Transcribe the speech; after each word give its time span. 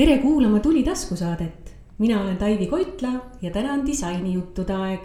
tere 0.00 0.18
kuulama 0.18 0.58
Tuli 0.60 0.82
taskusaadet. 0.82 1.74
mina 1.98 2.22
olen 2.22 2.36
Taivi 2.36 2.66
Koitla 2.66 3.08
ja 3.42 3.50
täna 3.50 3.72
on 3.72 3.86
disainijuttude 3.86 4.72
aeg. 4.72 5.00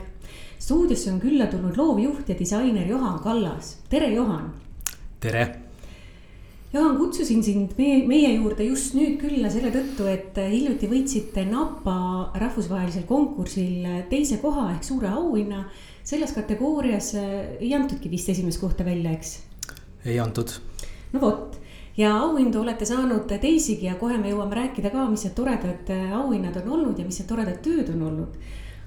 stuudiosse 0.59 1.11
on 1.11 1.19
külla 1.19 1.47
tulnud 1.51 1.75
loovjuht 1.77 2.29
ja 2.29 2.35
disainer 2.39 2.87
Johan 2.87 3.19
Kallas, 3.19 3.77
tere 3.89 4.07
Johan. 4.13 4.53
tere. 5.19 5.55
Johan, 6.73 6.97
kutsusin 6.97 7.43
sind 7.43 7.71
meie, 7.77 8.07
meie 8.07 8.29
juurde 8.35 8.63
just 8.63 8.95
nüüd 8.95 9.17
külla 9.19 9.51
selle 9.51 9.73
tõttu, 9.75 10.07
et 10.07 10.39
hiljuti 10.51 10.87
võitsite 10.87 11.43
Napa 11.49 12.31
rahvusvahelisel 12.39 13.03
konkursil 13.03 14.07
teise 14.09 14.37
koha 14.37 14.69
ehk 14.77 14.83
suure 14.83 15.11
auhinna. 15.11 15.65
selles 16.03 16.31
kategoorias 16.31 17.11
ei 17.59 17.73
antudki 17.73 18.09
vist 18.09 18.29
esimest 18.29 18.63
kohta 18.63 18.85
välja, 18.85 19.11
eks? 19.11 19.39
ei 20.05 20.19
antud. 20.19 20.55
no 21.11 21.21
vot 21.21 21.64
ja 21.97 22.11
auhindu 22.17 22.61
olete 22.61 22.85
saanud 22.85 23.31
teisigi 23.41 23.87
ja 23.87 23.95
kohe 23.99 24.17
me 24.19 24.33
jõuame 24.33 24.59
rääkida 24.59 24.91
ka, 24.91 25.07
mis 25.11 25.25
need 25.27 25.35
toredad 25.37 25.91
äh, 25.95 26.11
auhinnad 26.17 26.59
on 26.63 26.71
olnud 26.79 26.99
ja 26.99 27.07
mis 27.07 27.21
need 27.21 27.31
toredad 27.31 27.61
tööd 27.63 27.91
on 27.95 28.07
olnud. 28.09 28.39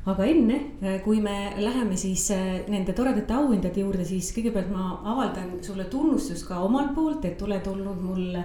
aga 0.08 0.24
enne, 0.24 0.58
äh, 0.80 1.00
kui 1.04 1.18
me 1.20 1.52
läheme 1.60 1.96
siis 2.00 2.30
äh, 2.32 2.60
nende 2.68 2.92
toredate 2.96 3.34
auhindade 3.34 3.80
juurde, 3.80 4.04
siis 4.08 4.28
kõigepealt 4.36 4.70
ma 4.72 5.00
avaldan 5.04 5.58
sulle 5.64 5.88
tunnustust 5.88 6.46
ka 6.48 6.60
omalt 6.64 6.94
poolt, 6.96 7.24
et 7.24 7.42
oled 7.42 7.66
olnud 7.72 8.04
mul 8.04 8.38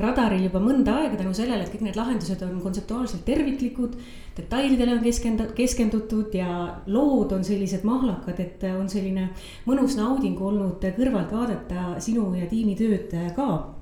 radaril 0.00 0.44
juba 0.48 0.60
mõnda 0.60 0.96
aega 1.02 1.20
tänu 1.20 1.32
sellele, 1.36 1.64
et 1.64 1.72
kõik 1.72 1.86
need 1.86 1.96
lahendused 1.96 2.42
on 2.44 2.58
kontseptuaalselt 2.64 3.24
terviklikud. 3.24 3.96
detailidele 4.36 4.96
on 4.96 5.04
keskend-, 5.04 5.52
keskendutud 5.56 6.34
ja 6.34 6.82
lood 6.86 7.32
on 7.32 7.44
sellised 7.44 7.84
mahlakad, 7.84 8.40
et 8.40 8.68
on 8.72 8.88
selline 8.88 9.30
mõnus 9.68 9.96
nauding 9.96 10.40
olnud 10.40 10.84
kõrvalt 10.98 11.32
vaadata 11.32 11.96
sinu 12.00 12.34
ja 12.34 12.48
tiimi 12.48 12.76
tööd 12.76 13.12
ka 13.36 13.75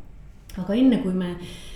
aga 0.62 0.74
enne 0.74 1.00
kui 1.02 1.14
me 1.16 1.34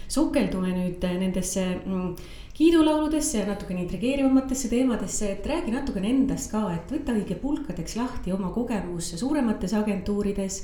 sukeldume 0.09 0.73
nüüd 0.73 1.05
nendesse 1.21 1.65
mm, 1.85 2.13
kiidulauludesse 2.59 3.39
ja 3.39 3.47
natukene 3.47 3.85
intrigeerivamatesse 3.85 4.69
teemadesse, 4.73 5.33
et 5.33 5.47
räägi 5.47 5.75
natukene 5.75 6.11
endast 6.11 6.51
ka, 6.51 6.65
et 6.75 6.91
võta 6.91 7.15
õige 7.15 7.37
pulkadeks 7.39 7.99
lahti 8.01 8.35
oma 8.35 8.51
kogemus 8.55 9.13
suuremates 9.21 9.75
agentuurides. 9.79 10.63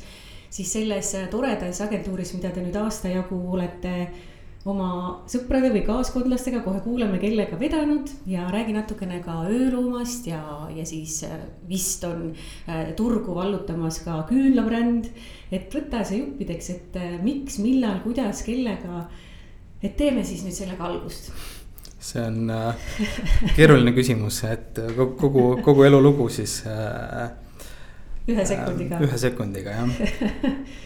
siis 0.54 0.72
selles 0.72 1.08
toredas 1.30 1.80
agentuuris, 1.82 2.30
mida 2.34 2.50
te 2.54 2.62
nüüd 2.62 2.76
aasta 2.78 3.08
jagu 3.10 3.40
olete 3.52 3.94
oma 4.64 4.90
sõprade 5.28 5.68
või 5.74 5.82
kaaskondlastega, 5.84 6.62
kohe 6.64 6.80
kuuleme, 6.84 7.18
kellega 7.20 7.58
vedanud 7.60 8.08
ja 8.28 8.46
räägi 8.52 8.72
natukene 8.76 9.20
ka 9.24 9.42
ööloomast 9.50 10.28
ja, 10.30 10.40
ja 10.72 10.86
siis 10.88 11.18
äh, 11.28 11.34
vist 11.68 12.04
on 12.08 12.30
äh, 12.68 12.94
turgu 12.96 13.36
vallutamas 13.36 14.00
ka 14.04 14.22
küünlabränd. 14.30 15.10
et 15.52 15.74
võta 15.74 16.00
see 16.04 16.22
juppideks, 16.22 16.70
et 16.70 16.96
äh, 16.96 17.18
miks, 17.22 17.58
millal, 17.60 18.00
kuidas, 18.06 18.40
kellega. 18.46 19.04
et 19.82 19.96
teeme 20.00 20.24
siis 20.24 20.46
nüüd 20.46 20.56
sellega 20.56 20.88
algust 20.88 21.28
see 22.04 22.24
on 22.24 22.50
äh, 22.50 22.88
keeruline 23.56 23.92
küsimus, 23.96 24.42
et 24.48 24.80
kogu, 24.96 25.12
kogu, 25.20 25.44
kogu 25.64 25.84
elulugu 25.84 26.30
siis 26.32 26.62
äh,. 26.68 27.28
ühe 28.28 28.48
sekundiga 28.48 28.96
äh,. 28.96 29.06
ühe 29.08 29.20
sekundiga 29.20 29.76
jah 29.76 29.92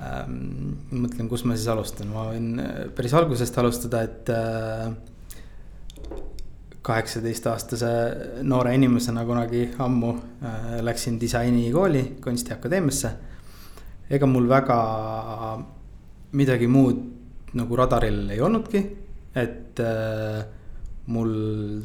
ähm,. 0.00 0.76
mõtlen, 0.90 1.28
kus 1.28 1.44
ma 1.44 1.56
siis 1.56 1.68
alustan, 1.72 2.10
ma 2.12 2.28
võin 2.32 2.58
äh, 2.60 2.82
päris 2.96 3.14
algusest 3.14 3.58
alustada, 3.60 4.02
et 4.08 4.32
äh, 4.34 4.90
kaheksateistaastase 6.82 7.90
noore 8.42 8.74
inimesena 8.74 9.24
kunagi 9.28 9.66
ammu 9.78 10.14
äh, 10.16 10.78
läksin 10.86 11.20
disainikooli 11.20 12.04
Kunstiakadeemiasse. 12.24 13.10
ega 14.10 14.26
mul 14.26 14.48
väga 14.48 14.78
midagi 16.32 16.66
muud 16.66 17.02
nagu 17.54 17.76
radaril 17.76 18.30
ei 18.30 18.40
olnudki, 18.40 18.80
et 19.34 19.80
äh, 19.82 20.40
mul 21.10 21.30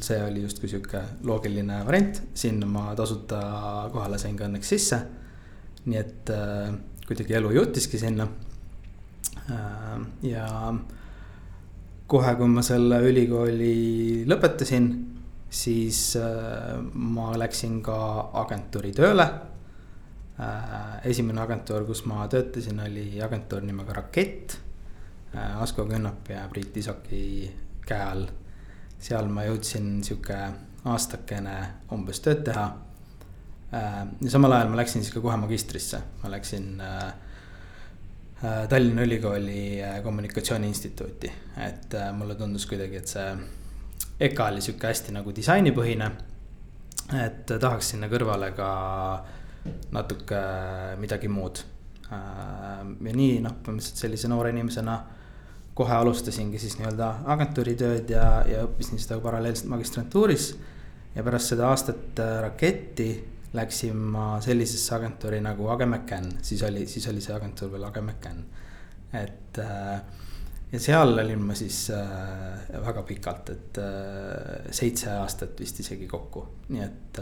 see 0.04 0.18
oli 0.22 0.42
justkui 0.44 0.70
sihuke 0.70 1.02
loogiline 1.26 1.80
variant, 1.86 2.20
sinna 2.34 2.66
ma 2.70 2.92
tasuta 2.98 3.40
kohale 3.92 4.18
sain 4.22 4.36
ka 4.38 4.46
õnneks 4.46 4.74
sisse. 4.74 5.00
nii 5.86 5.98
et 5.98 6.30
äh, 6.34 6.74
kuidagi 7.06 7.36
elu 7.38 7.52
jõutiski 7.54 7.98
sinna. 8.00 8.26
Äh, 9.50 9.98
ja 10.26 10.46
kohe, 12.06 12.34
kui 12.38 12.50
ma 12.50 12.64
selle 12.66 13.00
ülikooli 13.06 14.24
lõpetasin, 14.28 14.88
siis 15.50 16.00
äh, 16.20 16.76
ma 16.94 17.32
läksin 17.38 17.80
ka 17.86 17.98
agentuuri 18.42 18.92
tööle. 18.96 19.26
Äh, 20.36 20.96
esimene 21.12 21.40
agentuur, 21.44 21.86
kus 21.88 22.04
ma 22.10 22.26
töötasin, 22.30 22.82
oli 22.88 23.08
agentuur 23.22 23.64
nimega 23.66 24.00
Rakett. 24.02 24.62
Asko 25.36 25.84
Künnap 25.84 26.30
ja 26.32 26.46
Priit 26.48 26.76
Isoki 26.80 27.50
käe 27.84 28.02
all. 28.02 28.28
seal 28.98 29.26
ma 29.28 29.42
jõudsin 29.44 29.98
sihuke 30.06 30.38
aastakene 30.88 31.56
umbes 31.92 32.22
tööd 32.24 32.40
teha 32.46 32.64
ja 33.72 34.30
samal 34.30 34.52
ajal 34.52 34.70
ma 34.70 34.80
läksin 34.80 35.02
siis 35.02 35.14
ka 35.14 35.20
kohe 35.20 35.36
magistrisse, 35.40 36.00
ma 36.22 36.30
läksin 36.30 36.80
äh, 36.80 37.06
äh, 38.44 38.68
Tallinna 38.68 39.02
Ülikooli 39.02 39.82
kommunikatsiooni 40.02 40.68
instituuti, 40.68 41.32
et 41.66 41.96
mulle 42.16 42.34
tundus 42.34 42.66
kuidagi, 42.70 43.02
et 43.02 43.14
see 43.14 43.30
EKA 44.20 44.50
oli 44.52 44.62
sihuke 44.64 44.88
hästi 44.88 45.12
nagu 45.12 45.34
disainipõhine. 45.34 46.10
et 47.22 47.46
tahaks 47.46 47.92
sinna 47.92 48.08
kõrvale 48.10 48.50
ka 48.56 48.68
natuke 49.92 50.38
midagi 50.98 51.28
muud. 51.28 51.60
ja 52.10 53.12
nii 53.18 53.40
noh, 53.42 53.54
põhimõtteliselt 53.62 53.98
sellise 53.98 54.28
noore 54.30 54.50
inimesena 54.54 54.96
kohe 55.76 55.92
alustasingi 55.92 56.58
siis 56.58 56.78
nii-öelda 56.78 57.08
agentuuritööd 57.34 58.10
ja, 58.10 58.26
ja 58.48 58.62
õppisin 58.64 59.02
seda 59.02 59.18
paralleelselt 59.20 59.68
magistrantuuris. 59.68 60.54
ja 61.14 61.24
pärast 61.24 61.52
seda 61.52 61.68
aastat 61.68 62.20
Raketti 62.42 63.08
läksin 63.56 63.96
ma 63.96 64.36
sellisesse 64.44 64.94
agentuuri 64.96 65.40
nagu 65.44 65.68
Age 65.72 65.86
McCann, 65.86 66.38
siis 66.42 66.62
oli, 66.66 66.86
siis 66.90 67.08
oli 67.08 67.24
see 67.24 67.34
agentuur 67.36 67.72
veel 67.72 67.88
Age 67.88 68.02
McCann. 68.04 68.44
et 69.16 69.58
äh, 69.62 70.00
ja 70.72 70.80
seal 70.80 71.18
olin 71.18 71.42
ma 71.42 71.54
siis 71.54 71.90
äh, 71.94 72.68
väga 72.86 73.02
pikalt, 73.02 73.50
et 73.54 73.78
äh, 73.80 74.70
seitse 74.70 75.12
aastat 75.16 75.60
vist 75.60 75.80
isegi 75.80 76.08
kokku, 76.10 76.44
nii 76.68 76.84
et 76.84 77.20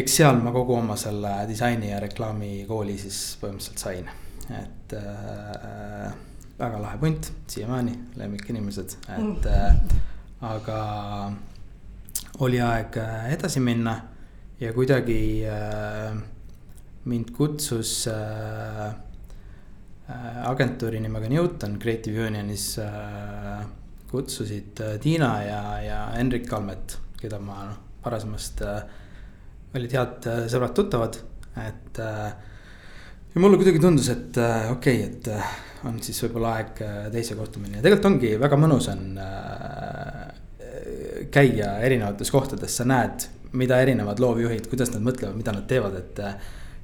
eks 0.00 0.16
seal 0.20 0.38
ma 0.44 0.52
kogu 0.54 0.76
oma 0.78 0.96
selle 1.00 1.32
disaini 1.48 1.90
ja 1.90 2.00
reklaami 2.00 2.64
kooli 2.68 2.98
siis 3.00 3.38
põhimõtteliselt 3.40 3.82
sain, 3.82 4.10
et 4.60 4.94
väga 6.60 6.82
lahe 6.82 6.98
punt, 7.00 7.32
siiamaani 7.48 7.96
lemmikinimesed, 8.20 8.96
et 9.16 9.48
äh, 9.48 9.74
aga 10.44 10.78
oli 12.44 12.60
aeg 12.62 12.96
edasi 13.32 13.60
minna 13.64 13.96
ja 14.60 14.72
kuidagi 14.76 15.46
äh, 15.48 16.16
mind 17.04 17.30
kutsus 17.36 18.06
äh, 18.06 18.88
äh, 20.08 20.48
agentuuri 20.50 21.00
nimega 21.00 21.28
Newton 21.28 21.78
Creative 21.80 22.26
Unionis 22.26 22.78
äh, 22.78 23.64
kutsusid 24.10 24.80
äh, 24.80 24.98
Tiina 25.00 25.32
ja, 25.42 25.62
ja 25.80 26.00
Henrik 26.16 26.48
Kalmet, 26.48 26.98
keda 27.20 27.40
ma 27.40 27.64
noh, 27.70 27.80
varasemast 28.04 28.60
äh, 28.66 28.82
olid 29.74 29.96
head 29.96 30.28
äh, 30.28 30.44
sõbrad-tuttavad, 30.52 31.18
et 31.64 32.04
äh, 32.04 32.28
ja 33.32 33.40
mulle 33.40 33.56
kuidagi 33.56 33.80
tundus, 33.80 34.12
et 34.12 34.36
äh, 34.36 34.68
okei 34.74 35.00
okay,, 35.00 35.08
et 35.08 35.32
äh, 35.32 35.58
on 35.88 35.96
siis 36.04 36.20
võib-olla 36.26 36.58
aeg 36.58 36.84
äh, 36.84 37.02
teise 37.14 37.38
kohta 37.38 37.62
minna 37.62 37.78
ja 37.78 37.86
tegelikult 37.86 38.12
ongi 38.12 38.36
väga 38.44 38.60
mõnus 38.60 38.92
on 38.92 39.04
äh, 39.24 40.24
käia 41.32 41.78
erinevates 41.86 42.28
kohtades, 42.34 42.76
sa 42.76 42.84
näed 42.84 43.30
mida 43.52 43.80
erinevad 43.82 44.20
loovjuhid, 44.22 44.68
kuidas 44.70 44.92
nad 44.94 45.02
mõtlevad, 45.04 45.38
mida 45.38 45.54
nad 45.56 45.66
teevad, 45.70 45.96
et. 46.00 46.20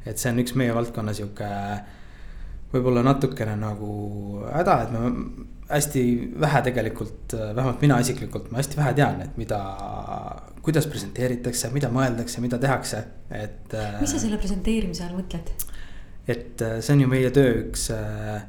et 0.07 0.19
see 0.23 0.31
on 0.31 0.39
üks 0.39 0.55
meie 0.55 0.71
valdkonna 0.71 1.11
sihuke 1.17 1.47
võib-olla 2.71 3.03
natukene 3.07 3.57
nagu 3.59 3.91
häda, 4.53 4.77
et 4.85 4.93
me 4.95 5.47
hästi 5.71 6.03
vähe 6.43 6.63
tegelikult, 6.69 7.35
vähemalt 7.35 7.83
mina 7.83 7.99
isiklikult, 8.03 8.51
ma 8.53 8.61
hästi 8.61 8.79
vähe 8.79 8.93
tean, 8.99 9.23
et 9.25 9.39
mida, 9.41 9.59
kuidas 10.67 10.87
presenteeritakse, 10.91 11.73
mida 11.75 11.91
mõeldakse, 11.95 12.43
mida 12.45 12.59
tehakse, 12.63 13.03
et. 13.35 13.75
mis 14.01 14.15
sa 14.15 14.23
selle 14.23 14.39
presenteerimise 14.43 15.07
all 15.07 15.19
mõtled? 15.19 15.51
et 16.27 16.63
see 16.83 16.95
on 16.97 17.05
ju 17.05 17.09
meie 17.11 17.29
töö 17.31 17.51
üks 17.61 17.85
äh, 17.95 18.43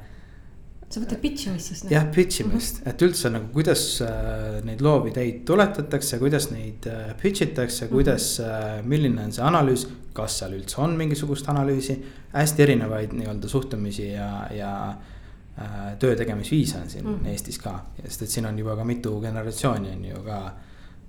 sa 0.88 1.02
mõtled 1.04 1.20
pitch 1.22 1.50
imist 1.50 1.72
siis? 1.72 1.84
jah, 1.92 2.06
pitch 2.16 2.42
imist 2.44 2.80
mm, 2.80 2.84
-hmm. 2.84 2.94
et 2.94 3.02
üldse 3.08 3.32
nagu 3.34 3.50
kuidas 3.54 3.84
äh, 4.06 4.60
neid 4.68 4.82
loovideid 4.82 5.44
tuletatakse, 5.48 6.20
kuidas 6.22 6.50
neid 6.52 6.88
äh, 6.88 7.12
pitch 7.22 7.44
itakse 7.44 7.86
mm, 7.86 7.90
-hmm. 7.90 7.94
kuidas 7.94 8.40
äh,, 8.40 8.84
milline 8.84 9.24
on 9.24 9.32
see 9.32 9.44
analüüs. 9.44 9.88
kas 10.18 10.40
seal 10.40 10.54
üldse 10.58 10.80
on 10.82 10.96
mingisugust 10.98 11.50
analüüsi, 11.50 11.94
hästi 12.34 12.64
erinevaid 12.64 13.12
nii-öelda 13.14 13.48
suhtumisi 13.48 14.08
ja, 14.08 14.48
ja 14.52 14.72
äh, 14.90 15.98
töö 16.00 16.16
tegemisviise 16.16 16.78
on 16.78 16.90
siin 16.90 17.06
mm 17.06 17.16
-hmm. 17.16 17.28
Eestis 17.28 17.60
ka. 17.60 17.86
sest 18.04 18.22
et 18.22 18.30
siin 18.30 18.46
on 18.46 18.60
juba 18.60 18.76
ka 18.76 18.84
mitu 18.84 19.20
generatsiooni 19.22 19.92
on 19.92 20.06
ju 20.06 20.24
ka 20.24 20.54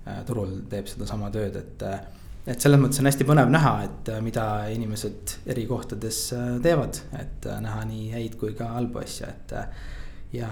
äh, 0.09 0.25
turul 0.27 0.61
teeb 0.69 0.87
sedasama 0.87 1.31
tööd, 1.31 1.57
et 1.57 1.83
äh, 1.83 2.01
et 2.49 2.65
selles 2.65 2.81
mõttes 2.81 3.01
on 3.03 3.09
hästi 3.09 3.27
põnev 3.29 3.51
näha, 3.53 3.73
et 3.85 4.11
äh, 4.13 4.21
mida 4.25 4.45
inimesed 4.73 5.37
eri 5.53 5.67
kohtades 5.69 6.21
äh, 6.37 6.51
teevad, 6.65 7.01
et 7.21 7.49
äh, 7.49 7.61
näha 7.65 7.85
nii 7.89 8.13
häid 8.15 8.39
kui 8.41 8.55
ka 8.59 8.71
halbu 8.77 9.03
asju, 9.03 9.29
et. 9.29 9.57
ja, 10.33 10.49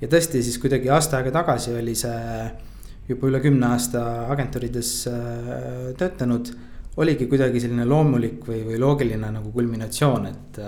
ja 0.00 0.10
tõesti 0.10 0.42
siis 0.44 0.58
kuidagi 0.62 0.92
aasta 0.92 1.20
aega 1.20 1.34
tagasi 1.40 1.74
oli 1.76 1.96
see 1.98 2.48
juba 3.08 3.28
üle 3.28 3.40
kümne 3.44 3.68
aasta 3.74 4.04
agentuurides 4.32 4.92
töötanud. 6.00 6.54
oligi 6.96 7.26
kuidagi 7.28 7.60
selline 7.60 7.84
loomulik 7.84 8.44
või, 8.48 8.62
või 8.64 8.78
loogiline 8.80 9.28
nagu 9.34 9.50
kulminatsioon, 9.52 10.26
et, 10.30 10.60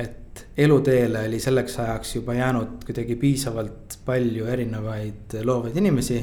et 0.00 0.44
eluteele 0.64 1.26
oli 1.28 1.40
selleks 1.42 1.78
ajaks 1.82 2.14
juba 2.16 2.36
jäänud 2.38 2.86
kuidagi 2.86 3.16
piisavalt 3.20 3.98
palju 4.06 4.46
erinevaid 4.46 5.42
loovaid 5.44 5.76
inimesi 5.76 6.20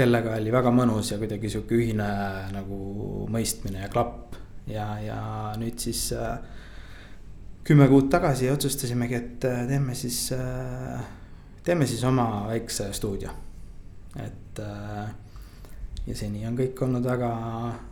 kellega 0.00 0.36
oli 0.38 0.52
väga 0.52 0.72
mõnus 0.74 1.12
ja 1.12 1.18
kuidagi 1.20 1.50
sihuke 1.52 1.76
ühine 1.76 2.08
nagu 2.54 2.80
mõistmine 3.32 3.84
ja 3.84 3.92
klapp. 3.92 4.36
ja, 4.70 4.86
ja 5.02 5.20
nüüd 5.58 5.80
siis 5.82 6.10
äh, 6.14 6.38
kümme 7.66 7.88
kuud 7.90 8.10
tagasi 8.12 8.50
otsustasimegi, 8.50 9.14
et 9.14 9.48
äh, 9.48 9.64
teeme 9.68 9.94
siis 9.98 10.28
äh,, 10.36 11.00
teeme 11.64 11.86
siis 11.86 12.04
oma 12.04 12.46
väikse 12.48 12.92
stuudio. 12.96 13.30
et 14.16 14.58
äh, 14.58 15.10
ja 16.06 16.16
seni 16.16 16.46
on 16.48 16.56
kõik 16.58 16.80
olnud 16.86 17.06
väga, 17.06 17.30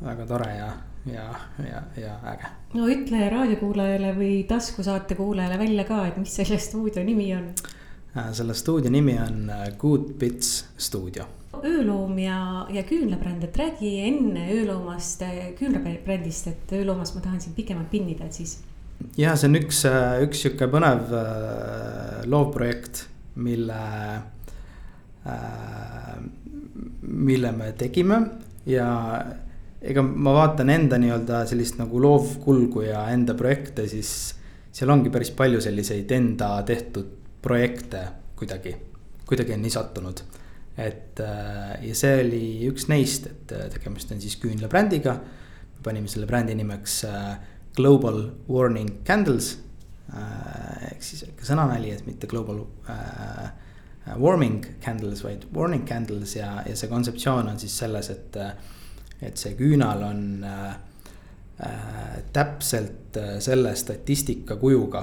väga 0.03 0.27
tore 0.27 0.53
ja, 0.57 0.69
ja, 1.07 1.27
ja, 1.63 1.83
ja 1.97 2.15
äge. 2.33 2.53
no 2.75 2.89
ütle 2.91 3.29
raadiokuulajale 3.35 4.15
või 4.17 4.45
taskusaate 4.49 5.19
kuulajale 5.19 5.59
välja 5.61 5.85
ka, 5.89 6.07
et 6.09 6.21
mis 6.21 6.39
selle 6.41 6.59
stuudio 6.63 7.05
nimi 7.05 7.33
on 7.37 7.51
äh,. 8.17 8.33
selle 8.33 8.57
stuudio 8.57 8.91
nimi 8.91 9.19
on 9.23 9.51
äh, 9.51 9.69
Good 9.79 10.15
Bits 10.19 10.65
stuudio 10.79 11.29
ööloom 11.67 12.19
ja, 12.23 12.39
ja 12.73 12.83
küünlabränd, 12.87 13.45
et 13.45 13.57
räägi 13.59 13.93
enne 14.07 14.49
ööloomast, 14.55 15.23
küünlabrändist, 15.59 16.51
et 16.53 16.73
ööloomast 16.79 17.17
ma 17.17 17.23
tahan 17.25 17.41
sind 17.43 17.57
pikemalt 17.57 17.91
pinnida, 17.93 18.29
et 18.29 18.39
siis. 18.41 18.59
ja 19.19 19.35
see 19.39 19.51
on 19.51 19.59
üks, 19.61 19.83
üks 20.25 20.45
sihuke 20.45 20.71
põnev 20.73 21.13
äh, 21.15 22.23
loovprojekt, 22.31 23.05
mille 23.43 23.83
äh,, 25.27 26.17
mille 27.03 27.53
me 27.55 27.73
tegime 27.79 28.19
ja 28.69 28.89
ega 29.81 30.03
ma 30.03 30.35
vaatan 30.35 30.71
enda 30.75 30.99
nii-öelda 30.99 31.45
sellist 31.49 31.79
nagu 31.79 32.01
loovkulgu 32.03 32.83
ja 32.89 33.05
enda 33.15 33.37
projekte, 33.39 33.87
siis 33.91 34.11
seal 34.75 34.91
ongi 34.91 35.11
päris 35.15 35.31
palju 35.37 35.63
selliseid 35.63 36.11
enda 36.15 36.57
tehtud 36.67 37.15
projekte 37.43 38.03
kuidagi, 38.39 38.75
kuidagi 39.27 39.55
on 39.55 39.65
nii 39.65 39.73
sattunud 39.73 40.23
et 40.79 41.21
äh, 41.21 41.75
ja 41.89 41.95
see 41.99 42.21
oli 42.23 42.43
üks 42.71 42.87
neist, 42.91 43.27
et 43.27 43.55
äh, 43.55 43.67
tegemist 43.75 44.13
on 44.15 44.21
siis 44.23 44.39
küünlabrändiga. 44.39 45.15
me 45.75 45.83
panime 45.83 46.11
selle 46.11 46.27
brändi 46.27 46.55
nimeks 46.55 47.05
äh, 47.05 47.33
Global 47.77 48.31
Warning 48.49 49.03
Candles. 49.05 49.57
ehk 50.09 51.03
siis 51.05 51.27
ikka 51.27 51.45
sõnanali, 51.45 51.91
et 51.93 52.07
mitte 52.07 52.27
global 52.27 52.63
äh, 52.89 53.51
warming 54.17 54.63
candles, 54.81 55.21
vaid 55.21 55.45
warning 55.53 55.85
candles 55.85 56.33
ja, 56.39 56.63
ja 56.65 56.77
see 56.77 56.89
kontseptsioon 56.89 57.51
on 57.51 57.59
siis 57.61 57.75
selles, 57.77 58.11
et. 58.15 58.39
et 59.21 59.37
see 59.37 59.57
küünal 59.59 60.05
on 60.07 60.45
äh, 60.47 60.77
täpselt 62.33 63.19
selle 63.43 63.73
statistika 63.77 64.55
kujuga 64.57 65.03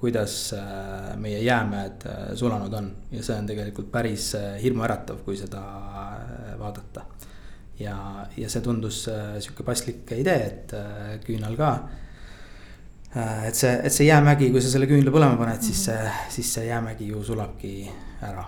kuidas 0.00 0.52
äh, 0.56 1.16
meie 1.20 1.42
jäämäed 1.44 2.06
äh, 2.06 2.34
sulanud 2.34 2.72
on 2.72 2.90
ja 3.12 3.22
see 3.22 3.36
on 3.36 3.48
tegelikult 3.48 3.90
päris 3.92 4.32
äh, 4.38 4.54
hirmuäratav, 4.62 5.20
kui 5.26 5.36
seda 5.36 5.60
vaadata. 6.58 7.04
ja, 7.80 7.96
ja 8.36 8.48
see 8.48 8.60
tundus 8.64 9.02
sihuke 9.40 9.64
paslik 9.64 10.10
idee, 10.12 10.40
et 10.46 10.74
küünal 11.24 11.56
ka. 11.56 11.70
et 13.46 13.56
see, 13.56 13.70
et 13.72 13.92
see 13.92 14.06
jäämägi, 14.06 14.50
kui 14.52 14.60
sa 14.60 14.72
selle 14.72 14.88
küünla 14.88 15.12
põlema 15.12 15.38
paned, 15.40 15.62
siis 15.64 15.86
see, 15.88 16.10
siis 16.36 16.52
see 16.56 16.66
jäämägi 16.68 17.08
ju 17.08 17.22
sulabki 17.24 17.72
ära, 18.28 18.44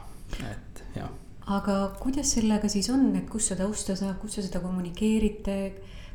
et 0.50 0.84
jah. 0.96 1.08
aga 1.56 1.78
kuidas 2.00 2.34
sellega 2.36 2.68
siis 2.68 2.90
on, 2.92 3.08
et 3.16 3.28
kust 3.32 3.54
seda 3.54 3.68
osta 3.68 3.96
saab, 3.96 4.20
kus 4.20 4.36
sa 4.36 4.44
seda 4.44 4.60
kommunikeerite? 4.64 5.58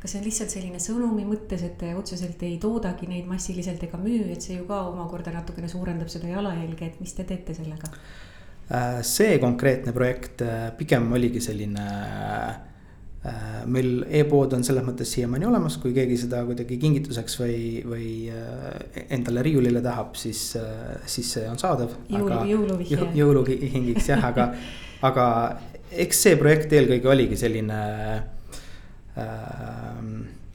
Kas 0.02 0.14
see 0.14 0.22
on 0.22 0.28
lihtsalt 0.28 0.54
selline 0.54 0.80
sõnumi 0.82 1.26
mõttes, 1.26 1.64
et 1.66 1.78
te 1.82 1.92
otseselt 1.98 2.44
ei 2.46 2.60
toodagi 2.62 3.10
neid 3.10 3.26
massiliselt 3.30 3.82
ega 3.88 4.00
müü, 4.02 4.28
et 4.34 4.46
see 4.46 4.60
ju 4.60 4.68
ka 4.70 4.84
omakorda 4.92 5.34
natukene 5.34 5.70
suurendab 5.72 6.12
seda 6.14 6.30
jalajälge, 6.30 6.92
et 6.92 7.02
mis 7.02 7.16
te 7.18 7.26
teete 7.28 7.58
sellega? 7.58 7.90
Äh, 8.68 9.02
see 9.08 9.38
konkreetne 9.40 9.94
projekt 9.96 10.42
äh, 10.44 10.70
pigem 10.78 11.06
oligi 11.16 11.40
selline 11.40 11.84
äh, 11.88 13.64
meil 13.66 14.04
e-pood 14.20 14.54
on 14.58 14.66
selles 14.68 14.84
mõttes 14.84 15.10
siiamaani 15.16 15.48
olemas, 15.48 15.80
kui 15.82 15.96
keegi 15.96 16.18
seda 16.20 16.44
kuidagi 16.48 16.78
kingituseks 16.80 17.40
või, 17.42 17.58
või 17.88 18.10
endale 19.10 19.44
riiulile 19.44 19.82
tahab, 19.84 20.14
siis, 20.20 20.44
siis 21.10 21.32
see 21.36 21.48
on 21.50 21.60
saadav. 21.60 21.96
jõulu, 22.12 22.38
jõuluvihje. 22.52 23.10
jõulukingiks 23.18 24.12
jah, 24.14 24.24
aga, 24.30 24.52
aga 25.10 25.26
eks 25.92 26.24
see 26.28 26.40
projekt 26.40 26.76
eelkõige 26.78 27.12
oligi 27.12 27.40
selline 27.40 27.82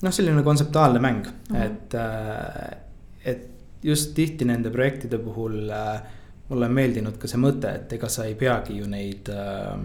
noh, 0.03 0.13
selline 0.13 0.43
kontseptuaalne 0.43 0.99
mäng 0.99 1.27
mm, 1.27 1.57
-hmm. 1.57 1.63
et, 1.63 1.95
äh, 1.95 2.79
et 3.25 3.49
just 3.83 4.15
tihti 4.15 4.45
nende 4.45 4.71
projektide 4.71 5.19
puhul 5.19 5.71
äh, 5.71 6.03
mulle 6.49 6.67
on 6.67 6.73
meeldinud 6.73 7.19
ka 7.19 7.29
see 7.29 7.41
mõte, 7.41 7.75
et 7.75 7.93
ega 7.93 8.09
sa 8.09 8.25
ei 8.25 8.35
peagi 8.35 8.77
ju 8.79 8.89
neid 8.91 9.29
äh, 9.29 9.85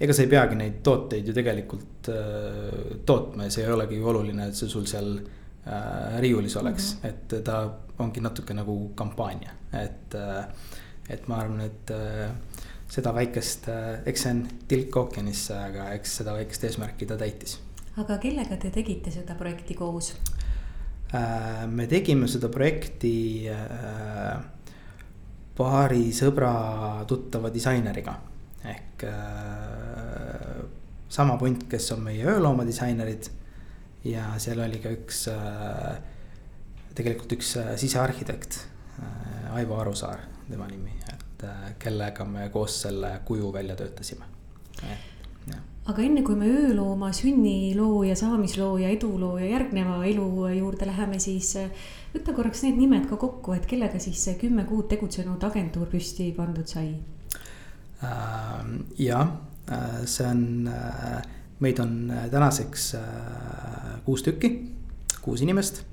ega 0.00 0.12
sa 0.12 0.22
ei 0.22 0.28
peagi 0.28 0.58
neid 0.60 0.82
tooteid 0.82 1.28
ju 1.28 1.34
tegelikult 1.34 2.10
tootma 3.06 3.44
ja 3.44 3.50
see 3.50 3.64
ei 3.64 3.72
olegi 3.72 3.96
ju 3.96 4.08
oluline, 4.08 4.48
et 4.48 4.54
see 4.54 4.68
sul 4.68 4.84
seal 4.86 5.14
riiulis 6.20 6.56
oleks 6.60 6.94
mm, 6.94 7.00
-hmm. 7.00 7.08
et 7.08 7.44
ta 7.44 7.70
ongi 7.98 8.20
natuke 8.20 8.54
nagu 8.54 8.92
kampaania, 8.94 9.50
et 9.72 10.16
et 11.08 11.28
ma 11.28 11.36
arvan, 11.36 11.60
et 11.60 11.92
seda 12.88 13.14
väikest 13.14 13.68
eks 14.06 14.22
see 14.22 14.32
on 14.34 14.42
tilk 14.68 14.96
ookeanisse, 14.96 15.56
aga 15.56 15.92
eks 15.92 16.16
seda 16.16 16.34
väikest 16.34 16.64
eesmärki 16.64 17.06
ta 17.06 17.16
täitis 17.16 17.58
aga 18.00 18.18
kellega 18.22 18.56
te 18.60 18.70
tegite 18.74 19.12
seda 19.14 19.36
projekti 19.38 19.76
koos? 19.78 20.14
Äh, 21.14 21.66
me 21.70 21.86
tegime 21.86 22.26
seda 22.30 22.48
projekti 22.50 23.46
äh, 23.50 24.38
paari 25.54 26.08
sõbra 26.16 27.04
tuttava 27.06 27.52
disaineriga 27.54 28.16
ehk 28.64 29.04
äh, 29.06 30.64
sama 31.14 31.36
punt, 31.38 31.68
kes 31.70 31.92
on 31.94 32.02
meie 32.08 32.26
öölooma 32.26 32.66
disainerid. 32.66 33.30
ja 34.04 34.32
seal 34.42 34.58
oli 34.60 34.80
ka 34.82 34.90
üks, 34.90 35.20
tegelikult 36.98 37.36
üks 37.38 37.52
sisearhitekt, 37.80 38.58
Aivo 39.54 39.78
Arusaar, 39.78 40.26
tema 40.48 40.66
nimi, 40.68 40.92
et 41.14 41.46
kellega 41.78 42.26
me 42.26 42.50
koos 42.52 42.82
selle 42.82 43.20
kuju 43.24 43.52
välja 43.54 43.76
töötasime 43.78 44.26
aga 45.84 46.00
enne 46.00 46.22
kui 46.24 46.36
me 46.38 46.48
öölooma 46.48 47.10
sünniloo 47.12 48.04
ja 48.08 48.14
saamisloo 48.16 48.78
ja 48.80 48.88
eduloo 48.94 49.36
ja 49.36 49.50
järgneva 49.50 49.98
elu 50.08 50.28
juurde 50.56 50.88
läheme, 50.88 51.18
siis 51.20 51.50
äh, 51.60 51.88
võta 52.14 52.32
korraks 52.36 52.62
need 52.64 52.78
nimed 52.80 53.04
ka 53.10 53.18
kokku, 53.20 53.52
et 53.52 53.66
kellega 53.68 54.00
siis 54.00 54.22
see 54.24 54.38
kümme 54.40 54.64
kuud 54.68 54.88
tegutsenud 54.88 55.44
agentuur 55.44 55.90
püsti 55.92 56.30
pandud 56.36 56.70
sai 56.70 56.94
äh,? 58.00 58.62
jah, 58.96 59.34
äh, 59.68 59.98
see 60.08 60.28
on, 60.28 60.70
äh, 60.72 61.18
meid 61.60 61.82
on 61.84 61.98
tänaseks 62.32 62.94
kuus 64.04 64.24
tükki, 64.24 64.50
kuus 65.24 65.44
inimest. 65.44 65.84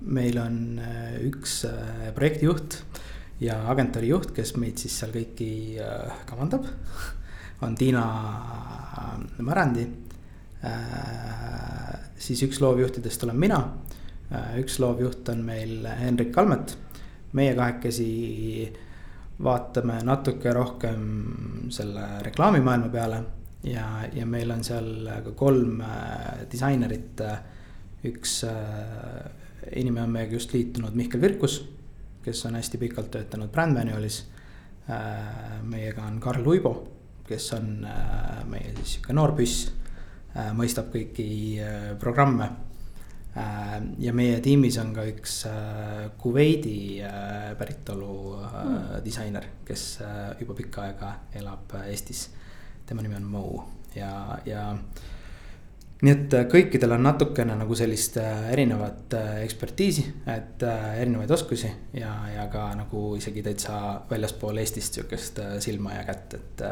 meil 0.00 0.38
on 0.40 0.78
üks 1.26 1.60
projektijuht 2.16 2.78
ja 3.42 3.58
agentuuri 3.70 4.08
juht, 4.08 4.30
kes 4.34 4.54
meid 4.56 4.80
siis 4.80 4.96
seal 5.00 5.12
kõiki 5.14 5.50
kavandab 6.26 6.66
on 7.60 7.74
Tiina 7.74 8.04
Märandi. 9.38 9.86
Äh, 10.64 11.98
siis 12.18 12.42
üks 12.46 12.60
loovjuhtidest 12.62 13.24
olen 13.26 13.38
mina. 13.38 13.58
Äh, 14.32 14.58
üks 14.62 14.78
loovjuht 14.82 15.28
on 15.32 15.44
meil 15.46 15.86
Henrik 16.00 16.32
Kalmet. 16.32 16.76
meie 17.32 17.52
kahekesi 17.54 18.72
vaatame 19.44 19.98
natuke 20.02 20.52
rohkem 20.56 21.02
selle 21.70 22.06
reklaamimaailma 22.24 22.88
peale. 22.88 23.22
ja, 23.62 24.08
ja 24.14 24.26
meil 24.26 24.50
on 24.50 24.64
seal 24.64 25.08
ka 25.24 25.32
kolm 25.36 25.80
äh, 25.80 26.46
disainerit. 26.52 27.20
üks 28.04 28.44
inimene 29.74 30.06
on 30.06 30.10
meiega 30.10 30.32
just 30.32 30.52
liitunud, 30.54 30.94
Mihkel 30.94 31.20
Virkus, 31.20 31.64
kes 32.22 32.44
on 32.46 32.54
hästi 32.54 32.78
pikalt 32.78 33.10
töötanud 33.10 33.50
Brand 33.50 33.74
Manualis. 33.76 34.24
meiega 35.62 36.02
on 36.02 36.20
Karl 36.20 36.46
Uibo 36.46 36.97
kes 37.28 37.52
on 37.56 37.84
äh, 37.84 38.40
meie 38.48 38.72
siis 38.78 38.96
sihuke 38.96 39.14
noor 39.16 39.34
püss, 39.36 39.68
äh, 40.34 40.50
mõistab 40.56 40.90
kõiki 40.94 41.28
äh, 41.60 41.92
programme. 42.00 42.50
ja 44.02 44.10
meie 44.16 44.40
tiimis 44.42 44.80
on 44.80 44.88
ka 44.96 45.04
üks 45.06 45.34
Kuveidi 46.18 46.98
päritolu 47.58 48.14
mm. 48.34 48.96
disainer, 49.04 49.44
kes 49.68 49.84
juba 50.40 50.56
pikka 50.58 50.82
aega 50.88 51.12
elab 51.38 51.76
Eestis. 51.84 52.24
tema 52.88 53.04
nimi 53.04 53.14
on 53.14 53.28
Mo 53.30 53.44
ja, 53.94 54.40
ja 54.48 54.64
nii 55.98 56.12
et 56.14 56.34
äh, 56.36 56.44
kõikidel 56.50 56.94
on 56.94 57.02
natukene 57.02 57.56
nagu 57.58 57.74
sellist 57.78 58.18
äh, 58.22 58.44
erinevat 58.52 59.14
äh, 59.18 59.32
ekspertiisi, 59.42 60.04
et 60.30 60.62
erinevaid 60.62 61.32
oskusi 61.34 61.70
ja, 61.98 62.12
ja 62.30 62.46
ka 62.52 62.68
nagu 62.78 63.02
isegi 63.18 63.42
täitsa 63.42 63.80
väljaspool 64.10 64.62
Eestist 64.62 64.98
sihukest 64.98 65.42
silma 65.64 65.98
ja 65.98 66.06
kätt, 66.08 66.38
et. 66.38 66.66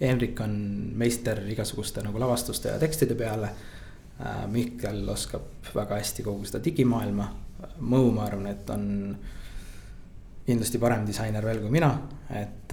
Henrik 0.00 0.38
on 0.40 0.52
meister 0.96 1.42
igasuguste 1.52 2.00
nagu 2.00 2.16
lavastuste 2.16 2.70
ja 2.72 2.78
tekstide 2.80 3.12
peale. 3.20 3.50
Mihkel 4.48 5.02
oskab 5.12 5.68
väga 5.74 5.98
hästi 5.98 6.24
kogu 6.24 6.48
seda 6.48 6.62
digimaailma, 6.64 7.26
Mõu, 7.84 8.06
ma 8.16 8.22
arvan, 8.24 8.46
et 8.48 8.70
on 8.72 8.86
kindlasti 10.46 10.80
parem 10.80 11.04
disainer 11.04 11.44
veel 11.44 11.60
kui 11.60 11.74
mina, 11.74 11.90
et 12.32 12.72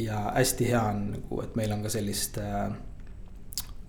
ja 0.00 0.22
hästi 0.30 0.70
hea 0.70 0.80
on 0.94 1.04
nagu, 1.18 1.42
et 1.44 1.60
meil 1.60 1.76
on 1.76 1.84
ka 1.84 1.92
sellist 1.92 2.40
äh, 2.40 2.72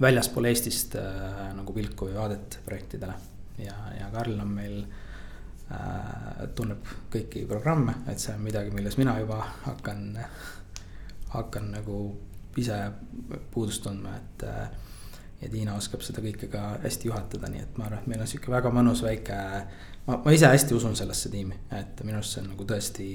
väljaspool 0.03 0.49
Eestist 0.49 0.97
äh, 0.99 1.49
nagu 1.55 1.73
pilku 1.75 2.09
või 2.09 2.17
vaadet 2.17 2.59
projektidele. 2.65 3.15
ja, 3.61 3.75
ja 3.99 4.09
Karl 4.13 4.39
on 4.39 4.53
meil 4.53 4.77
äh,, 4.83 6.47
tunneb 6.55 6.85
kõiki 7.13 7.45
programme, 7.49 7.95
et 8.07 8.19
see 8.19 8.35
on 8.35 8.41
midagi, 8.45 8.73
milles 8.75 8.97
mina 8.97 9.17
juba 9.19 9.41
hakkan, 9.65 10.17
hakkan 11.33 11.71
nagu 11.77 11.99
ise 12.57 12.79
puudust 13.51 13.83
tundma, 13.85 14.15
et 14.17 14.47
äh, 14.47 14.67
ja 15.43 15.51
Tiina 15.51 15.75
oskab 15.77 16.03
seda 16.05 16.23
kõike 16.23 16.47
ka 16.51 16.63
hästi 16.83 17.09
juhatada, 17.09 17.49
nii 17.51 17.63
et 17.63 17.77
ma 17.79 17.87
arvan, 17.87 18.03
et 18.03 18.11
meil 18.11 18.23
on 18.23 18.29
sihuke 18.29 18.51
väga 18.53 18.71
mõnus 18.73 19.03
väike. 19.03 19.37
ma, 20.07 20.17
ma 20.25 20.35
ise 20.35 20.49
hästi 20.51 20.75
usun 20.77 20.95
sellesse 20.95 21.31
tiimi, 21.33 21.57
et 21.71 22.03
minu 22.03 22.19
arust 22.19 22.37
see 22.37 22.43
on 22.43 22.51
nagu 22.53 22.67
tõesti 22.67 23.07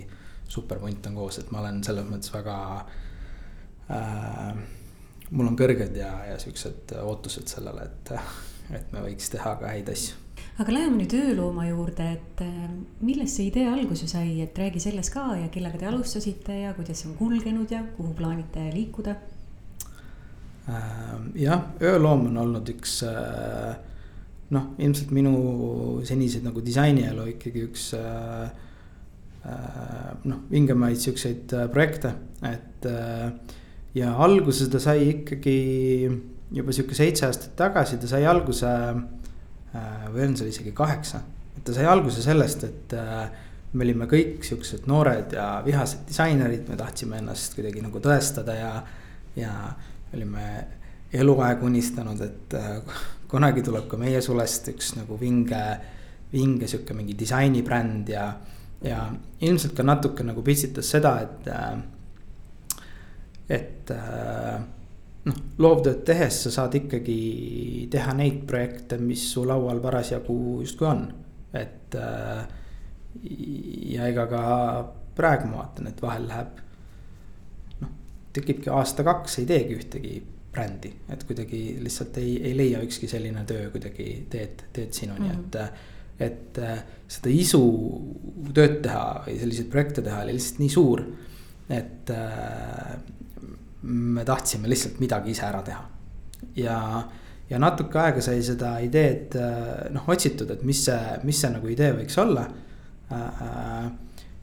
super 0.48 0.80
punt 0.82 1.06
on 1.06 1.16
koos, 1.18 1.38
et 1.40 1.50
ma 1.52 1.62
olen 1.62 1.82
selles 1.84 2.06
mõttes 2.08 2.32
väga 2.32 2.56
äh, 3.92 4.60
mul 5.30 5.50
on 5.50 5.58
kõrged 5.58 5.96
ja, 5.98 6.12
ja 6.30 6.38
siuksed 6.40 6.94
ootused 7.02 7.50
sellele, 7.50 7.88
et, 7.88 8.12
et 8.78 8.92
me 8.94 9.04
võiks 9.04 9.30
teha 9.32 9.54
ka 9.60 9.72
häid 9.72 9.90
asju. 9.92 10.16
aga 10.62 10.74
läheme 10.74 11.02
nüüd 11.02 11.14
öölooma 11.18 11.66
juurde, 11.68 12.06
et 12.16 12.44
äh, 12.44 12.62
millest 13.04 13.38
see 13.38 13.50
idee 13.50 13.68
alguse 13.70 14.08
sai, 14.10 14.38
et 14.44 14.58
räägi 14.58 14.82
sellest 14.82 15.12
ka 15.14 15.26
ja 15.38 15.50
kellega 15.54 15.80
te 15.80 15.90
alustasite 15.90 16.62
ja 16.62 16.72
kuidas 16.76 17.02
see 17.02 17.10
on 17.12 17.18
kulgenud 17.18 17.74
ja 17.74 17.82
kuhu 17.96 18.14
plaanite 18.18 18.70
liikuda? 18.74 19.16
Ähm, 20.68 21.30
jah, 21.38 21.70
ööloom 21.80 22.26
on 22.32 22.40
olnud 22.44 22.72
üks 22.74 23.02
äh, 23.08 23.76
noh, 24.54 24.72
ilmselt 24.80 25.12
minu 25.16 25.36
seniseid 26.08 26.44
nagu 26.48 26.64
disainielu 26.64 27.28
ikkagi 27.34 27.68
üks 27.68 27.92
äh, 27.96 28.48
noh, 30.28 30.42
vingemaid 30.50 30.98
siukseid 31.00 31.54
projekte, 31.72 32.10
et 32.44 32.84
ja 33.94 34.12
alguse 34.24 34.68
ta 34.70 34.80
sai 34.82 35.08
ikkagi 35.14 35.58
juba 36.54 36.72
sihuke 36.72 36.96
seitse 36.96 37.26
aastat 37.28 37.56
tagasi, 37.58 37.98
ta 38.00 38.08
sai 38.10 38.24
alguse 38.28 38.68
äh, 38.68 40.06
või 40.12 40.30
on 40.30 40.38
see 40.38 40.52
isegi 40.52 40.72
kaheksa. 40.76 41.20
et 41.56 41.64
ta 41.64 41.74
sai 41.74 41.86
alguse 41.90 42.22
sellest, 42.24 42.64
et 42.64 42.96
äh, 42.96 43.28
me 43.72 43.84
olime 43.84 44.08
kõik 44.08 44.44
siuksed 44.46 44.88
noored 44.88 45.34
ja 45.36 45.58
vihased 45.64 46.06
disainerid, 46.08 46.68
me 46.70 46.76
tahtsime 46.80 47.20
ennast 47.20 47.56
kuidagi 47.58 47.82
nagu 47.84 48.00
tõestada 48.00 48.56
ja, 48.56 48.72
ja 49.36 49.52
olime 50.14 50.48
eluaeg 51.12 51.62
unistanud, 51.64 52.20
et 52.24 52.56
äh, 52.56 52.80
kunagi 53.28 53.64
tuleb 53.64 53.88
ka 53.90 54.00
meie 54.00 54.20
sulest 54.24 54.70
üks 54.72 54.94
nagu 54.96 55.18
vinge, 55.20 55.62
vinge 56.32 56.68
sihuke 56.68 56.96
mingi 56.96 57.16
disainibränd 57.16 58.08
ja, 58.12 58.30
ja 58.84 59.04
ilmselt 59.44 59.76
ka 59.76 59.84
natuke 59.84 60.24
nagu 60.24 60.44
pitsitas 60.44 60.88
seda, 60.96 61.18
et 61.24 61.48
et 63.48 63.90
äh, 63.90 64.58
noh, 65.24 65.42
loovtööd 65.58 66.04
tehes 66.08 66.42
sa 66.44 66.54
saad 66.54 66.74
ikkagi 66.78 67.88
teha 67.90 68.14
neid 68.16 68.44
projekte, 68.46 68.98
mis 69.00 69.24
su 69.32 69.44
laual 69.48 69.80
parasjagu 69.84 70.38
justkui 70.62 70.88
on, 70.92 71.04
et. 71.52 71.94
Äh, 71.94 72.46
ja 73.92 74.08
ega 74.08 74.26
ka 74.30 74.42
praegu 75.18 75.50
ma 75.50 75.62
vaatan, 75.62 75.90
et 75.90 76.02
vahel 76.02 76.26
läheb. 76.30 76.64
noh, 77.82 77.92
tekibki 78.36 78.70
aasta-kaks, 78.70 79.38
ei 79.40 79.46
teegi 79.48 79.78
ühtegi 79.78 80.14
brändi, 80.52 80.92
et 81.12 81.24
kuidagi 81.26 81.62
lihtsalt 81.82 82.18
ei, 82.22 82.36
ei 82.50 82.56
leia 82.56 82.82
ükski 82.84 83.08
selline 83.10 83.44
töö 83.48 83.70
kuidagi 83.74 84.08
teed, 84.30 84.64
teed 84.72 84.92
sinuni 84.96 85.28
mm, 85.28 85.34
-hmm. 85.34 85.64
et 85.64 85.96
et 86.18 86.58
seda 87.06 87.30
isu 87.30 87.60
tööd 88.54 88.80
teha 88.82 89.22
või 89.26 89.36
selliseid 89.38 89.68
projekte 89.70 90.02
teha 90.02 90.22
oli 90.24 90.32
lihtsalt 90.34 90.58
nii 90.58 90.72
suur. 90.72 91.02
et 91.68 92.10
me 93.82 94.24
tahtsime 94.24 94.68
lihtsalt 94.68 95.00
midagi 95.00 95.30
ise 95.30 95.46
ära 95.46 95.62
teha. 95.62 95.84
ja, 96.56 97.02
ja 97.50 97.58
natuke 97.58 97.98
aega 97.98 98.22
sai 98.22 98.42
seda 98.44 98.76
ideed 98.84 99.34
äh, 99.38 99.88
noh 99.94 100.08
otsitud, 100.10 100.50
et 100.50 100.62
mis 100.66 100.84
see, 100.88 101.18
mis 101.24 101.40
see 101.40 101.50
nagu 101.54 101.70
idee 101.70 101.92
võiks 101.96 102.18
olla. 102.22 102.46
Äh, 103.14 103.90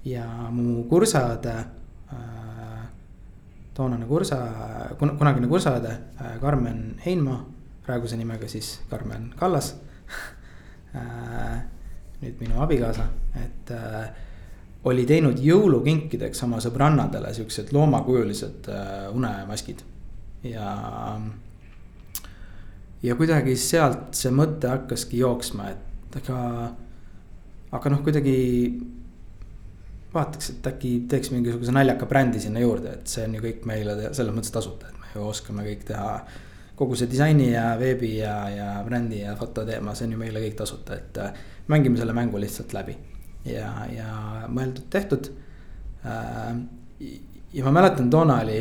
ja 0.05 0.25
mu 0.53 0.83
kursaõde, 0.89 1.55
äh, 2.13 2.83
toonane 3.75 4.05
kursa, 4.07 4.37
kunagine 4.99 5.47
kursaõde 5.51 5.97
Karmen 6.41 6.99
Heinma, 7.05 7.39
praeguse 7.85 8.17
nimega 8.17 8.47
siis 8.49 8.79
Karmen 8.89 9.33
Kallas 9.37 9.73
nüüd 12.21 12.39
minu 12.39 12.61
abikaasa, 12.63 13.09
et 13.41 13.73
oli 14.85 15.05
teinud 15.09 15.39
jõulukinkideks 15.41 16.43
oma 16.45 16.59
sõbrannadele 16.63 17.33
siuksed 17.33 17.73
loomakujulised 17.73 18.69
äh, 18.69 19.07
unemaskid 19.15 19.81
ja. 20.45 20.71
ja 23.03 23.15
kuidagi 23.17 23.55
sealt 23.59 24.13
see 24.17 24.33
mõte 24.35 24.69
hakkaski 24.69 25.21
jooksma, 25.23 25.71
et 25.73 26.19
aga, 26.21 26.41
aga 27.75 27.93
noh, 27.93 28.03
kuidagi 28.05 28.35
vaataks, 30.15 30.53
et 30.53 30.69
äkki 30.69 30.91
teeks 31.11 31.33
mingisuguse 31.33 31.73
naljaka 31.75 32.07
brändi 32.09 32.39
sinna 32.43 32.61
juurde, 32.63 32.99
et 32.99 33.11
see 33.11 33.25
on 33.27 33.35
ju 33.35 33.43
kõik 33.43 33.65
meile 33.67 33.97
selles 34.11 34.35
mõttes 34.35 34.53
tasuta, 34.53 34.91
et 34.91 35.01
me 35.01 35.15
ju 35.15 35.25
oskame 35.31 35.65
kõik 35.65 35.87
teha. 35.89 36.11
kogu 36.75 36.95
see 36.99 37.07
disaini 37.07 37.53
ja 37.53 37.69
veebi 37.79 38.17
ja, 38.17 38.35
ja 38.51 38.69
brändi 38.85 39.21
ja 39.21 39.35
fototeema, 39.39 39.95
see 39.95 40.09
on 40.09 40.15
ju 40.17 40.21
meile 40.21 40.43
kõik 40.43 40.57
tasuta, 40.61 40.95
et 40.99 41.19
äh, 41.23 41.43
mängime 41.71 41.97
selle 41.97 42.13
mängu 42.13 42.37
lihtsalt 42.39 42.73
läbi 42.75 42.97
ja, 43.45 43.69
ja 43.91 44.09
mõeldud-tehtud. 44.51 45.29
Äh, 46.05 46.57
ja 47.55 47.65
ma 47.65 47.73
mäletan, 47.75 48.09
toona 48.11 48.39
oli, 48.43 48.59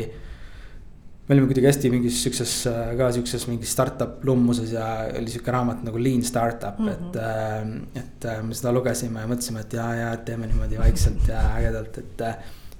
me 1.25 1.35
olime 1.35 1.49
kuidagi 1.49 1.69
hästi 1.69 1.91
mingis 1.93 2.19
siukses 2.23 2.53
ka 2.99 3.09
siukses 3.15 3.47
mingis 3.49 3.71
startup 3.73 4.23
lummuses 4.27 4.75
ja 4.75 4.85
oli 5.09 5.31
sihuke 5.33 5.53
raamat 5.53 5.81
nagu 5.87 6.01
Lean 6.01 6.23
Startup 6.23 6.77
mm, 6.79 6.87
-hmm. 6.87 6.91
et. 6.91 7.15
Äh, 7.15 8.03
et 8.03 8.25
äh, 8.25 8.43
me 8.43 8.53
seda 8.53 8.73
lugesime 8.73 9.23
ja 9.23 9.31
mõtlesime, 9.31 9.65
et 9.65 9.73
ja, 9.73 9.87
ja 9.95 10.17
teeme 10.17 10.47
niimoodi 10.47 10.79
vaikselt 10.79 11.27
ja 11.27 11.41
ägedalt, 11.59 11.97
et. 11.97 12.25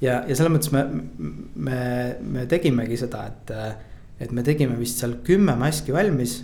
ja, 0.02 0.24
ja 0.28 0.36
selles 0.36 0.52
mõttes 0.54 0.72
me, 0.72 0.86
me, 1.56 1.80
me 2.22 2.46
tegimegi 2.46 2.98
seda, 2.98 3.26
et, 3.28 3.56
et 4.20 4.32
me 4.32 4.44
tegime 4.44 4.78
vist 4.80 5.02
seal 5.02 5.18
kümme 5.24 5.56
maski 5.56 5.94
valmis 5.94 6.44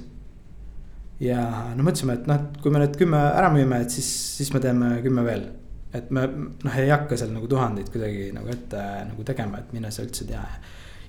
ja 1.21 1.41
no 1.77 1.85
mõtlesime, 1.85 2.17
et 2.17 2.29
noh, 2.29 2.39
et 2.39 2.61
kui 2.63 2.73
me 2.73 2.81
need 2.81 2.97
kümme 2.99 3.19
ära 3.29 3.51
müüme, 3.53 3.81
et 3.83 3.93
siis, 3.93 4.07
siis 4.37 4.51
me 4.55 4.61
teeme 4.63 4.95
kümme 5.05 5.25
veel. 5.27 5.49
et 5.93 6.07
me 6.15 6.21
noh, 6.23 6.75
ei 6.79 6.87
hakka 6.87 7.17
seal 7.19 7.33
nagu 7.35 7.49
tuhandeid 7.51 7.89
kuidagi 7.91 8.29
nagu 8.31 8.47
ette 8.47 8.83
nagu 9.09 9.25
tegema, 9.27 9.59
et 9.59 9.73
mine 9.75 9.91
sa 9.91 10.05
üldse 10.05 10.25
tea. 10.29 10.43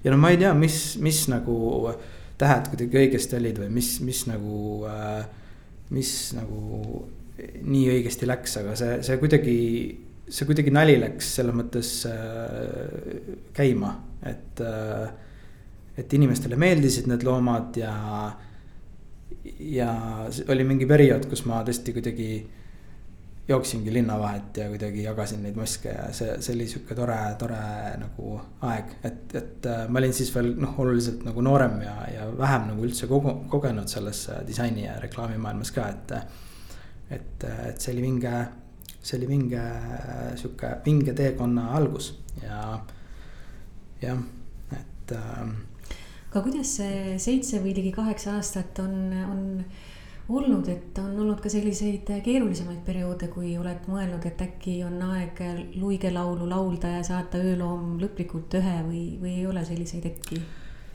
ja 0.03 0.11
no 0.11 0.19
ma 0.19 0.33
ei 0.35 0.41
tea, 0.41 0.53
mis, 0.59 0.99
mis 1.01 1.25
nagu 1.31 1.95
tähed 2.43 2.71
kuidagi 2.73 3.01
õigesti 3.05 3.39
olid 3.39 3.61
või 3.63 3.71
mis, 3.79 3.95
mis 4.05 4.25
nagu 4.29 4.83
äh,, 4.91 5.25
mis 5.95 6.13
nagu 6.37 7.03
nii 7.43 7.85
õigesti 7.95 8.29
läks, 8.29 8.57
aga 8.61 8.75
see, 8.79 8.99
see 9.07 9.19
kuidagi, 9.21 9.59
see 10.29 10.49
kuidagi 10.49 10.73
nali 10.75 10.99
läks 11.01 11.35
selles 11.39 11.57
mõttes 11.57 11.93
äh, 12.11 13.37
käima, 13.57 13.97
et 14.29 14.65
äh,. 14.67 15.13
et 15.97 16.15
inimestele 16.17 16.57
meeldisid 16.57 17.07
need 17.07 17.25
loomad 17.27 17.77
ja 17.77 17.93
ja 19.45 19.93
oli 20.49 20.65
mingi 20.65 20.87
periood, 20.87 21.27
kus 21.31 21.45
ma 21.51 21.63
tõesti 21.67 21.95
kuidagi 21.97 22.29
jooksingi 23.49 23.93
linna 23.93 24.19
vahet 24.19 24.57
ja 24.57 24.69
kuidagi 24.71 25.03
jagasin 25.03 25.43
neid 25.43 25.57
maske 25.59 25.91
ja 25.91 26.05
see, 26.15 26.37
see 26.45 26.55
oli 26.55 26.67
sihuke 26.71 26.95
tore, 26.95 27.17
tore 27.41 27.59
nagu 27.99 28.37
aeg, 28.69 28.93
et, 29.09 29.35
et 29.39 29.67
äh, 29.67 29.83
ma 29.91 29.99
olin 29.99 30.15
siis 30.15 30.31
veel 30.35 30.53
noh, 30.63 30.77
oluliselt 30.85 31.25
nagu 31.27 31.43
noorem 31.43 31.81
ja, 31.83 31.97
ja 32.13 32.29
vähem 32.39 32.69
nagu 32.71 32.87
üldse 32.87 33.11
kogu, 33.11 33.35
kogenud 33.51 33.91
selles 33.91 34.25
disaini 34.47 34.87
ja 34.87 34.97
reklaamimaailmas 35.03 35.75
ka, 35.75 35.89
et. 35.91 36.15
et, 37.13 37.45
et 37.45 37.83
see 37.83 37.93
oli 37.93 38.07
vinge, 38.07 38.37
see 39.03 39.19
oli 39.19 39.29
vinge 39.29 39.65
sihuke 40.39 40.77
vinge 40.87 41.13
teekonna 41.19 41.67
algus 41.77 42.13
ja, 42.45 42.79
jah, 44.05 44.23
et 44.79 45.17
äh, 45.19 45.43
aga 46.33 46.43
kuidas 46.47 46.77
see 46.79 47.17
seitse 47.21 47.61
või 47.61 47.75
ligi 47.77 47.93
kaheksa 47.93 48.39
aastat 48.39 48.79
on, 48.81 48.95
on 49.29 49.43
olnud, 50.33 50.69
et 50.73 50.99
on 51.03 51.13
olnud 51.21 51.43
ka 51.45 51.51
selliseid 51.53 52.09
keerulisemaid 52.25 52.81
perioode, 52.87 53.29
kui 53.33 53.53
oled 53.61 53.89
mõelnud, 53.91 54.25
et 54.29 54.41
äkki 54.47 54.79
on 54.87 54.97
aeg 55.11 55.43
luigelaulu 55.77 56.49
laulda 56.49 56.97
ja 56.97 57.03
saata 57.05 57.41
ööloom 57.43 57.99
lõplikult 58.01 58.57
ühe 58.57 58.77
või, 58.87 59.05
või 59.21 59.37
ei 59.43 59.47
ole 59.51 59.65
selliseid 59.69 60.09
hetki? 60.11 60.43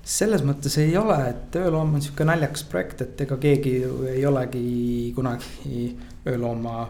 selles 0.07 0.39
mõttes 0.47 0.77
ei 0.79 0.93
ole, 0.95 1.17
et 1.33 1.55
ööloom 1.59 1.97
on 1.97 2.03
sihuke 2.03 2.23
naljakas 2.23 2.63
projekt, 2.71 3.01
et 3.03 3.21
ega 3.25 3.35
keegi 3.43 3.73
ju 3.81 4.05
ei 4.07 4.21
olegi 4.25 5.11
kunagi 5.15 5.81
öölooma 6.31 6.85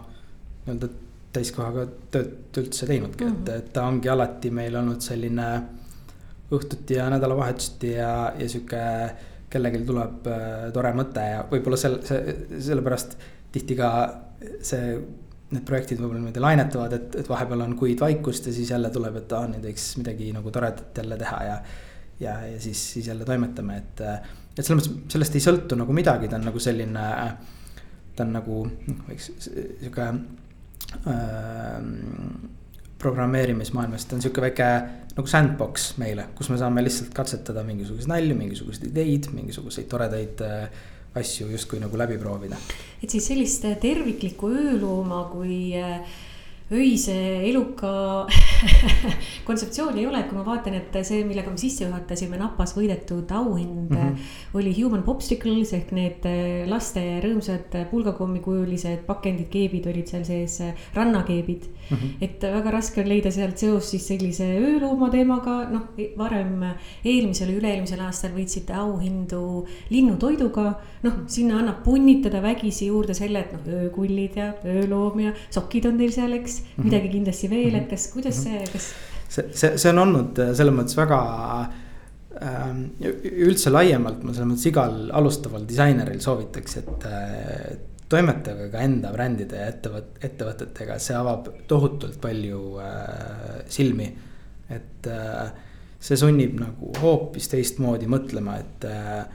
nii-öelda 0.67 0.89
täiskohaga 1.33 1.87
tööd 2.13 2.59
üldse 2.61 2.85
teinudki 2.85 3.25
mm, 3.25 3.31
-hmm. 3.31 3.49
et, 3.49 3.65
et 3.65 3.73
ta 3.73 3.87
ongi 3.89 4.09
alati 4.13 4.51
meil 4.53 4.77
olnud 4.77 5.01
selline 5.01 5.47
õhtuti 6.53 6.95
ja 6.95 7.09
nädalavahetuseti 7.11 7.93
ja, 7.97 8.11
ja 8.39 8.49
sihuke 8.49 8.83
kellelgi 9.51 9.83
tuleb 9.87 10.27
äh, 10.31 10.67
tore 10.75 10.91
mõte 10.95 11.23
ja 11.23 11.43
võib-olla 11.51 11.79
sel-, 11.79 12.01
see, 12.07 12.35
sellepärast 12.69 13.17
tihti 13.51 13.77
ka 13.79 13.89
see 14.63 14.97
need 15.47 15.63
projektid 15.67 16.01
võib-olla 16.01 16.19
niimoodi 16.19 16.43
lainetavad, 16.43 16.93
et, 16.97 17.13
et 17.21 17.29
vahepeal 17.29 17.63
on 17.63 17.75
kuid 17.79 18.01
vaikust 18.03 18.49
ja 18.49 18.55
siis 18.55 18.71
jälle 18.73 18.89
tuleb, 18.91 19.21
et 19.21 19.35
aa, 19.35 19.47
nüüd 19.47 19.63
võiks 19.69 19.85
midagi 19.99 20.33
nagu 20.35 20.51
toredat 20.51 20.99
jälle 21.03 21.19
teha 21.19 21.43
ja 21.47 21.59
ja, 22.19 22.33
ja 22.47 22.59
siis, 22.61 22.93
siis 22.93 23.07
jälle 23.07 23.25
toimetame, 23.25 23.77
et, 23.77 24.01
et 24.57 24.65
selles 24.65 24.87
mõttes 24.87 25.13
sellest 25.13 25.37
ei 25.37 25.43
sõltu 25.43 25.77
nagu 25.77 25.93
midagi, 25.93 26.29
ta 26.29 26.39
on 26.39 26.47
nagu 26.49 26.59
selline. 26.61 27.07
ta 28.17 28.25
on 28.25 28.31
nagu 28.33 28.63
noh, 28.65 29.01
võiks 29.05 29.27
sihuke 29.45 30.07
äh, 31.13 31.83
programmeerimismaailmas, 32.97 34.07
ta 34.09 34.17
on 34.17 34.25
sihuke 34.25 34.41
väike 34.41 34.69
nagu 35.17 35.31
sandbox 35.31 35.95
meile, 36.01 36.27
kus 36.37 36.51
me 36.53 36.59
saame 36.61 36.83
lihtsalt 36.85 37.09
katsetada 37.15 37.63
mingisuguseid 37.65 38.11
nalju, 38.11 38.37
mingisuguseid 38.37 38.91
ideid, 38.91 39.31
mingisuguseid 39.33 39.89
toredaid 39.89 40.45
äh, 40.45 40.85
asju 41.17 41.49
justkui 41.49 41.81
nagu 41.81 41.97
läbi 41.97 42.19
proovida. 42.21 42.59
et 43.01 43.09
siis 43.09 43.25
sellist 43.31 43.65
terviklikku 43.81 44.51
öölooma 44.53 45.23
kui 45.31 45.73
äh, 45.77 46.01
öise 46.67 47.15
eluka 47.47 48.27
kontseptsiooni 49.47 50.01
ei 50.01 50.07
ole, 50.09 50.21
kui 50.27 50.35
ma 50.35 50.43
vaatan, 50.43 50.75
et 50.75 50.97
see, 51.07 51.21
millega 51.25 51.51
me 51.53 51.59
sisse 51.61 51.85
juhatasime, 51.85 52.35
napas 52.41 52.75
võidetud 52.75 53.31
auhind 53.31 53.89
mm 53.89 53.97
-hmm. 53.97 54.31
oli 54.59 54.75
Human 54.81 55.03
Popsicles 55.03 55.73
ehk 55.73 55.93
need 55.95 56.27
äh, 56.27 56.67
laste 56.67 57.03
rõõmsad 57.23 57.85
pulgakommikujulised 57.91 59.05
pakendid, 59.07 59.49
keebid 59.49 59.87
olid 59.87 60.07
seal 60.11 60.25
sees, 60.25 60.59
äh, 60.61 60.75
rannakeebid 60.93 61.69
mm. 61.89 61.97
-hmm. 61.97 62.11
et 62.21 62.41
väga 62.41 62.71
raske 62.71 63.01
on 63.01 63.09
leida 63.09 63.31
sealt 63.31 63.57
seost 63.57 63.93
siis 63.95 64.07
sellise 64.07 64.45
öölooma 64.59 65.09
teemaga, 65.13 65.57
noh, 65.71 65.89
varem 66.17 66.63
eelmisel 67.03 67.53
üle-eelmisel 67.55 68.01
aastal 68.05 68.31
võitsite 68.35 68.75
auhindu 68.75 69.65
linnutoiduga. 69.89 70.67
noh, 71.03 71.13
sinna 71.27 71.59
annab 71.59 71.83
punnitada 71.83 72.41
vägisi 72.41 72.87
juurde 72.87 73.13
selle, 73.13 73.39
et 73.39 73.53
noh, 73.53 73.67
öökullid 73.83 74.37
ja 74.37 74.53
ööloom 74.65 75.19
ja 75.19 75.33
sokid 75.49 75.85
on 75.85 75.97
teil 75.97 76.11
seal, 76.11 76.33
eks 76.33 76.61
mm, 76.61 76.65
-hmm. 76.67 76.83
midagi 76.83 77.09
kindlasti 77.09 77.49
veel, 77.49 77.75
et 77.75 77.89
kas, 77.89 78.07
kuidas 78.13 78.43
see, 78.43 78.63
kas. 78.71 78.93
see, 79.29 79.45
see, 79.51 79.77
see 79.77 79.91
on 79.91 79.99
olnud 80.05 80.39
äh, 80.39 80.53
selles 80.55 80.73
mõttes 80.73 80.97
väga 80.97 81.19
ähm, 82.41 82.81
üldse 83.47 83.71
laiemalt 83.73 84.23
ma 84.23 84.33
selles 84.33 84.51
mõttes 84.51 84.69
igal 84.69 85.11
alustaval 85.11 85.67
disaineril 85.67 86.19
soovitaks, 86.23 86.77
et 86.81 87.07
äh, 87.09 87.77
toimetage 88.09 88.69
ka 88.71 88.83
enda 88.85 89.11
brändide 89.13 89.61
ja 89.61 89.71
ettevõt-, 89.71 90.19
ettevõtetega, 90.23 90.99
see 90.99 91.15
avab 91.17 91.49
tohutult 91.67 92.19
palju 92.21 92.61
äh, 92.83 93.63
silmi. 93.71 94.11
et 94.69 95.07
äh, 95.07 95.51
see 95.99 96.17
sunnib 96.19 96.57
nagu 96.59 96.91
hoopis 97.01 97.47
teistmoodi 97.51 98.07
mõtlema, 98.11 98.57
et 98.59 98.87
äh, 98.87 99.27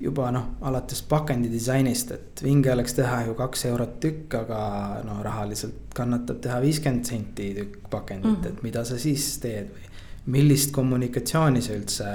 juba 0.00 0.30
noh, 0.34 0.46
alates 0.66 1.00
pakendi 1.08 1.50
disainist, 1.50 2.12
et 2.14 2.42
vinge 2.44 2.70
oleks 2.72 2.94
teha 2.98 3.22
ju 3.26 3.34
kaks 3.38 3.64
eurot 3.70 3.96
tükk, 4.02 4.36
aga 4.42 4.60
no 5.06 5.18
rahaliselt 5.24 5.94
kannatab 5.96 6.40
teha 6.44 6.60
viiskümmend 6.62 7.08
senti 7.08 7.50
tükk 7.56 7.88
pakendit 7.90 8.30
mm, 8.30 8.42
-hmm. 8.42 8.48
et 8.48 8.62
mida 8.62 8.84
sa 8.84 8.98
siis 8.98 9.38
teed 9.42 9.72
või. 9.74 9.86
millist 10.26 10.72
kommunikatsiooni 10.72 11.62
sa 11.62 11.72
üldse 11.72 12.06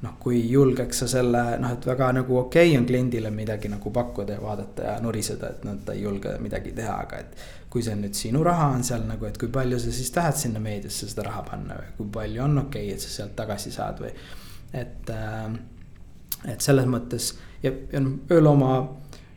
noh, 0.00 0.16
kui 0.20 0.40
julgeks 0.48 1.02
sa 1.02 1.08
selle 1.10 1.42
noh, 1.60 1.72
et 1.76 1.86
väga 1.86 2.10
nagu 2.16 2.36
okei 2.42 2.70
okay 2.70 2.78
on 2.78 2.86
kliendile 2.88 3.30
midagi 3.34 3.68
nagu 3.68 3.92
pakkuda 3.92 4.36
ja 4.38 4.42
vaadata 4.42 4.86
ja 4.86 4.94
nuriseda, 5.04 5.50
et 5.54 5.66
noh, 5.68 5.80
ta 5.84 5.96
ei 5.96 6.04
julge 6.06 6.36
midagi 6.40 6.72
teha, 6.76 7.00
aga 7.06 7.24
et. 7.24 7.48
kui 7.70 7.84
see 7.86 7.94
nüüd 7.94 8.16
sinu 8.18 8.40
raha 8.42 8.72
on 8.74 8.80
seal 8.82 9.04
nagu, 9.06 9.22
et 9.28 9.36
kui 9.38 9.46
palju 9.52 9.76
sa 9.78 9.92
siis 9.94 10.08
tahad 10.10 10.34
sinna 10.34 10.58
meediasse 10.58 11.06
seda 11.06 11.22
raha 11.28 11.44
panna 11.46 11.76
või 11.78 11.92
kui 11.98 12.08
palju 12.16 12.42
on 12.42 12.64
okei 12.64 12.88
okay,, 12.88 12.96
et 12.96 13.04
sa 13.04 13.12
sealt 13.12 13.36
tagasi 13.38 13.70
saad 13.70 14.00
või, 14.02 14.10
et 14.74 15.12
äh, 15.14 15.52
et 16.48 16.64
selles 16.64 16.88
mõttes 16.90 17.34
ja, 17.62 17.70
ja 17.92 18.00
noh, 18.02 18.16
öölooma. 18.32 18.72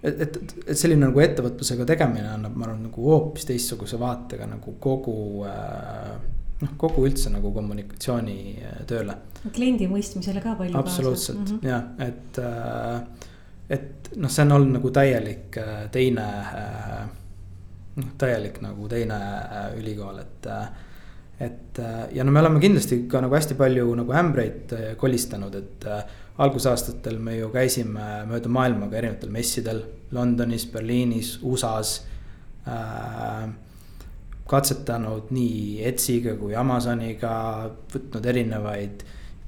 et, 0.02 0.21
et, 0.26 0.39
et 0.65 0.80
selline 0.80 1.06
nagu 1.06 1.21
ettevõtlusega 1.23 1.86
tegemine 1.93 2.32
annab, 2.32 2.56
ma 2.56 2.67
arvan, 2.67 2.86
nagu 2.88 3.10
hoopis 3.10 3.45
teistsuguse 3.49 3.99
vaatega 3.99 4.47
nagu 4.49 4.76
kogu 4.82 5.43
äh, 5.47 6.15
noh, 6.63 6.73
kogu 6.80 7.06
üldse 7.08 7.32
nagu 7.34 7.52
kommunikatsioonitööle. 7.56 9.17
kliendi 9.54 9.89
mõistmisele 9.91 10.43
ka 10.43 10.56
palju. 10.60 10.78
absoluutselt 10.80 11.39
mm 11.39 11.58
-hmm. 11.58 11.67
jah, 11.67 11.84
et 12.08 12.39
äh,, 12.39 13.02
et 13.69 14.10
noh, 14.15 14.30
see 14.32 14.45
on 14.45 14.56
olnud 14.58 14.78
nagu 14.78 14.91
täielik 14.91 15.58
äh, 15.58 15.76
teine 15.91 16.30
äh,. 16.62 17.06
noh, 17.95 18.10
täielik 18.17 18.62
nagu 18.62 18.88
teine 18.89 19.19
äh, 19.19 19.78
ülikool, 19.80 20.19
et 20.19 20.47
äh, 20.47 20.67
et 21.39 21.80
ja 22.13 22.23
no 22.23 22.32
me 22.32 22.39
oleme 22.39 22.60
kindlasti 22.60 23.08
ka 23.10 23.19
nagu 23.21 23.36
hästi 23.36 23.56
palju 23.58 23.95
nagu 23.95 24.13
ämbreid 24.13 24.73
kolistanud, 24.97 25.56
et 25.56 25.86
äh, 25.86 26.04
algusaastatel 26.38 27.19
me 27.19 27.38
ju 27.38 27.49
käisime 27.49 28.23
mööda 28.30 28.49
maailma 28.49 28.88
ka 28.89 28.97
erinevatel 28.97 29.30
messidel, 29.30 29.84
Londonis, 30.12 30.65
Berliinis, 30.71 31.39
USA-s 31.41 32.02
äh,. 32.67 33.49
Katsetanud 34.49 35.32
nii 35.34 35.84
Etsiga 35.88 36.36
kui 36.39 36.56
Amazoniga, 36.56 37.34
võtnud 37.93 38.25
erinevaid 38.27 39.03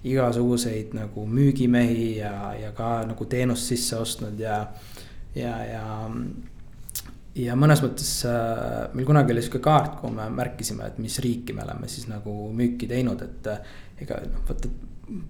igasuguseid 0.06 0.94
nagu 0.96 1.26
müügimehi 1.28 2.18
ja, 2.20 2.54
ja 2.60 2.72
ka 2.78 3.00
nagu 3.10 3.26
teenust 3.30 3.72
sisse 3.72 3.98
ostnud 3.98 4.40
ja, 4.40 4.60
ja, 5.36 5.56
ja 5.66 5.86
ja 7.36 7.56
mõnes 7.60 7.82
mõttes 7.84 8.12
äh, 8.30 8.86
meil 8.96 9.08
kunagi 9.08 9.34
oli 9.34 9.44
sihuke 9.44 9.60
kaart, 9.66 9.98
kuhu 10.00 10.14
me 10.16 10.30
märkisime, 10.32 10.88
et 10.88 11.00
mis 11.04 11.18
riiki 11.24 11.56
me 11.56 11.66
oleme 11.66 11.90
siis 11.92 12.08
nagu 12.08 12.32
müüki 12.56 12.88
teinud, 12.88 13.22
et 13.26 13.50
äh, 13.52 13.74
ega 14.06 14.22
noh, 14.30 14.46
vaata 14.48 14.72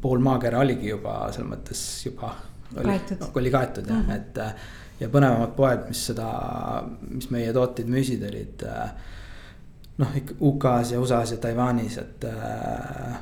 pool 0.02 0.22
maakera 0.24 0.62
oligi 0.62 0.92
juba 0.92 1.24
selles 1.34 1.50
mõttes 1.50 1.82
juba. 2.06 2.36
kaetud. 2.76 3.26
oli 3.42 3.52
kaetud 3.52 3.90
jah 3.90 3.98
mm, 3.98 4.10
-hmm. 4.10 4.16
et 4.16 5.02
ja 5.02 5.10
põnevamad 5.12 5.56
poed, 5.58 5.90
mis 5.90 6.06
seda, 6.12 6.30
mis 7.10 7.30
meie 7.34 7.52
tooteid 7.54 7.90
müüsid, 7.92 8.24
olid. 8.30 8.66
Noh, 10.02 10.16
ikka 10.20 10.38
UK-s 10.42 10.94
ja 10.94 11.02
USA-s 11.02 11.36
ja 11.36 11.42
Taiwanis, 11.44 11.98
et 11.98 12.28
äh, 12.30 13.18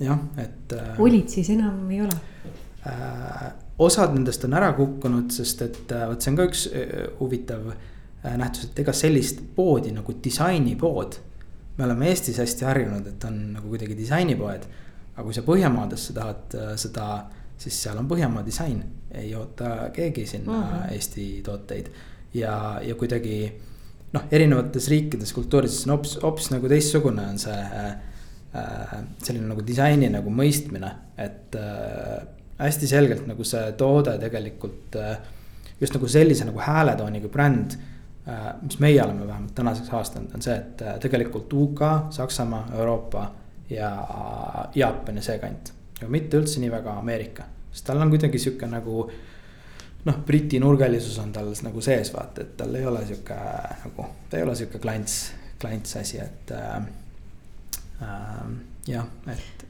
jah, 0.00 0.24
et. 0.40 0.72
olid 0.98 1.28
siis 1.28 1.50
enam 1.54 1.90
ei 1.90 2.00
ole 2.04 2.16
äh,? 2.86 3.52
osad 3.78 4.14
nendest 4.16 4.44
on 4.44 4.56
ära 4.56 4.70
kukkunud, 4.72 5.28
sest 5.32 5.62
et 5.66 5.92
vot 6.08 6.22
see 6.22 6.32
on 6.32 6.36
ka 6.38 6.46
üks 6.48 6.62
huvitav 7.18 7.66
nähtus, 8.24 8.70
et 8.70 8.78
ega 8.80 8.94
sellist 8.96 9.42
poodi 9.56 9.92
nagu 9.92 10.14
disainipood. 10.24 11.18
me 11.76 11.84
oleme 11.84 12.08
Eestis 12.08 12.38
hästi 12.40 12.64
harjunud, 12.64 13.06
et 13.06 13.24
on 13.28 13.36
nagu 13.52 13.68
kuidagi 13.68 13.98
disainipoed 13.98 14.64
aga 15.16 15.24
kui 15.24 15.36
sa 15.36 15.44
Põhjamaadesse 15.44 16.16
tahad 16.16 16.56
äh, 16.56 16.74
seda, 16.80 17.06
siis 17.60 17.78
seal 17.86 17.98
on 18.00 18.08
Põhjamaa 18.10 18.44
disain, 18.46 18.82
ei 19.16 19.32
oota 19.36 19.90
keegi 19.96 20.26
sinna 20.28 20.52
mm 20.52 20.64
-hmm. 20.64 20.92
Eesti 20.92 21.26
tooteid. 21.44 21.86
ja, 22.34 22.80
ja 22.82 22.94
kuidagi 22.94 23.52
noh, 24.16 24.26
erinevates 24.32 24.88
riikides, 24.92 25.32
kultuurides 25.36 25.82
on 25.86 25.96
hoopis, 25.96 26.16
hoopis 26.22 26.50
nagu 26.54 26.70
teistsugune 26.70 27.26
on 27.32 27.40
see 27.40 27.56
äh, 27.56 27.90
äh,. 28.56 28.96
selline 29.22 29.48
nagu 29.50 29.64
disaini 29.66 30.10
nagu 30.12 30.32
mõistmine, 30.32 30.92
et 31.20 31.56
äh, 31.60 32.22
hästi 32.60 32.88
selgelt 32.90 33.26
nagu 33.28 33.44
see 33.44 33.72
toode 33.78 34.16
tegelikult 34.22 34.96
äh, 35.00 35.18
just 35.80 35.96
nagu 35.96 36.08
sellise 36.08 36.46
nagu 36.48 36.62
hääletooniga 36.64 37.30
bränd 37.32 37.76
äh,. 37.76 38.52
mis 38.62 38.78
meie 38.82 39.02
oleme 39.04 39.26
vähemalt 39.26 39.54
tänaseks 39.54 39.92
aastanud, 39.92 40.34
on 40.34 40.44
see, 40.44 40.56
et 40.56 40.86
äh, 40.86 41.00
tegelikult 41.02 41.52
UK, 41.52 41.82
Saksamaa, 42.16 42.66
Euroopa 42.78 43.30
ja 43.70 43.90
Jaapan 44.74 45.20
ja 45.20 45.26
see 45.26 45.38
kant. 45.42 45.72
aga 46.00 46.10
mitte 46.12 46.38
üldse 46.40 46.60
nii 46.62 46.70
väga 46.72 46.98
Ameerika, 47.00 47.48
sest 47.72 47.88
tal 47.88 48.00
on 48.04 48.12
kuidagi 48.12 48.38
sihuke 48.40 48.68
nagu 48.70 49.06
noh, 50.04 50.18
Briti 50.26 50.60
nurgalisus 50.62 51.18
on 51.22 51.32
tal 51.32 51.52
nagu 51.62 51.82
sees, 51.84 52.12
vaata, 52.14 52.42
et 52.42 52.56
tal 52.56 52.74
ei 52.78 52.86
ole 52.86 53.02
sihuke 53.06 53.36
nagu, 53.84 54.08
ta 54.30 54.38
ei 54.38 54.46
ole 54.46 54.56
sihuke 54.58 54.80
klants, 54.82 55.18
klants 55.60 55.96
asi, 56.00 56.20
et 56.22 56.52
äh, 56.54 56.76
äh, 58.02 58.50
jah, 58.92 59.08
et. 59.32 59.66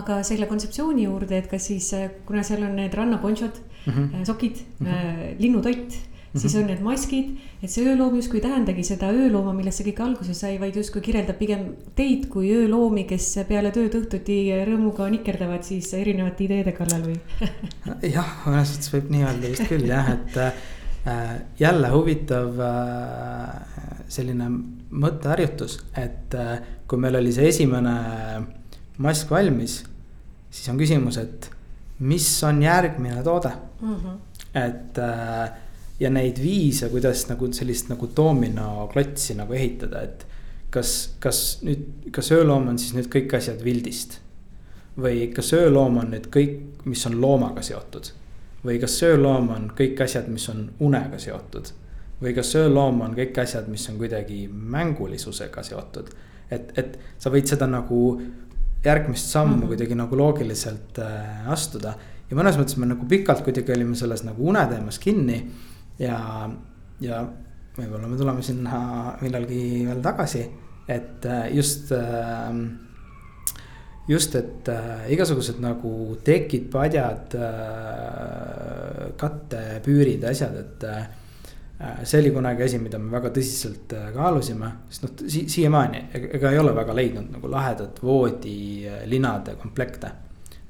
aga 0.00 0.22
selle 0.26 0.48
kontseptsiooni 0.50 1.08
juurde, 1.08 1.38
et 1.38 1.50
kas 1.50 1.70
siis, 1.70 1.90
kuna 2.28 2.44
seal 2.46 2.64
on 2.66 2.76
need 2.76 2.94
rannaponšod 2.94 3.60
mm, 3.86 3.92
-hmm. 3.92 4.24
sokid 4.24 4.64
mm, 4.78 4.86
-hmm. 4.86 5.34
linnutoit. 5.38 5.98
Siis 6.42 6.54
on 6.60 6.66
need 6.70 6.80
maskid, 6.84 7.34
et 7.62 7.72
see 7.72 7.84
ööloom 7.88 8.16
justkui 8.18 8.40
ei 8.40 8.44
tähendagi 8.46 8.84
seda 8.86 9.10
öölooma, 9.14 9.52
millest 9.56 9.80
see 9.80 9.88
kõik 9.90 10.02
alguse 10.04 10.36
sai, 10.36 10.54
vaid 10.60 10.76
justkui 10.78 11.02
kirjeldab 11.04 11.38
pigem 11.40 11.66
teid 11.98 12.28
kui 12.32 12.52
ööloomi, 12.54 13.04
kes 13.08 13.26
peale 13.48 13.72
tööd 13.74 13.96
õhtuti 14.00 14.38
rõõmuga 14.68 15.10
nikerdavad 15.12 15.66
siis 15.66 15.90
erinevate 15.98 16.46
ideede 16.48 16.74
kallal 16.76 17.04
või 17.10 17.18
jah, 18.16 18.32
mõnes 18.46 18.74
mõttes 18.74 18.94
võib 18.94 19.12
nii 19.14 19.26
öelda 19.26 19.52
vist 19.54 19.68
küll 19.70 19.86
jah, 19.88 20.14
et 20.14 20.40
äh, 20.46 21.34
jälle 21.60 21.92
huvitav 21.94 22.64
äh, 22.70 23.76
selline 24.08 24.50
mõtteharjutus, 24.88 25.80
et 25.98 26.34
äh, 26.38 26.58
kui 26.88 27.00
meil 27.00 27.20
oli 27.20 27.34
see 27.34 27.50
esimene 27.52 27.94
mask 28.98 29.30
valmis 29.30 29.82
siis 30.50 30.68
on 30.72 30.80
küsimus, 30.80 31.18
et 31.20 31.48
mis 32.08 32.26
on 32.46 32.62
järgmine 32.62 33.22
toode 33.26 33.50
mm. 33.80 33.96
-hmm. 33.96 34.18
et 34.54 34.98
äh, 34.98 35.50
ja 36.00 36.10
neid 36.10 36.38
viise, 36.42 36.88
kuidas 36.92 37.26
nagu 37.28 37.50
sellist 37.52 37.88
nagu 37.90 38.08
doominoklotsi 38.16 39.34
nagu 39.38 39.52
ehitada, 39.52 40.02
et 40.02 40.26
kas, 40.70 40.94
kas 41.20 41.42
nüüd, 41.66 42.10
kas 42.14 42.30
ööloom 42.36 42.70
on 42.72 42.78
siis 42.78 42.94
nüüd 42.96 43.10
kõik 43.12 43.36
asjad 43.38 43.62
vildist? 43.64 44.20
või 44.98 45.28
kas 45.30 45.52
ööloom 45.54 46.00
on 46.00 46.08
nüüd 46.10 46.24
kõik, 46.34 46.56
mis 46.90 47.04
on 47.06 47.20
loomaga 47.22 47.62
seotud? 47.62 48.10
või 48.64 48.80
kas 48.82 48.96
ööloom 49.06 49.52
on 49.54 49.68
kõik 49.78 50.00
asjad, 50.02 50.26
mis 50.28 50.48
on 50.50 50.70
unega 50.80 51.18
seotud? 51.18 51.70
või 52.22 52.34
kas 52.34 52.54
ööloom 52.58 53.00
on 53.06 53.14
kõik 53.14 53.38
asjad, 53.42 53.68
mis 53.70 53.86
on 53.90 53.98
kuidagi 54.00 54.48
mängulisusega 54.48 55.62
seotud? 55.62 56.10
et, 56.50 56.72
et 56.78 56.98
sa 57.18 57.30
võid 57.30 57.50
seda 57.50 57.66
nagu 57.70 58.20
järgmist 58.84 59.30
sammu 59.30 59.54
mm 59.54 59.62
-hmm. 59.62 59.66
kuidagi 59.66 59.94
nagu 59.94 60.16
loogiliselt 60.16 60.98
äh, 60.98 61.50
astuda. 61.50 61.94
ja 62.30 62.36
mõnes 62.36 62.58
mõttes 62.58 62.76
me 62.76 62.86
nagu 62.86 63.06
pikalt 63.06 63.44
kuidagi 63.44 63.72
olime 63.72 63.96
selles 63.96 64.24
nagu 64.24 64.48
uneteemas 64.48 64.98
kinni. 64.98 65.50
Ja, 65.98 66.18
ja 67.02 67.22
võib-olla 67.78 68.10
me 68.10 68.18
tuleme 68.18 68.44
sinna 68.44 68.80
millalgi 69.22 69.62
veel 69.86 70.02
tagasi, 70.04 70.44
et 70.90 71.26
äh, 71.28 71.46
just 71.54 71.92
äh, 71.94 72.52
just, 74.08 74.34
et 74.38 74.68
äh, 74.72 75.06
igasugused 75.14 75.60
nagu 75.62 76.16
tekid, 76.24 76.68
padjad 76.72 77.36
kattepüürid, 79.18 80.24
asjad, 80.30 80.54
et 80.62 80.86
see 82.08 82.22
oli 82.22 82.32
kunagi 82.34 82.64
asi, 82.64 82.80
mida 82.82 82.98
me 82.98 83.12
väga 83.12 83.30
tõsiselt 83.36 83.92
kaalusime, 84.14 84.70
sest 84.90 85.04
noh 85.04 85.28
si, 85.30 85.44
siiamaani 85.50 86.06
ega 86.16 86.50
ei 86.50 86.58
ole 86.58 86.72
väga 86.74 86.96
leidnud 86.96 87.28
nagu 87.36 87.50
lahedat 87.52 88.00
voodilinade 88.02 89.54
komplekte. 89.60 90.10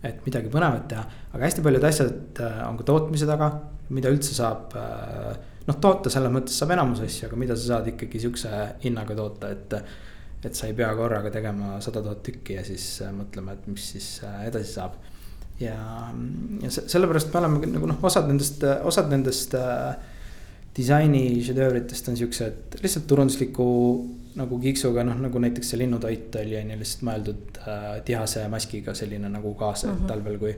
Et 0.04 0.20
midagi 0.26 0.50
põnevat 0.52 0.84
teha, 0.90 1.04
aga 1.32 1.44
hästi 1.44 1.64
paljud 1.64 1.86
asjad 1.88 2.42
äh, 2.44 2.58
on 2.68 2.78
ka 2.78 2.86
tootmise 2.86 3.26
taga, 3.28 3.50
mida 3.94 4.12
üldse 4.12 4.36
saab. 4.36 4.76
noh, 5.68 5.76
toota 5.82 6.10
selles 6.12 6.32
mõttes 6.32 6.56
saab 6.56 6.74
enamus 6.76 7.02
asju, 7.04 7.28
aga 7.28 7.38
mida 7.40 7.56
sa 7.56 7.74
saad 7.74 7.88
ikkagi 7.90 8.20
sihukese 8.22 8.60
hinnaga 8.84 9.16
toota, 9.18 9.50
et. 9.56 9.80
et 10.38 10.54
sa 10.54 10.68
ei 10.68 10.74
pea 10.78 10.92
korraga 10.94 11.32
tegema 11.34 11.80
sada 11.82 11.98
tuhat 11.98 12.20
tükki 12.22 12.54
ja 12.54 12.62
siis 12.62 12.84
mõtlema, 13.10 13.56
et 13.56 13.64
mis 13.66 13.88
siis 13.94 14.20
edasi 14.46 14.70
saab. 14.76 14.94
ja, 15.58 15.74
ja 16.62 16.70
sellepärast 16.70 17.32
me 17.32 17.40
oleme 17.40 17.72
nagu 17.72 17.90
noh, 17.90 17.98
osad 18.06 18.30
nendest, 18.30 18.62
osad 18.86 19.10
nendest 19.10 19.56
äh, 19.58 19.96
disaini 20.78 21.42
šedöövritest 21.42 22.08
on 22.12 22.16
siuksed 22.18 22.78
lihtsalt 22.82 23.06
turundusliku 23.10 23.68
nagu 24.38 24.58
kiksuga, 24.62 25.04
noh 25.06 25.18
nagu 25.20 25.40
näiteks 25.42 25.72
see 25.72 25.80
linnutoit 25.82 26.36
oli 26.40 26.56
on 26.60 26.72
ju 26.72 26.78
lihtsalt 26.80 27.04
mõeldud 27.08 27.60
äh, 27.62 27.86
tihase 28.06 28.44
maskiga 28.52 28.94
selline 28.94 29.30
nagu 29.32 29.54
kaasa 29.58 29.88
mm, 29.88 29.94
-hmm. 29.94 30.00
et 30.00 30.12
talvel, 30.12 30.38
kui. 30.38 30.54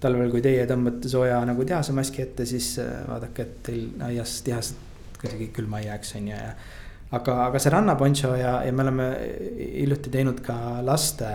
talvel, 0.00 0.30
kui 0.30 0.42
teie 0.42 0.66
tõmbate 0.66 1.08
sooja 1.08 1.40
nagu 1.46 1.64
tihase 1.64 1.92
maski 1.96 2.22
ette, 2.22 2.46
siis 2.46 2.78
äh, 2.78 2.92
vaadake, 3.08 3.42
et 3.42 3.62
teil 3.62 3.88
aias 4.08 4.42
tihased 4.42 4.76
kuidagi 5.20 5.50
külma 5.56 5.78
ei 5.80 5.86
jääks, 5.86 6.14
on 6.16 6.28
ju, 6.28 6.36
ja. 6.36 6.54
aga, 7.10 7.36
aga 7.46 7.58
see 7.58 7.70
rannaponcho 7.70 8.34
ja, 8.36 8.54
ja 8.66 8.72
me 8.72 8.82
oleme 8.82 9.08
hiljuti 9.58 10.10
teinud 10.10 10.40
ka 10.40 10.56
laste, 10.84 11.30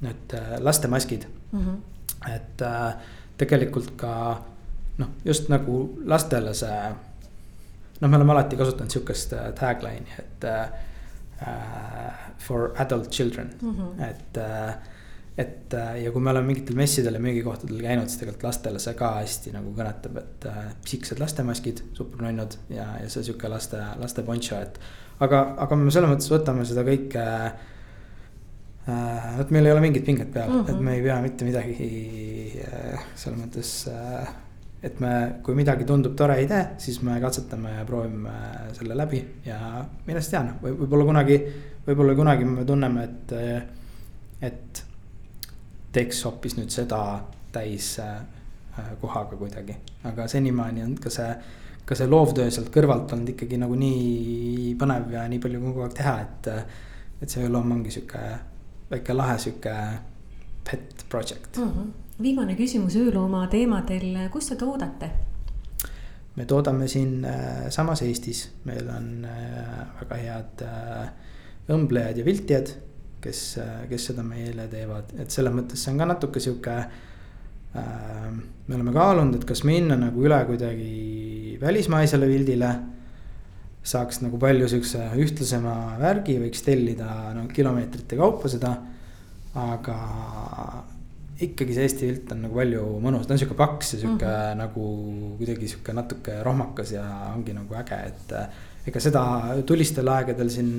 need 0.00 0.34
äh, 0.34 0.54
lastemaskid 0.60 1.26
mm. 1.52 1.60
-hmm. 1.60 2.32
et 2.34 2.62
äh, 2.62 2.94
tegelikult 3.36 3.92
ka 3.96 4.42
noh, 4.98 5.08
just 5.24 5.48
nagu 5.48 5.98
lastele 6.04 6.54
see 6.54 6.90
noh, 8.00 8.10
me 8.10 8.16
oleme 8.16 8.32
alati 8.32 8.56
kasutanud 8.56 8.90
sihukest 8.90 9.32
äh, 9.32 9.50
tagline'i, 9.58 10.18
et 10.18 10.46
uh, 10.46 10.87
for 12.38 12.72
adult 12.82 13.10
children 13.14 13.52
mm, 13.62 13.74
-hmm. 13.74 14.08
et 14.10 14.40
uh, 14.42 14.72
et 15.38 15.74
ja 16.02 16.10
kui 16.10 16.22
me 16.22 16.32
oleme 16.32 16.50
mingitel 16.50 16.78
messidel 16.78 17.14
ja 17.14 17.22
müügikohtadel 17.22 17.78
käinud, 17.84 18.10
siis 18.10 18.18
tegelikult 18.22 18.48
lastele 18.48 18.80
see 18.82 18.94
ka 18.98 19.12
hästi 19.20 19.52
nagu 19.54 19.70
kõnetab, 19.76 20.18
et 20.18 20.46
äh, 20.50 20.64
pisikesed 20.82 21.22
lastemaskid, 21.22 21.82
supernunnud 21.94 22.56
ja, 22.74 22.88
ja 23.04 23.10
see 23.12 23.22
sihuke 23.28 23.50
laste, 23.50 23.78
laste 24.02 24.24
poncho, 24.26 24.58
et. 24.58 24.80
aga, 25.22 25.44
aga 25.64 25.78
me 25.78 25.94
selles 25.94 26.10
mõttes 26.10 26.32
võtame 26.32 26.66
seda 26.66 26.82
kõike 26.88 27.22
äh,. 28.88 29.30
vot 29.38 29.54
meil 29.54 29.68
ei 29.68 29.76
ole 29.76 29.84
mingit 29.84 30.06
pinget 30.08 30.32
peal 30.34 30.50
mm, 30.50 30.60
-hmm. 30.64 30.74
et 30.74 30.84
me 30.88 30.96
ei 30.96 31.06
pea 31.06 31.20
mitte 31.22 31.46
midagi 31.46 31.88
äh, 32.66 33.06
selles 33.14 33.38
mõttes 33.38 33.72
äh, 33.94 34.34
et 34.82 35.00
me, 35.02 35.12
kui 35.42 35.56
midagi 35.58 35.86
tundub 35.86 36.14
tore 36.18 36.36
idee, 36.42 36.74
siis 36.78 37.00
me 37.02 37.16
katsetame 37.22 37.74
ja 37.80 37.86
proovime 37.86 38.34
selle 38.76 38.94
läbi 38.98 39.20
ja 39.46 39.82
millest 40.06 40.30
tean, 40.30 40.52
või 40.62 40.76
võib-olla 40.84 41.08
kunagi, 41.08 41.38
võib-olla 41.86 42.14
kunagi 42.18 42.46
me 42.46 42.66
tunneme, 42.68 43.06
et, 43.08 43.34
et 44.46 44.82
teeks 45.94 46.22
hoopis 46.28 46.58
nüüd 46.60 46.70
seda 46.70 47.00
täis 47.52 47.96
äh, 48.04 48.20
kohaga 49.00 49.38
kuidagi, 49.40 49.74
aga 50.06 50.28
senimaani 50.30 50.86
on 50.86 50.94
ka 51.02 51.10
see, 51.10 51.30
ka 51.88 51.98
see 51.98 52.06
loovtöö 52.06 52.50
sealt 52.54 52.70
kõrvalt 52.74 53.16
olnud 53.16 53.34
ikkagi 53.34 53.58
nagu 53.58 53.74
nii 53.78 54.76
põnev 54.78 55.10
ja 55.16 55.26
nii 55.30 55.42
palju 55.42 55.64
kogu 55.64 55.88
aeg 55.88 55.96
teha, 55.98 56.18
et, 56.22 56.52
et 57.18 57.34
see 57.34 57.50
loom 57.50 57.80
ongi 57.80 57.96
sihuke 57.96 58.26
väike 58.92 59.16
lahe 59.16 59.40
sihuke 59.42 59.74
pet 60.68 61.08
project 61.10 61.58
mm. 61.58 61.72
-hmm 61.72 61.96
viimane 62.22 62.56
küsimus 62.58 62.96
öölooma 62.98 63.46
teemadel, 63.50 64.28
kus 64.32 64.50
te 64.50 64.58
toodate? 64.58 65.10
me 66.38 66.44
toodame 66.46 66.86
siin 66.86 67.24
äh, 67.26 67.66
samas 67.74 68.02
Eestis, 68.06 68.44
meil 68.68 68.86
on 68.94 69.24
äh, 69.26 69.78
väga 69.98 70.18
head 70.22 70.60
äh, 70.62 71.08
õmblejad 71.74 72.20
ja 72.20 72.26
viltijad, 72.26 72.70
kes, 73.18 73.40
kes 73.90 74.04
seda 74.12 74.22
meile 74.22 74.68
teevad, 74.70 75.10
et 75.18 75.34
selles 75.34 75.54
mõttes 75.54 75.82
see 75.82 75.90
on 75.90 75.98
ka 75.98 76.06
natuke 76.06 76.40
sihuke. 76.40 76.76
me 77.74 78.74
oleme 78.74 78.92
kaalunud, 78.94 79.34
et 79.36 79.44
kas 79.44 79.60
minna 79.66 79.96
nagu 79.98 80.22
üle 80.24 80.38
kuidagi 80.48 81.58
välismaisele 81.60 82.28
vildile 82.30 82.70
saaks 83.84 84.22
nagu 84.22 84.38
palju 84.40 84.70
siukse 84.70 85.10
ühtlasema 85.20 85.74
värgi, 86.00 86.38
võiks 86.40 86.62
tellida 86.64 87.34
no 87.36 87.44
kilomeetrite 87.52 88.16
kaupa 88.16 88.48
seda. 88.48 88.72
aga 89.58 89.98
ikkagi 91.46 91.74
see 91.74 91.84
Eesti 91.86 92.08
vilt 92.10 92.32
on 92.34 92.40
nagu 92.46 92.58
palju 92.58 92.84
mõnus, 93.02 93.26
ta 93.26 93.34
on 93.34 93.40
sihuke 93.40 93.56
paks 93.58 93.94
ja 93.94 94.00
sihuke 94.00 94.26
mm 94.26 94.38
-hmm. 94.38 94.58
nagu 94.58 94.86
kuidagi 95.38 95.68
sihuke 95.70 95.92
natuke 95.94 96.38
rohmakas 96.42 96.92
ja 96.92 97.04
ongi 97.34 97.54
nagu 97.54 97.74
äge, 97.74 98.00
et. 98.06 98.34
ega 98.88 99.00
seda 99.00 99.22
tulistel 99.68 100.08
aegadel 100.08 100.48
siin 100.50 100.70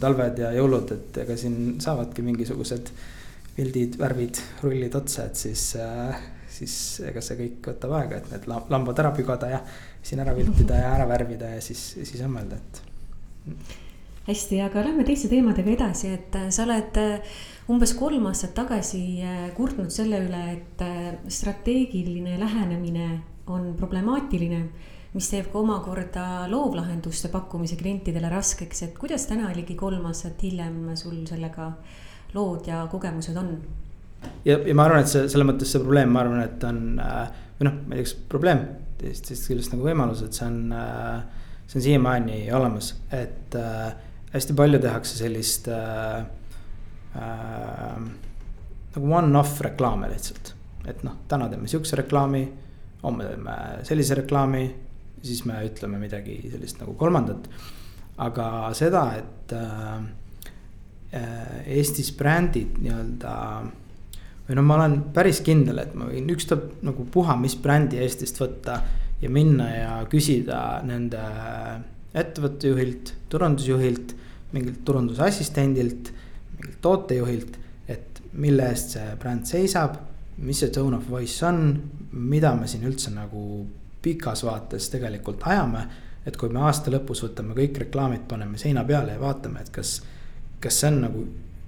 talved 0.00 0.38
ja 0.38 0.50
jõulud, 0.52 0.92
et 0.92 1.16
ega 1.22 1.36
siin 1.36 1.80
saavadki 1.80 2.22
mingisugused 2.22 2.90
pildid, 3.56 3.96
värvid, 3.98 4.36
rullid 4.62 4.94
otsa, 4.94 5.24
et 5.24 5.36
siis 5.36 5.62
äh, 5.76 6.20
siis 6.60 6.74
ega 7.08 7.22
see 7.24 7.38
kõik 7.38 7.70
võtab 7.72 7.94
aega, 7.98 8.20
et 8.20 8.32
need 8.32 8.48
lambad 8.50 8.98
ära 9.02 9.12
pügada 9.16 9.50
ja 9.52 9.60
siin 10.02 10.22
ära 10.22 10.34
viltida 10.36 10.80
ja 10.80 10.94
ära 10.96 11.06
värvida 11.08 11.54
ja 11.54 11.62
siis, 11.64 11.82
siis 12.00 12.20
õmmelda, 12.26 12.58
et. 12.58 12.82
hästi, 14.28 14.60
aga 14.66 14.84
lähme 14.88 15.06
teiste 15.08 15.30
teemadega 15.32 15.72
edasi, 15.76 16.12
et 16.18 16.38
sa 16.52 16.66
oled 16.66 17.00
umbes 17.70 17.92
kolm 17.98 18.26
aastat 18.30 18.54
tagasi 18.56 19.02
äh, 19.22 19.42
kurtnud 19.56 19.92
selle 19.94 20.20
üle, 20.24 20.40
et 20.56 20.82
äh, 20.84 21.10
strateegiline 21.30 22.38
lähenemine 22.40 23.08
on 23.50 23.72
problemaatiline, 23.78 24.60
mis 25.14 25.28
teeb 25.30 25.50
ka 25.52 25.58
omakorda 25.62 26.24
loovlahenduste 26.50 27.30
pakkumise 27.32 27.78
klientidele 27.80 28.30
raskeks, 28.30 28.84
et 28.86 28.98
kuidas 28.98 29.26
täna 29.30 29.50
ligi 29.56 29.76
kolm 29.78 30.06
aastat 30.10 30.42
hiljem 30.46 30.92
sul 30.98 31.22
sellega 31.30 31.72
lood 32.34 32.68
ja 32.70 32.84
kogemused 32.90 33.38
on? 33.38 33.54
ja, 34.44 34.58
ja 34.58 34.74
ma 34.76 34.86
arvan, 34.86 35.04
et 35.04 35.10
see 35.10 35.26
selles 35.30 35.48
mõttes 35.48 35.70
see 35.72 35.82
probleem, 35.82 36.12
ma 36.14 36.24
arvan, 36.24 36.42
et 36.44 36.66
on 36.68 36.82
äh, 37.02 37.22
või 37.58 37.70
noh, 37.70 37.78
ma 37.86 37.96
ei 37.96 38.02
tea, 38.02 38.08
kas 38.10 38.16
probleem, 38.34 38.66
teisest 39.00 39.48
küljest 39.48 39.74
nagu 39.74 39.86
võimalus, 39.86 40.24
et 40.26 40.36
see 40.36 40.46
on, 40.46 40.74
see 41.70 41.78
on 41.80 41.86
siiamaani 41.86 42.42
olemas, 42.56 42.92
et 43.16 43.56
hästi 44.34 44.56
palju 44.58 44.78
tehakse 44.82 45.16
sellist 45.18 45.68
äh, 45.72 46.20
äh, 47.16 47.96
nagu 48.94 49.12
one-off 49.16 49.60
reklaame 49.66 50.10
lihtsalt. 50.10 50.54
et 50.88 51.02
noh, 51.04 51.18
täna 51.28 51.48
teeme 51.50 51.68
sihukese 51.68 52.00
reklaami, 52.00 52.44
homme 53.02 53.26
teeme 53.28 53.56
sellise 53.86 54.16
reklaami, 54.22 54.64
siis 55.22 55.44
me 55.48 55.60
ütleme 55.66 56.00
midagi 56.00 56.40
sellist 56.50 56.80
nagu 56.80 56.94
kolmandat. 56.98 57.50
aga 58.20 58.46
seda, 58.76 59.04
et 59.16 59.52
äh, 59.56 60.00
Eestis 61.66 62.12
brändid 62.14 62.76
nii-öelda 62.78 63.30
või 64.46 64.56
no 64.58 64.62
ma 64.66 64.76
olen 64.78 64.96
päris 65.14 65.40
kindel, 65.46 65.78
et 65.82 65.94
ma 65.98 66.06
võin 66.10 66.28
ükstapuha 66.30 66.86
nagu 66.86 67.06
puha, 67.10 67.34
mis 67.38 67.56
brändi 67.58 67.98
Eestist 68.02 68.38
võtta 68.38 68.80
ja 69.22 69.30
minna 69.30 69.68
ja 69.70 69.92
küsida 70.10 70.80
nende 70.86 71.20
ettevõtte 72.16 72.72
juhilt, 72.72 73.12
turundusjuhilt, 73.30 74.14
mingilt 74.54 74.80
turundusassistendilt 74.86 76.10
mingilt 76.60 76.80
tootejuhilt, 76.84 77.58
et 77.88 78.22
mille 78.32 78.68
eest 78.68 78.96
see 78.96 79.16
bränd 79.18 79.48
seisab, 79.48 79.96
mis 80.44 80.60
see 80.60 80.70
tone 80.70 80.96
of 80.96 81.08
voice 81.10 81.44
on, 81.46 81.82
mida 82.12 82.52
me 82.56 82.68
siin 82.68 82.84
üldse 82.88 83.12
nagu 83.14 83.66
pikas 84.02 84.44
vaates 84.44 84.88
tegelikult 84.92 85.42
ajame. 85.46 85.88
et 86.26 86.36
kui 86.36 86.50
me 86.52 86.60
aasta 86.60 86.92
lõpus 86.92 87.22
võtame 87.24 87.54
kõik 87.56 87.78
reklaamid, 87.80 88.26
paneme 88.28 88.58
seina 88.60 88.82
peale 88.84 89.14
ja 89.14 89.20
vaatame, 89.20 89.62
et 89.64 89.70
kas, 89.72 90.02
kas 90.60 90.80
see 90.82 90.90
on 90.92 90.98
nagu 91.00 91.22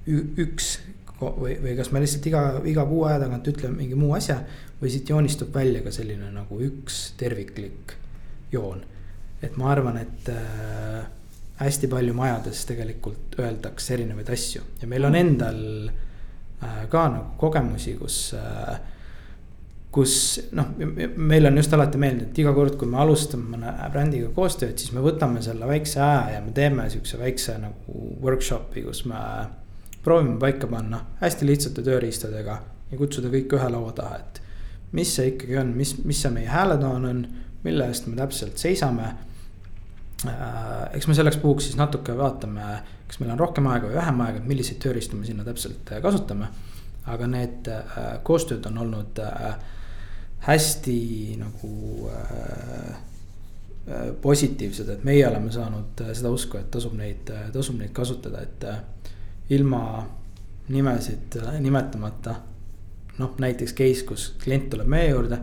üks 0.07 0.75
või, 1.23 1.55
või 1.63 1.73
kas 1.79 1.89
me 1.93 2.03
lihtsalt 2.03 2.29
iga, 2.29 2.43
iga 2.69 2.85
kuu 2.87 3.07
aja 3.09 3.23
tagant 3.23 3.49
ütleme 3.49 3.81
mingi 3.81 3.97
muu 3.97 4.13
asja. 4.13 4.43
või 4.83 4.91
siit 4.91 5.09
joonistub 5.09 5.55
välja 5.55 5.81
ka 5.83 5.91
selline 5.95 6.29
nagu 6.35 6.59
üks 6.61 7.15
terviklik 7.17 7.97
joon. 8.53 8.85
et 9.43 9.57
ma 9.57 9.71
arvan, 9.73 9.97
et 9.97 10.29
äh, 10.29 11.07
hästi 11.67 11.91
palju 11.93 12.15
majades 12.17 12.65
tegelikult 12.69 13.37
öeldakse 13.41 13.95
erinevaid 13.97 14.31
asju 14.33 14.65
ja 14.83 14.89
meil 14.91 15.05
on 15.09 15.19
endal 15.19 15.61
äh, 15.91 16.83
ka 16.91 17.07
nagu 17.13 17.37
kogemusi, 17.41 17.97
kus 18.01 18.19
äh, 18.39 18.81
kus 19.93 20.41
noh, 20.57 20.71
meil 21.17 21.47
on 21.47 21.59
just 21.61 21.73
alati 21.77 22.01
meeldinud, 22.01 22.31
et 22.31 22.39
iga 22.41 22.55
kord, 22.57 22.79
kui 22.81 22.89
me 22.89 22.97
alustame 23.03 23.57
mõne 23.57 23.73
brändiga 23.93 24.31
koostööd, 24.33 24.79
siis 24.81 24.95
me 24.97 25.03
võtame 25.05 25.43
selle 25.45 25.69
väikse 25.69 26.01
aja 26.01 26.39
ja 26.39 26.45
me 26.45 26.55
teeme 26.57 26.87
siukse 26.93 27.21
väikse 27.21 27.59
nagu 27.61 28.07
workshop'i, 28.25 28.87
kus 28.87 29.05
me 29.11 29.21
proovime 30.03 30.39
paika 30.41 30.71
panna 30.71 31.03
hästi 31.21 31.49
lihtsate 31.49 31.85
tööriistadega 31.85 32.57
ja 32.91 32.99
kutsuda 32.99 33.29
kõik 33.33 33.53
ühe 33.59 33.69
laua 33.75 33.93
taha, 33.97 34.23
et 34.23 34.41
mis 34.97 35.13
see 35.17 35.35
ikkagi 35.35 35.61
on, 35.61 35.75
mis, 35.77 35.95
mis 36.07 36.25
see 36.25 36.33
meie 36.33 36.49
hääletoon 36.53 37.07
on, 37.09 37.21
mille 37.63 37.87
eest 37.89 38.09
me 38.09 38.17
täpselt 38.19 38.59
seisame. 38.61 39.13
Eks 40.93 41.09
me 41.09 41.15
selleks 41.15 41.39
puhuks 41.43 41.67
siis 41.69 41.77
natuke 41.79 42.15
vaatame, 42.19 42.77
kas 43.09 43.21
meil 43.21 43.33
on 43.35 43.41
rohkem 43.41 43.67
aega 43.71 43.89
või 43.89 43.99
vähem 43.99 44.21
aega, 44.27 44.43
milliseid 44.47 44.79
tööriistu 44.83 45.19
me 45.19 45.27
sinna 45.27 45.45
täpselt 45.47 45.95
kasutame. 46.03 46.49
aga 47.07 47.27
need 47.27 47.67
äh, 47.67 47.95
koostööd 48.23 48.67
on 48.67 48.77
olnud 48.79 49.19
äh, 49.19 49.57
hästi 50.47 51.37
nagu 51.41 52.09
äh, 52.11 52.95
äh, 53.89 54.13
positiivsed, 54.23 54.89
et 54.89 55.05
meie 55.05 55.27
oleme 55.27 55.51
saanud 55.53 56.01
äh, 56.01 56.13
seda 56.15 56.31
usku, 56.31 56.59
et 56.59 56.71
tasub 56.71 56.95
neid, 56.95 57.31
äh, 57.31 57.51
tasub 57.53 57.79
neid 57.79 57.91
kasutada, 57.93 58.43
et 58.43 58.65
äh, 58.65 58.79
ilma 59.51 60.07
nimesid 60.69 61.41
nimetamata. 61.61 62.37
noh, 63.19 63.35
näiteks 63.39 63.75
case, 63.77 64.07
kus 64.09 64.31
klient 64.41 64.71
tuleb 64.71 64.87
meie 64.89 65.11
juurde, 65.11 65.37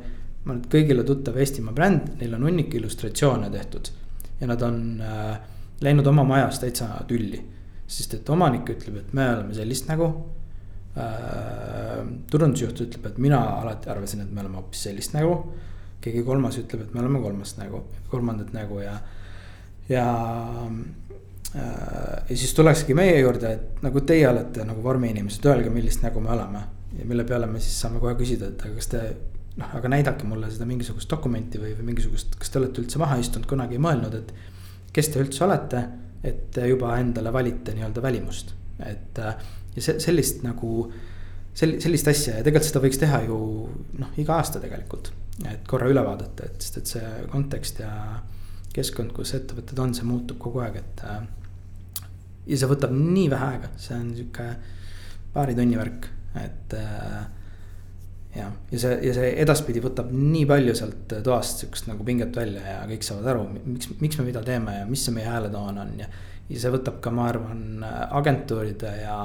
ma 0.43 0.53
olen 0.55 0.63
kõigile 0.71 1.03
tuttav 1.05 1.35
Eestimaa 1.37 1.73
bränd, 1.75 2.15
neil 2.19 2.33
on 2.33 2.47
hunnik 2.47 2.73
illustratsioone 2.73 3.49
tehtud. 3.53 3.91
Ja 4.39 4.47
nad 4.47 4.61
on 4.61 4.81
äh, 5.01 5.39
läinud 5.81 6.07
oma 6.07 6.23
majas 6.23 6.59
täitsa 6.59 6.91
tülli, 7.07 7.39
sest 7.87 8.13
et 8.19 8.29
omanik 8.29 8.69
ütleb, 8.69 9.01
et 9.01 9.13
me 9.13 9.29
oleme 9.33 9.55
sellist 9.57 9.87
nägu 9.89 10.11
Äh, 10.97 11.99
turundusjuht 12.31 12.79
ütleb, 12.81 13.05
et 13.11 13.17
mina 13.21 13.37
alati 13.59 13.91
arvasin, 13.93 14.23
et 14.23 14.31
me 14.33 14.41
oleme 14.41 14.57
hoopis 14.57 14.87
sellist 14.87 15.13
nägu. 15.13 15.35
keegi 16.01 16.23
kolmas 16.23 16.55
ütleb, 16.55 16.85
et 16.85 16.93
me 16.95 17.01
oleme 17.01 17.19
kolmast 17.19 17.57
nägu, 17.59 17.81
kolmandat 18.07 18.53
nägu 18.55 18.79
ja, 18.79 18.93
ja 19.89 20.05
äh,. 21.55 22.23
ja 22.29 22.35
siis 22.35 22.53
tullakski 22.55 22.95
meie 22.95 23.19
juurde, 23.19 23.51
et 23.51 23.81
nagu 23.83 24.01
teie 24.01 24.29
olete 24.29 24.63
nagu 24.65 24.83
vormiinimesed, 24.83 25.45
öelge, 25.45 25.69
millist 25.69 26.03
nägu 26.03 26.23
me 26.23 26.31
oleme. 26.31 26.63
ja 26.97 27.05
mille 27.05 27.23
peale 27.23 27.47
me 27.47 27.59
siis 27.59 27.81
saame 27.81 27.99
kohe 27.99 28.15
küsida, 28.15 28.47
et 28.47 28.65
aga 28.65 28.79
kas 28.79 28.87
te 28.87 29.03
noh, 29.59 29.75
aga 29.75 29.91
näidake 29.91 30.27
mulle 30.27 30.49
seda 30.53 30.67
mingisugust 30.69 31.09
dokumenti 31.11 31.59
või, 31.61 31.73
või 31.77 31.91
mingisugust, 31.91 32.37
kas 32.39 32.51
te 32.51 32.59
olete 32.61 32.83
üldse 32.83 33.01
maha 33.01 33.19
istunud, 33.21 33.47
kunagi 33.49 33.79
mõelnud, 33.81 34.15
et. 34.21 34.33
kes 34.95 35.11
te 35.13 35.21
üldse 35.21 35.45
olete, 35.45 35.83
et 36.25 36.49
te 36.55 36.67
juba 36.67 36.95
endale 36.99 37.33
valite 37.33 37.75
nii-öelda 37.75 38.03
välimust, 38.03 38.53
et 38.85 39.19
äh, 39.23 39.47
ja 39.75 39.85
see, 39.85 39.99
sellist 40.03 40.43
nagu, 40.45 40.83
sel-, 41.53 41.77
sellist 41.83 42.09
asja 42.11 42.39
ja 42.39 42.45
tegelikult 42.45 42.69
seda 42.69 42.83
võiks 42.83 43.01
teha 43.01 43.23
ju 43.27 43.39
noh, 44.01 44.13
iga 44.21 44.39
aasta 44.39 44.61
tegelikult. 44.63 45.13
et 45.47 45.63
korra 45.67 45.87
üle 45.87 46.01
vaadata, 46.03 46.49
et 46.49 46.63
sest, 46.65 46.77
et 46.81 46.93
see 46.95 47.09
kontekst 47.31 47.79
ja 47.79 47.91
keskkond, 48.75 49.13
kus 49.15 49.31
ettevõtted 49.37 49.79
on, 49.79 49.93
see 49.95 50.07
muutub 50.07 50.39
kogu 50.41 50.63
aeg, 50.65 50.81
et. 50.81 51.03
ja 52.49 52.59
see 52.59 52.69
võtab 52.69 52.93
nii 52.95 53.29
vähe 53.31 53.51
aega, 53.55 53.71
see 53.79 53.95
on 53.95 54.09
sihuke 54.17 54.49
paari 55.33 55.55
tunni 55.55 55.77
värk, 55.79 56.09
et 56.41 56.75
jah, 58.35 58.53
ja 58.71 58.79
see, 58.79 58.95
ja 59.07 59.13
see 59.17 59.29
edaspidi 59.41 59.81
võtab 59.83 60.09
nii 60.13 60.45
palju 60.49 60.75
sealt 60.77 61.19
toast 61.25 61.63
sihukest 61.63 61.89
nagu 61.89 62.05
pinget 62.05 62.35
välja 62.35 62.63
ja 62.65 62.79
kõik 62.89 63.05
saavad 63.05 63.29
aru, 63.33 63.45
miks, 63.65 63.93
miks 64.01 64.19
me 64.19 64.27
mida 64.29 64.43
teeme 64.45 64.81
ja 64.81 64.89
mis 64.89 65.05
see 65.05 65.15
meie 65.15 65.29
hääletoon 65.29 65.79
on 65.81 65.93
ja. 66.03 66.09
ja 66.49 66.61
see 66.61 66.73
võtab 66.73 66.99
ka, 67.03 67.13
ma 67.13 67.29
arvan, 67.31 67.85
agentuuride 68.21 68.95
ja 69.03 69.19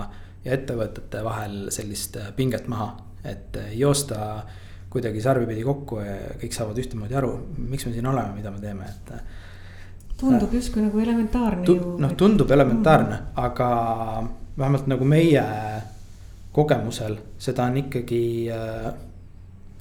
ja 0.44 0.52
ettevõtete 0.58 1.22
vahel 1.24 1.56
sellist 1.74 2.18
äh, 2.20 2.30
pinget 2.36 2.68
maha, 2.68 2.90
et 3.24 3.56
äh, 3.60 3.72
joosta 3.78 4.44
kuidagi 4.92 5.22
sarvipidi 5.24 5.64
kokku 5.66 5.98
ja 6.04 6.18
kõik 6.38 6.54
saavad 6.54 6.78
ühtemoodi 6.78 7.16
aru, 7.18 7.32
miks 7.58 7.88
me 7.88 7.94
siin 7.94 8.06
oleme, 8.06 8.36
mida 8.36 8.52
me 8.54 8.60
teeme, 8.62 8.90
et. 8.90 9.14
Äh, 9.16 10.12
tundub 10.20 10.52
justkui 10.54 10.84
nagu 10.84 11.00
elementaarne 11.02 11.66
tu, 11.66 11.74
ju. 11.80 11.96
noh, 12.00 12.12
tundub 12.18 12.50
elementaarne 12.54 13.16
aga 13.40 13.68
vähemalt 14.54 14.86
nagu 14.92 15.08
meie 15.08 15.42
kogemusel, 16.54 17.18
seda 17.38 17.66
on 17.68 17.78
ikkagi 17.82 18.24
äh,, 18.54 18.92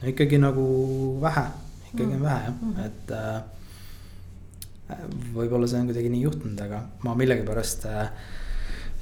ikkagi 0.09 0.39
nagu 0.41 0.67
vähe, 1.21 1.45
ikkagi 1.91 2.09
on 2.09 2.19
mm 2.19 2.23
vähe 2.27 2.39
jah, 2.47 2.55
mm 2.62 2.79
et 2.83 3.12
äh, 3.17 3.41
võib-olla 5.33 5.67
see 5.69 5.79
on 5.79 5.89
kuidagi 5.89 6.09
nii 6.12 6.23
juhtunud, 6.25 6.59
aga 6.65 6.81
ma 7.05 7.15
millegipärast 7.17 7.86
äh, 7.89 8.09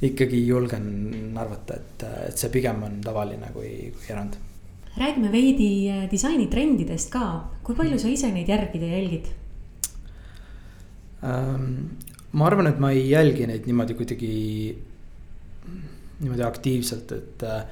ikkagi 0.07 0.43
julgen 0.45 1.36
arvata, 1.38 1.77
et, 1.77 2.05
et 2.29 2.38
see 2.38 2.51
pigem 2.53 2.84
on 2.86 2.99
tavaline 3.05 3.51
kui, 3.53 3.91
kui 3.95 4.13
erand. 4.13 4.38
räägime 4.97 5.31
veidi 5.31 5.71
äh, 5.89 6.05
disainitrendidest 6.12 7.12
ka, 7.13 7.25
kui 7.63 7.75
palju 7.77 7.99
sa 7.99 8.12
ise 8.12 8.31
neid 8.34 8.49
järgid 8.49 8.84
ja 8.84 8.93
jälgid 8.97 9.34
ähm,? 11.23 11.97
ma 12.31 12.47
arvan, 12.47 12.69
et 12.69 12.79
ma 12.79 12.93
ei 12.95 13.10
jälgi 13.10 13.47
neid 13.47 13.65
niimoodi 13.67 13.95
kuidagi, 13.99 14.36
niimoodi 16.21 16.43
aktiivselt, 16.45 17.13
et 17.17 17.45
äh, 17.47 17.63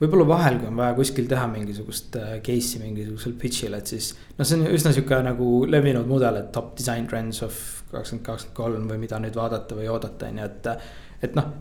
võib-olla 0.00 0.26
vahel, 0.28 0.60
kui 0.60 0.70
on 0.70 0.78
vaja 0.78 0.96
kuskil 0.98 1.28
teha 1.30 1.46
mingisugust 1.50 2.18
äh, 2.20 2.36
case'i 2.44 2.82
mingisugusel 2.82 3.34
pitch'il, 3.40 3.74
et 3.78 3.90
siis. 3.90 4.12
noh, 4.36 4.46
see 4.46 4.60
on 4.60 4.68
üsna 4.70 4.92
sihuke 4.94 5.18
nagu 5.26 5.50
levinud 5.70 6.08
mudel, 6.10 6.42
et 6.42 6.52
top 6.54 6.74
design 6.78 7.08
trends 7.10 7.42
of 7.46 7.58
kakskümmend 7.90 8.26
kakskümmend 8.26 8.56
kolm 8.56 8.88
või 8.90 9.02
mida 9.02 9.20
nüüd 9.22 9.36
vaadata 9.38 9.78
või 9.78 9.90
oodata, 9.92 10.30
on 10.30 10.40
ju, 10.42 10.48
et 10.50 10.72
et 11.24 11.36
noh, 11.36 11.52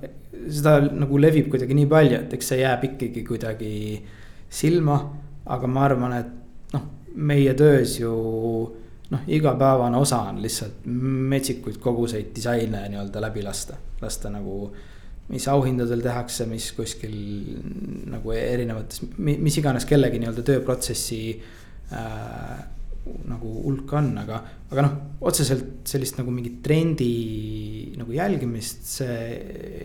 seda 0.51 0.77
nagu 0.84 1.19
levib 1.19 1.47
kuidagi 1.51 1.77
nii 1.77 1.88
palju, 1.91 2.17
et 2.19 2.34
eks 2.36 2.49
see 2.51 2.62
jääb 2.62 2.89
ikkagi 2.89 3.23
kuidagi 3.27 3.75
silma. 4.51 4.97
aga 5.45 5.67
ma 5.69 5.84
arvan, 5.86 6.13
et 6.17 6.73
noh, 6.73 6.86
meie 7.15 7.53
töös 7.53 7.99
ju 7.99 8.12
noh, 9.12 9.21
igapäevane 9.27 9.97
osa 9.97 10.23
on 10.31 10.41
lihtsalt 10.41 10.88
metsikuid 11.31 11.77
koguseid 11.81 12.31
disaine 12.36 12.81
nii-öelda 12.89 13.21
läbi 13.21 13.43
lasta, 13.45 13.77
lasta 14.01 14.29
nagu. 14.34 14.73
Mis 15.34 15.48
auhindadel 15.50 16.04
tehakse, 16.06 16.46
mis 16.50 16.70
kuskil 16.78 17.16
nagu 18.14 18.34
erinevates, 18.36 19.02
mis 19.18 19.58
iganes 19.62 19.88
kellegi 19.90 20.22
nii-öelda 20.22 20.44
tööprotsessi 20.46 21.22
äh, 21.34 22.60
nagu 23.30 23.56
hulk 23.64 23.94
on, 23.98 24.12
aga, 24.22 24.40
aga 24.74 24.86
noh, 24.86 24.94
otseselt 25.26 25.86
sellist 25.90 26.20
nagu 26.20 26.34
mingit 26.34 26.62
trendi 26.66 27.10
nagu 27.98 28.14
jälgimist, 28.14 28.86
see 28.98 29.18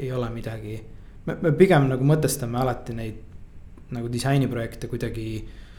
ei 0.01 0.13
ole 0.13 0.29
midagi. 0.33 0.79
me, 1.27 1.37
me 1.41 1.53
pigem 1.57 1.89
nagu 1.89 2.05
mõtestame 2.05 2.61
alati 2.61 2.97
neid 2.97 3.27
nagu 3.91 4.09
disainiprojekte 4.13 4.89
kuidagi 4.89 5.27
äh, 5.41 5.70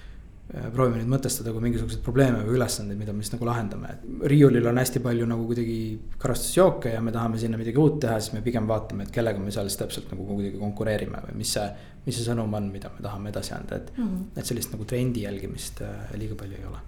proovime 0.52 1.00
neid 1.00 1.12
mõtestada 1.12 1.54
kui 1.54 1.64
mingisuguseid 1.64 2.02
probleeme 2.04 2.42
või 2.44 2.58
ülesandeid, 2.58 3.00
mida 3.00 3.14
me 3.16 3.24
siis 3.24 3.32
nagu 3.36 3.48
lahendame, 3.48 3.94
et 3.94 4.28
riiulil 4.32 4.68
on 4.68 4.82
hästi 4.82 5.00
palju 5.04 5.28
nagu 5.30 5.46
kuidagi 5.48 5.78
karastusjooke 6.20 6.92
ja 6.96 7.02
me 7.04 7.14
tahame 7.16 7.40
sinna 7.40 7.60
midagi 7.60 7.80
uut 7.80 8.02
teha, 8.04 8.18
siis 8.20 8.36
me 8.36 8.44
pigem 8.44 8.68
vaatame, 8.68 9.08
et 9.08 9.14
kellega 9.16 9.40
me 9.40 9.54
seal 9.56 9.70
siis 9.72 9.80
täpselt 9.80 10.12
nagu 10.12 10.28
kuidagi 10.28 10.60
konkureerime 10.60 11.24
või 11.30 11.40
mis 11.44 11.56
see. 11.58 11.70
mis 12.02 12.18
see 12.18 12.26
sõnum 12.26 12.54
on, 12.58 12.72
mida 12.74 12.90
me 12.90 13.04
tahame 13.06 13.30
edasi 13.30 13.54
anda, 13.54 13.78
et 13.78 13.92
mm, 13.96 14.08
-hmm. 14.08 14.40
et 14.40 14.46
sellist 14.46 14.72
nagu 14.74 14.86
trendi 14.90 15.22
jälgimist 15.22 15.82
äh, 15.86 16.16
liiga 16.18 16.36
palju 16.36 16.58
ei 16.58 16.66
ole 16.66 16.80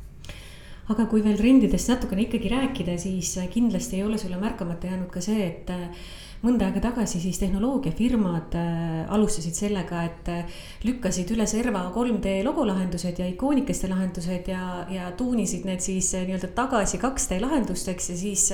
aga 0.89 1.05
kui 1.05 1.21
veel 1.23 1.37
trendidest 1.37 1.89
natukene 1.89 2.25
ikkagi 2.25 2.49
rääkida, 2.49 2.97
siis 2.97 3.37
kindlasti 3.53 3.95
ei 3.95 4.03
ole 4.03 4.17
sulle 4.17 4.37
märkamata 4.37 4.87
jäänud 4.87 5.11
ka 5.11 5.21
see, 5.21 5.45
et 5.47 5.69
mõnda 6.43 6.67
aega 6.67 6.81
tagasi 6.83 7.21
siis 7.23 7.37
tehnoloogiafirmad 7.39 8.55
äh, 8.59 9.13
alustasid 9.15 9.55
sellega, 9.55 10.01
et 10.09 10.31
äh, 10.31 10.57
lükkasid 10.83 11.31
üle 11.35 11.45
serva 11.47 11.85
3D 11.95 12.41
logolahendused 12.43 13.21
ja 13.21 13.27
ikoonikeste 13.31 13.87
lahendused 13.91 14.49
ja, 14.51 14.83
ja 14.91 15.11
tuunisid 15.17 15.63
need 15.69 15.83
siis 15.83 16.11
äh, 16.17 16.25
nii-öelda 16.27 16.51
tagasi 16.57 16.99
2D 16.99 17.39
lahendusteks 17.43 18.11
ja 18.11 18.17
siis 18.19 18.45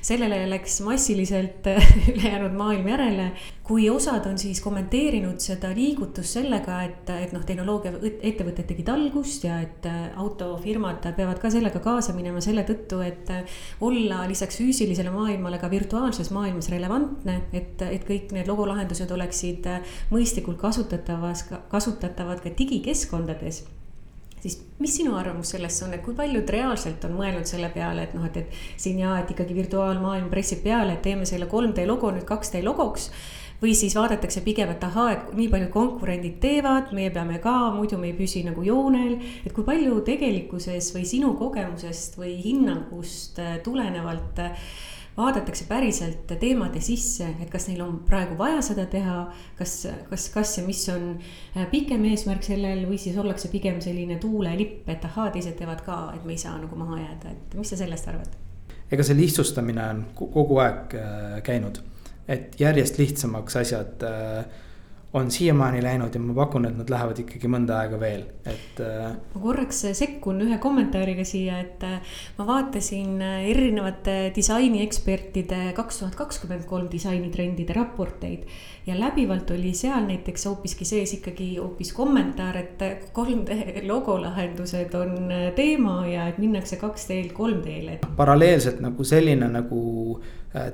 sellele 0.00 0.40
läks 0.54 0.80
massiliselt 0.86 1.68
ülejäänud 2.14 2.56
maailm 2.56 2.88
järele. 2.94 3.28
Kui 3.64 3.86
osad 3.88 4.26
on 4.28 4.36
siis 4.38 4.60
kommenteerinud 4.60 5.40
seda 5.40 5.70
liigutust 5.76 6.36
sellega, 6.36 6.82
et, 6.84 7.12
et 7.14 7.32
noh, 7.32 7.44
tehnoloogiaettevõtted 7.48 8.68
tegid 8.68 8.90
algust 8.92 9.46
ja 9.46 9.56
et 9.64 9.88
autofirmad 10.20 11.06
peavad 11.16 11.40
ka 11.40 11.52
sellega 11.54 11.80
kaasa 11.84 12.12
minema 12.16 12.42
selle 12.44 12.66
tõttu, 12.68 13.00
et 13.04 13.32
olla 13.84 14.24
lisaks 14.28 14.60
füüsilisele 14.60 15.12
maailmale 15.14 15.60
ka 15.62 15.70
virtuaalses 15.72 16.28
maailmas 16.34 16.68
relevantne 16.72 17.38
et, 17.52 17.80
et 17.88 18.04
kõik 18.06 18.34
need 18.36 18.50
logolahendused 18.50 19.10
oleksid 19.14 19.70
mõistlikult 20.12 20.60
kasutatavas, 20.60 21.46
kasutatavad 21.72 22.44
ka 22.44 22.52
digikeskkondades 22.58 23.64
siis 24.44 24.58
mis 24.78 24.92
sinu 24.98 25.14
arvamus 25.16 25.54
sellest 25.54 25.82
on, 25.86 25.94
et 25.96 26.02
kui 26.04 26.12
paljud 26.16 26.50
reaalselt 26.52 27.04
on 27.08 27.14
mõelnud 27.16 27.48
selle 27.48 27.70
peale, 27.72 28.04
et 28.04 28.16
noh, 28.16 28.26
et, 28.28 28.42
et 28.42 28.82
siin 28.82 29.00
ja, 29.00 29.14
et 29.22 29.30
ikkagi 29.32 29.56
virtuaalmaailm 29.56 30.28
pressib 30.32 30.60
peale, 30.66 30.98
et 30.98 31.02
teeme 31.06 31.24
selle 31.28 31.48
3D 31.48 31.86
logo 31.88 32.12
nüüd 32.12 32.26
2D 32.28 32.60
logoks. 32.66 33.08
Või 33.64 33.72
siis 33.76 33.94
vaadatakse 33.96 34.42
pigem, 34.44 34.74
et 34.74 34.82
ahaa, 34.84 35.12
et 35.14 35.28
nii 35.36 35.48
palju 35.52 35.70
konkurendid 35.72 36.36
teevad, 36.42 36.90
meie 36.96 37.12
peame 37.14 37.38
ka, 37.42 37.54
muidu 37.72 37.96
me 38.00 38.10
ei 38.10 38.16
püsi 38.18 38.44
nagu 38.44 38.64
joonel. 38.64 39.16
et 39.44 39.52
kui 39.56 39.64
palju 39.64 40.00
tegelikkuses 40.04 40.90
või 40.94 41.04
sinu 41.08 41.32
kogemusest 41.38 42.18
või 42.20 42.34
hinnangust 42.42 43.40
äh, 43.40 43.56
tulenevalt 43.64 44.42
äh, 44.44 44.66
vaadatakse 45.16 45.64
päriselt 45.68 46.34
teemade 46.40 46.82
sisse, 46.82 47.28
et 47.40 47.48
kas 47.50 47.68
neil 47.70 47.80
on 47.84 48.00
praegu 48.04 48.36
vaja 48.36 48.60
seda 48.66 48.84
teha, 48.90 49.20
kas, 49.56 49.86
kas, 50.10 50.28
kas 50.34 50.56
ja 50.58 50.66
mis 50.66 50.82
on 50.92 51.14
äh, 51.14 51.64
pikem 51.70 52.04
eesmärk 52.10 52.44
sellel 52.44 52.84
või 52.90 53.00
siis 53.00 53.16
ollakse 53.16 53.48
pigem 53.54 53.80
selline 53.84 54.18
tuulelipp, 54.20 54.88
et 54.92 55.08
ahaa, 55.08 55.30
teised 55.32 55.56
teevad 55.56 55.80
ka, 55.86 56.02
et 56.18 56.26
me 56.26 56.36
ei 56.36 56.42
saa 56.42 56.58
nagu 56.58 56.76
maha 56.76 57.00
jääda, 57.00 57.32
et 57.32 57.56
mis 57.60 57.72
sa 57.72 57.80
sellest 57.80 58.12
arvad? 58.12 58.40
ega 58.92 59.02
see 59.06 59.16
lihtsustamine 59.16 59.84
on 59.90 60.06
kogu 60.14 60.58
aeg 60.60 60.92
käinud 61.46 61.80
et 62.28 62.60
järjest 62.60 62.98
lihtsamaks 62.98 63.56
asjad 63.60 64.04
äh, 64.08 64.44
on 65.14 65.30
siiamaani 65.30 65.78
läinud 65.82 66.14
ja 66.14 66.20
ma 66.20 66.34
pakun, 66.34 66.64
et 66.66 66.74
nad 66.74 66.88
lähevad 66.90 67.20
ikkagi 67.22 67.46
mõnda 67.46 67.76
aega 67.84 68.00
veel, 68.00 68.24
et. 68.50 68.80
Äh, 68.82 69.12
ma 69.34 69.42
korraks 69.44 69.84
sekkun 69.94 70.40
ühe 70.42 70.58
kommentaariga 70.62 71.26
siia, 71.28 71.60
et 71.62 71.84
äh, 71.86 72.16
ma 72.38 72.46
vaatasin 72.48 73.22
erinevate 73.22 74.16
disainiekspertide 74.34 75.68
kaks 75.76 76.02
tuhat 76.02 76.18
kakskümmend 76.18 76.66
kolm 76.66 76.88
disainitrendide 76.90 77.76
raporteid 77.76 78.48
ja 78.88 78.98
läbivalt 78.98 79.52
oli 79.54 79.70
seal 79.76 80.08
näiteks 80.08 80.48
hoopiski 80.50 80.88
sees 80.88 81.14
ikkagi 81.20 81.52
hoopis 81.60 81.92
kommentaar, 81.94 82.58
et 82.58 82.82
3D 83.14 83.84
logolahendused 83.86 84.96
on 84.98 85.30
teema 85.54 86.00
ja 86.10 86.26
et 86.32 86.40
minnakse 86.42 86.80
2D-lt 86.80 87.36
3D-le. 87.38 88.00
paralleelselt 88.16 88.82
nagu 88.82 89.06
selline 89.06 89.46
nagu 89.60 89.84
äh, 90.18 90.32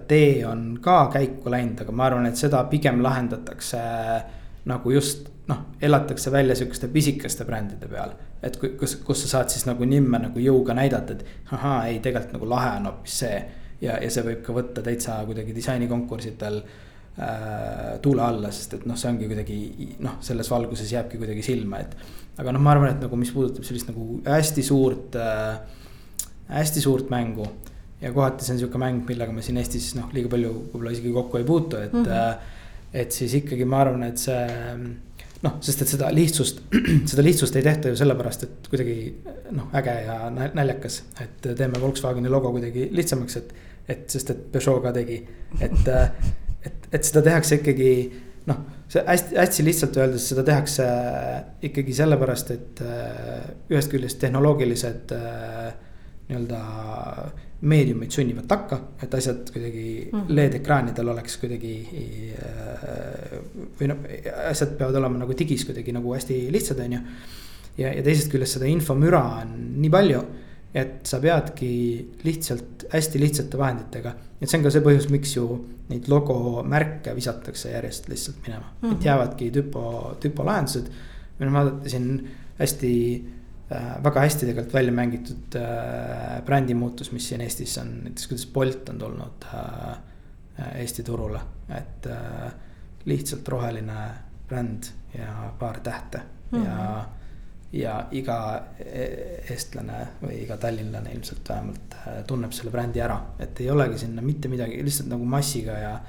tee 0.08 0.44
on 0.46 0.78
ka 0.82 1.06
käiku 1.12 1.50
läinud, 1.50 1.80
aga 1.80 1.92
ma 1.92 2.04
arvan, 2.10 2.26
et 2.28 2.36
seda 2.36 2.62
pigem 2.68 3.00
lahendatakse 3.02 3.80
äh, 3.80 4.20
nagu 4.64 4.90
just 4.90 5.28
noh, 5.48 5.62
elatakse 5.82 6.32
välja 6.32 6.54
sihukeste 6.54 6.88
pisikeste 6.88 7.44
brändide 7.44 7.88
peal. 7.88 8.12
et 8.42 8.56
kus, 8.56 8.96
kus 9.04 9.22
sa 9.24 9.28
saad 9.28 9.50
siis 9.52 9.66
nagu 9.68 9.84
nimme 9.84 10.18
nagu 10.22 10.40
jõuga 10.40 10.74
näidata, 10.76 11.16
et 11.16 11.52
ahaa, 11.52 11.86
ei, 11.90 11.98
tegelikult 12.00 12.36
nagu 12.38 12.48
lahe 12.48 12.76
on 12.78 12.86
hoopis 12.90 13.18
see. 13.24 13.40
ja, 13.80 13.96
ja 14.02 14.10
see 14.12 14.24
võib 14.24 14.44
ka 14.44 14.54
võtta 14.56 14.84
täitsa 14.84 15.18
kuidagi 15.28 15.54
disainikonkurssidel 15.56 16.60
äh, 16.60 17.98
tuule 18.02 18.24
alla, 18.24 18.52
sest 18.54 18.78
et 18.78 18.86
noh, 18.88 18.98
see 19.00 19.10
ongi 19.12 19.28
kuidagi 19.30 19.58
noh, 20.04 20.18
selles 20.24 20.50
valguses 20.50 20.92
jääbki 20.92 21.20
kuidagi 21.20 21.44
silma, 21.44 21.80
et. 21.80 21.96
aga 22.38 22.54
noh, 22.56 22.62
ma 22.64 22.76
arvan, 22.76 22.94
et 22.94 23.04
nagu, 23.04 23.20
mis 23.20 23.32
puudutab 23.34 23.66
sellist 23.66 23.90
nagu 23.92 24.20
hästi 24.28 24.64
suurt 24.64 25.18
äh,, 25.20 25.60
hästi 26.50 26.84
suurt 26.84 27.10
mängu. 27.12 27.48
Ja 28.00 28.12
kohati 28.14 28.46
see 28.46 28.56
on 28.56 28.62
sihuke 28.62 28.80
mäng, 28.80 29.04
millega 29.08 29.34
me 29.34 29.44
siin 29.44 29.60
Eestis 29.60 29.92
noh, 29.98 30.08
liiga 30.14 30.30
palju 30.32 30.52
võib-olla 30.56 30.94
isegi 30.94 31.12
kokku 31.14 31.40
ei 31.40 31.46
puutu, 31.48 31.80
et 31.80 31.92
mm. 31.92 32.04
-hmm. 32.04 32.58
et 33.02 33.12
siis 33.12 33.34
ikkagi 33.42 33.68
ma 33.68 33.82
arvan, 33.84 34.04
et 34.08 34.18
see 34.18 34.44
noh, 35.44 35.56
sest 35.64 35.84
et 35.84 35.92
seda 35.94 36.10
lihtsust, 36.14 36.62
seda 37.10 37.24
lihtsust 37.24 37.56
ei 37.56 37.64
tehta 37.66 37.92
ju 37.92 37.98
sellepärast, 38.00 38.46
et 38.46 38.70
kuidagi 38.72 38.96
noh, 39.56 39.68
äge 39.76 39.96
ja 40.06 40.18
naljakas, 40.30 41.02
et 41.20 41.50
teeme 41.56 41.80
Volkswageni 41.80 42.32
logo 42.32 42.52
kuidagi 42.56 42.88
lihtsamaks, 42.92 43.36
et. 43.36 43.54
et 43.90 44.10
sest, 44.10 44.30
et 44.30 44.42
Peugeot 44.52 44.82
ka 44.84 44.92
tegi, 44.94 45.16
et 45.60 45.88
äh, 45.88 46.10
et, 46.66 46.88
et 46.92 47.06
seda 47.06 47.22
tehakse 47.24 47.56
ikkagi 47.58 47.92
noh, 48.46 48.58
see 48.90 49.02
hästi, 49.06 49.36
hästi 49.40 49.64
lihtsalt 49.66 49.96
öeldes 50.00 50.26
seda 50.30 50.44
tehakse 50.46 50.86
ikkagi 51.68 51.94
sellepärast, 51.96 52.52
et 52.54 52.82
äh, 52.84 53.48
ühest 53.72 53.90
küljest 53.92 54.20
tehnoloogilised 54.22 55.14
nii-öelda 56.30 56.60
meediumid 57.60 58.12
sunnivad 58.14 58.46
takka, 58.48 58.78
et 59.02 59.14
asjad 59.14 59.50
kuidagi 59.52 59.86
mm. 60.08 60.28
LED-ekraanidel 60.32 61.12
oleks 61.12 61.36
kuidagi. 61.42 61.74
Äh, 62.40 63.34
või 63.80 63.90
noh, 63.90 64.04
asjad 64.48 64.76
peavad 64.78 64.96
olema 65.00 65.22
nagu 65.24 65.36
digis 65.36 65.66
kuidagi 65.68 65.92
nagu 65.96 66.14
hästi 66.14 66.46
lihtsad, 66.52 66.80
on 66.84 66.96
ju. 66.98 67.02
ja, 67.82 67.92
ja 67.92 68.04
teisest 68.04 68.32
küljest 68.32 68.58
seda 68.58 68.70
infomüra 68.70 69.24
on 69.42 69.58
nii 69.80 69.92
palju 69.92 70.22
et 70.74 71.06
sa 71.06 71.18
peadki 71.18 71.70
lihtsalt 72.22 72.86
hästi 72.92 73.20
lihtsate 73.20 73.58
vahenditega. 73.58 74.12
et 74.40 74.48
see 74.48 74.58
on 74.58 74.64
ka 74.64 74.70
see 74.70 74.84
põhjus, 74.84 75.08
miks 75.10 75.34
ju 75.34 75.46
neid 75.90 76.06
logomärke 76.10 77.14
visatakse 77.16 77.72
järjest 77.72 78.08
lihtsalt 78.08 78.38
minema 78.46 78.64
mm, 78.64 78.76
-hmm. 78.80 78.92
et 78.92 78.98
mhm. 78.98 79.06
jäävadki 79.06 79.50
tüpo, 79.50 80.16
tüpo 80.20 80.46
lahendused. 80.46 80.90
või 81.40 81.48
noh, 81.48 81.52
vaadata 81.52 81.88
siin 81.88 82.28
hästi 82.58 82.92
väga 84.04 84.20
hästi 84.20 84.46
tegelikult 84.46 84.74
välja 84.74 84.92
mängitud 84.92 85.56
äh, 85.56 86.40
brändimuutus, 86.46 87.12
mis 87.12 87.28
siin 87.28 87.44
Eestis 87.44 87.78
on, 87.78 87.92
näiteks 88.04 88.26
kuidas 88.26 88.46
Bolt 88.46 88.88
on 88.88 88.98
tulnud 88.98 89.46
äh, 89.54 90.80
Eesti 90.80 91.02
turule, 91.06 91.40
et 91.76 92.06
äh, 92.06 92.50
lihtsalt 93.04 93.48
roheline 93.48 94.10
bränd 94.48 94.90
ja 95.14 95.52
paar 95.58 95.80
tähte 95.80 96.20
mm 96.50 96.58
-hmm. 96.58 96.66
ja 96.66 97.08
ja 97.72 98.06
iga 98.10 98.36
e-, 98.82 99.42
eestlane 99.50 100.00
või 100.22 100.40
iga 100.42 100.56
tallinlane 100.56 101.12
ilmselt 101.14 101.48
vähemalt 101.48 101.94
äh, 102.00 102.22
tunneb 102.26 102.52
selle 102.52 102.72
brändi 102.74 103.00
ära, 103.00 103.20
et 103.38 103.60
ei 103.60 103.70
olegi 103.70 103.98
sinna 103.98 104.22
mitte 104.22 104.50
midagi, 104.50 104.82
lihtsalt 104.84 105.10
nagu 105.12 105.24
massiga 105.24 105.78
ja. 105.78 106.00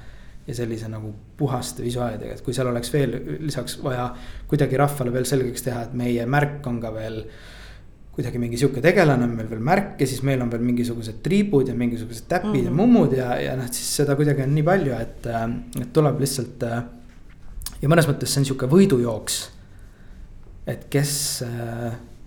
Ja 0.46 0.54
sellise 0.56 0.88
nagu 0.90 1.12
puhaste 1.38 1.84
visuaalidega, 1.84 2.36
et 2.36 2.44
kui 2.44 2.54
seal 2.56 2.70
oleks 2.72 2.92
veel 2.92 3.16
lisaks 3.44 3.78
vaja 3.82 4.08
kuidagi 4.50 4.78
rahvale 4.80 5.14
veel 5.14 5.26
selgeks 5.28 5.66
teha, 5.68 5.86
et 5.86 5.96
meie 5.98 6.26
märk 6.26 6.66
on 6.66 6.80
ka 6.82 6.90
veel 6.94 7.22
kuidagi 8.12 8.38
mingi 8.38 8.58
sihuke 8.60 8.82
tegelane 8.84 9.24
on 9.24 9.36
meil 9.38 9.48
veel 9.48 9.62
märk 9.64 10.02
ja 10.02 10.06
siis 10.06 10.20
meil 10.26 10.42
on 10.44 10.50
veel 10.52 10.64
mingisugused 10.66 11.22
triibud 11.24 11.70
ja 11.70 11.74
mingisugused 11.74 12.26
täpid 12.28 12.50
mm 12.50 12.58
-hmm. 12.60 12.64
ja 12.64 12.70
mummud 12.70 13.16
ja, 13.16 13.30
ja 13.40 13.56
noh, 13.56 13.70
siis 13.70 13.96
seda 14.02 14.16
kuidagi 14.16 14.42
on 14.42 14.54
nii 14.54 14.66
palju, 14.66 14.92
et, 15.00 15.26
et 15.80 15.92
tuleb 15.92 16.20
lihtsalt. 16.20 16.62
Ja 17.82 17.88
mõnes 17.88 18.06
mõttes 18.06 18.30
see 18.30 18.40
on 18.40 18.44
sihuke 18.46 18.66
võidujooks 18.66 19.38
et 20.68 20.86
kes, 20.92 21.14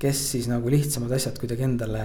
kes 0.01 0.23
siis 0.34 0.49
nagu 0.51 0.69
lihtsamad 0.71 1.13
asjad 1.15 1.38
kuidagi 1.39 1.65
endale, 1.67 2.04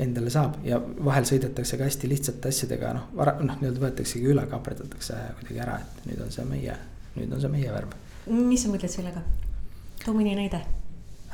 endale 0.00 0.30
saab 0.32 0.60
ja 0.64 0.78
vahel 0.80 1.26
sõidetakse 1.28 1.76
ka 1.78 1.86
hästi 1.86 2.08
lihtsate 2.10 2.52
asjadega, 2.52 2.92
noh, 2.96 3.08
noh, 3.12 3.58
nii-öelda 3.60 3.82
võetaksegi 3.82 4.30
üle, 4.32 4.44
kaaperdatakse 4.50 5.18
kuidagi 5.40 5.62
ära, 5.64 5.78
et 5.82 6.06
nüüd 6.08 6.22
on 6.24 6.32
see 6.32 6.46
meie, 6.48 6.76
nüüd 7.18 7.32
on 7.32 7.42
see 7.42 7.52
meie 7.52 7.72
värv. 7.74 7.96
mis 8.32 8.64
sa 8.64 8.72
mõtled 8.72 8.92
sellega? 8.92 9.24
too 10.04 10.14
mõni 10.16 10.34
näide 10.38 10.62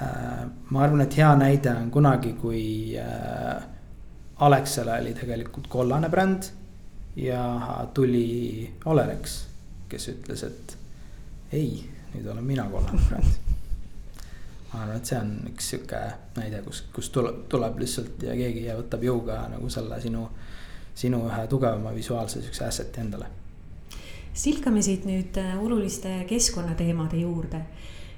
äh,. 0.02 0.44
ma 0.70 0.84
arvan, 0.84 1.04
et 1.06 1.18
hea 1.20 1.30
näide 1.38 1.74
on 1.74 1.90
kunagi, 1.94 2.34
kui 2.40 2.64
äh, 2.98 3.62
Alexela 4.44 4.98
oli 5.02 5.14
tegelikult 5.18 5.70
kollane 5.70 6.10
bränd 6.10 6.50
ja 7.18 7.42
tuli 7.94 8.68
Olerex, 8.86 9.42
kes 9.88 10.10
ütles, 10.14 10.44
et 10.46 10.78
ei, 11.52 11.78
nüüd 12.14 12.26
olen 12.26 12.44
mina 12.46 12.66
kollane 12.70 13.06
bränd 13.06 13.47
ma 14.72 14.82
arvan, 14.82 14.96
et 14.96 15.08
see 15.08 15.18
on 15.18 15.30
üks 15.48 15.70
sihuke 15.72 16.00
näide, 16.36 16.60
kus, 16.66 16.82
kus 16.94 17.10
tuleb, 17.14 17.44
tuleb 17.52 17.78
lihtsalt 17.80 18.24
ja 18.26 18.36
keegi 18.36 18.66
ja 18.66 18.76
võtab 18.78 19.04
jõuga 19.04 19.40
nagu 19.52 19.70
selle 19.72 20.00
sinu, 20.02 20.26
sinu 20.98 21.22
ühe 21.28 21.44
tugevama 21.50 21.94
visuaalse 21.96 22.42
siukse 22.44 22.66
asset'i 22.68 23.00
endale. 23.04 23.30
silkame 24.38 24.82
siit 24.82 25.06
nüüd 25.08 25.38
äh, 25.40 25.54
oluliste 25.62 26.24
keskkonnateemade 26.28 27.22
juurde. 27.22 27.62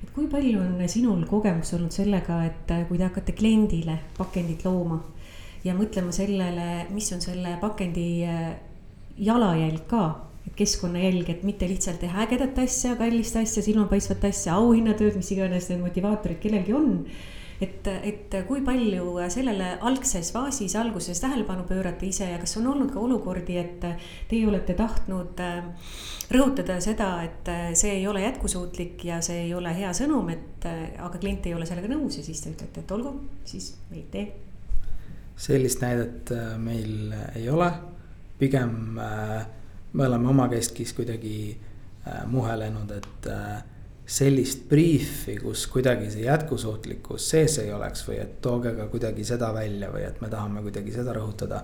et 0.03 0.11
kui 0.15 0.27
palju 0.27 0.61
on 0.61 0.89
sinul 0.89 1.25
kogemus 1.27 1.75
olnud 1.75 1.95
sellega, 1.95 2.43
et 2.45 2.75
äh, 2.75 2.87
kui 2.89 2.99
te 2.99 3.07
hakkate 3.07 3.33
kliendile 3.33 3.99
pakendit 4.19 4.65
looma 4.65 5.01
ja 5.65 5.75
mõtlema 5.77 6.13
sellele, 6.13 6.87
mis 6.91 7.13
on 7.13 7.23
selle 7.23 7.57
pakendi 7.61 8.09
äh, 8.27 8.51
jalajälg 9.21 9.87
ka 9.87 10.30
keskkonnajälg, 10.61 11.29
et 11.33 11.42
mitte 11.46 11.68
lihtsalt 11.68 12.00
teha 12.03 12.24
ägedat 12.26 12.59
asja, 12.62 12.94
kallist 13.00 13.37
asja, 13.40 13.62
silmapaistvat 13.64 14.24
asja, 14.31 14.57
auhinnatööd, 14.61 15.18
mis 15.20 15.31
iganes 15.35 15.70
need 15.70 15.83
motivaatorid 15.85 16.40
kellelgi 16.42 16.74
on. 16.76 16.90
et, 17.61 17.85
et 18.09 18.35
kui 18.48 18.62
palju 18.64 19.18
sellele 19.29 19.74
algses 19.85 20.31
faasis, 20.33 20.72
alguses 20.81 21.20
tähelepanu 21.20 21.66
pöörata 21.68 22.07
ise 22.09 22.31
ja 22.31 22.38
kas 22.40 22.57
on 22.57 22.70
olnud 22.72 22.88
ka 22.94 23.00
olukordi, 23.00 23.59
et 23.61 23.85
teie 24.31 24.46
olete 24.48 24.72
tahtnud 24.79 25.42
äh, 25.44 25.68
rõhutada 26.33 26.79
seda, 26.81 27.11
et 27.26 27.50
see 27.76 27.98
ei 27.98 28.07
ole 28.09 28.22
jätkusuutlik 28.24 29.05
ja 29.05 29.20
see 29.24 29.44
ei 29.44 29.55
ole 29.55 29.74
hea 29.76 29.92
sõnum, 29.96 30.29
et 30.33 30.64
aga 30.64 31.18
klient 31.18 31.48
ei 31.50 31.55
ole 31.57 31.68
sellega 31.68 31.90
nõus 31.90 32.16
ja 32.20 32.24
siis 32.24 32.40
te 32.40 32.55
ütlete, 32.55 32.85
et 32.85 32.96
olgu, 32.96 33.14
siis 33.44 33.74
ei 33.92 34.07
tee. 34.12 34.26
sellist 35.37 35.81
näidet 35.85 36.33
äh, 36.37 36.57
meil 36.59 37.12
ei 37.37 37.48
ole, 37.48 37.71
pigem 38.38 38.98
äh, 39.00 39.60
me 39.93 40.07
oleme 40.07 40.29
omakeskis 40.29 40.93
kuidagi 40.93 41.61
äh, 42.07 42.27
muhelenud, 42.27 42.91
et 42.91 43.27
äh, 43.27 43.63
sellist 44.07 44.69
briifi, 44.69 45.37
kus 45.38 45.67
kuidagi 45.71 46.11
see 46.11 46.27
jätkusuutlikkus 46.27 47.29
sees 47.31 47.59
ei 47.63 47.73
oleks 47.73 48.03
või 48.09 48.19
et 48.23 48.41
tooge 48.43 48.75
ka 48.75 48.88
kuidagi 48.91 49.25
seda 49.27 49.53
välja 49.55 49.91
või 49.93 50.05
et 50.07 50.21
me 50.23 50.31
tahame 50.31 50.63
kuidagi 50.67 50.95
seda 50.95 51.15
rõhutada. 51.15 51.63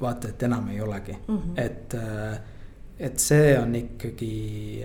vaata, 0.00 0.28
et 0.28 0.42
enam 0.42 0.68
ei 0.68 0.80
olegi 0.80 1.12
mm, 1.12 1.38
-hmm. 1.38 1.52
et 1.56 1.94
äh, 1.94 2.40
et 2.98 3.18
see 3.18 3.58
on 3.58 3.74
ikkagi 3.74 4.84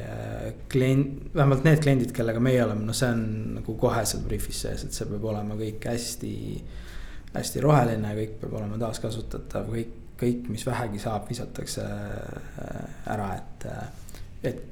klient, 0.70 1.30
vähemalt 1.36 1.64
need 1.64 1.82
kliendid, 1.84 2.12
kellega 2.12 2.40
meie 2.40 2.64
oleme, 2.64 2.86
no 2.86 2.94
see 2.94 3.10
on 3.14 3.24
nagu 3.60 3.76
kohe 3.78 4.06
seal 4.06 4.24
briifis 4.26 4.62
sees, 4.62 4.84
et 4.84 4.94
see 4.94 5.06
peab 5.06 5.24
olema 5.24 5.56
kõik 5.56 5.86
hästi. 5.92 6.36
hästi 7.34 7.62
roheline, 7.62 8.16
kõik 8.18 8.40
peab 8.42 8.54
olema 8.58 8.78
taaskasutatav, 8.82 9.68
kõik 9.70 10.09
kõik, 10.20 10.50
mis 10.52 10.66
vähegi 10.68 11.02
saab, 11.02 11.30
visatakse 11.30 11.86
äh, 11.86 12.84
ära, 13.14 13.34
et. 13.40 13.70
Äh, 13.70 13.88
et 14.50 14.66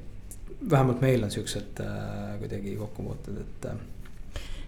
vähemalt 0.70 1.02
meil 1.04 1.22
on 1.22 1.30
siuksed 1.30 1.80
äh, 1.84 2.38
kuidagi 2.40 2.72
kokkupuuted, 2.78 3.36
et 3.42 3.66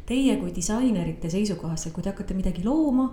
teie 0.06 0.34
kui 0.38 0.52
disainerite 0.54 1.30
seisukohast, 1.32 1.88
et 1.88 1.94
kui 1.96 2.04
te 2.04 2.12
hakkate 2.12 2.36
midagi 2.36 2.62
looma, 2.66 3.06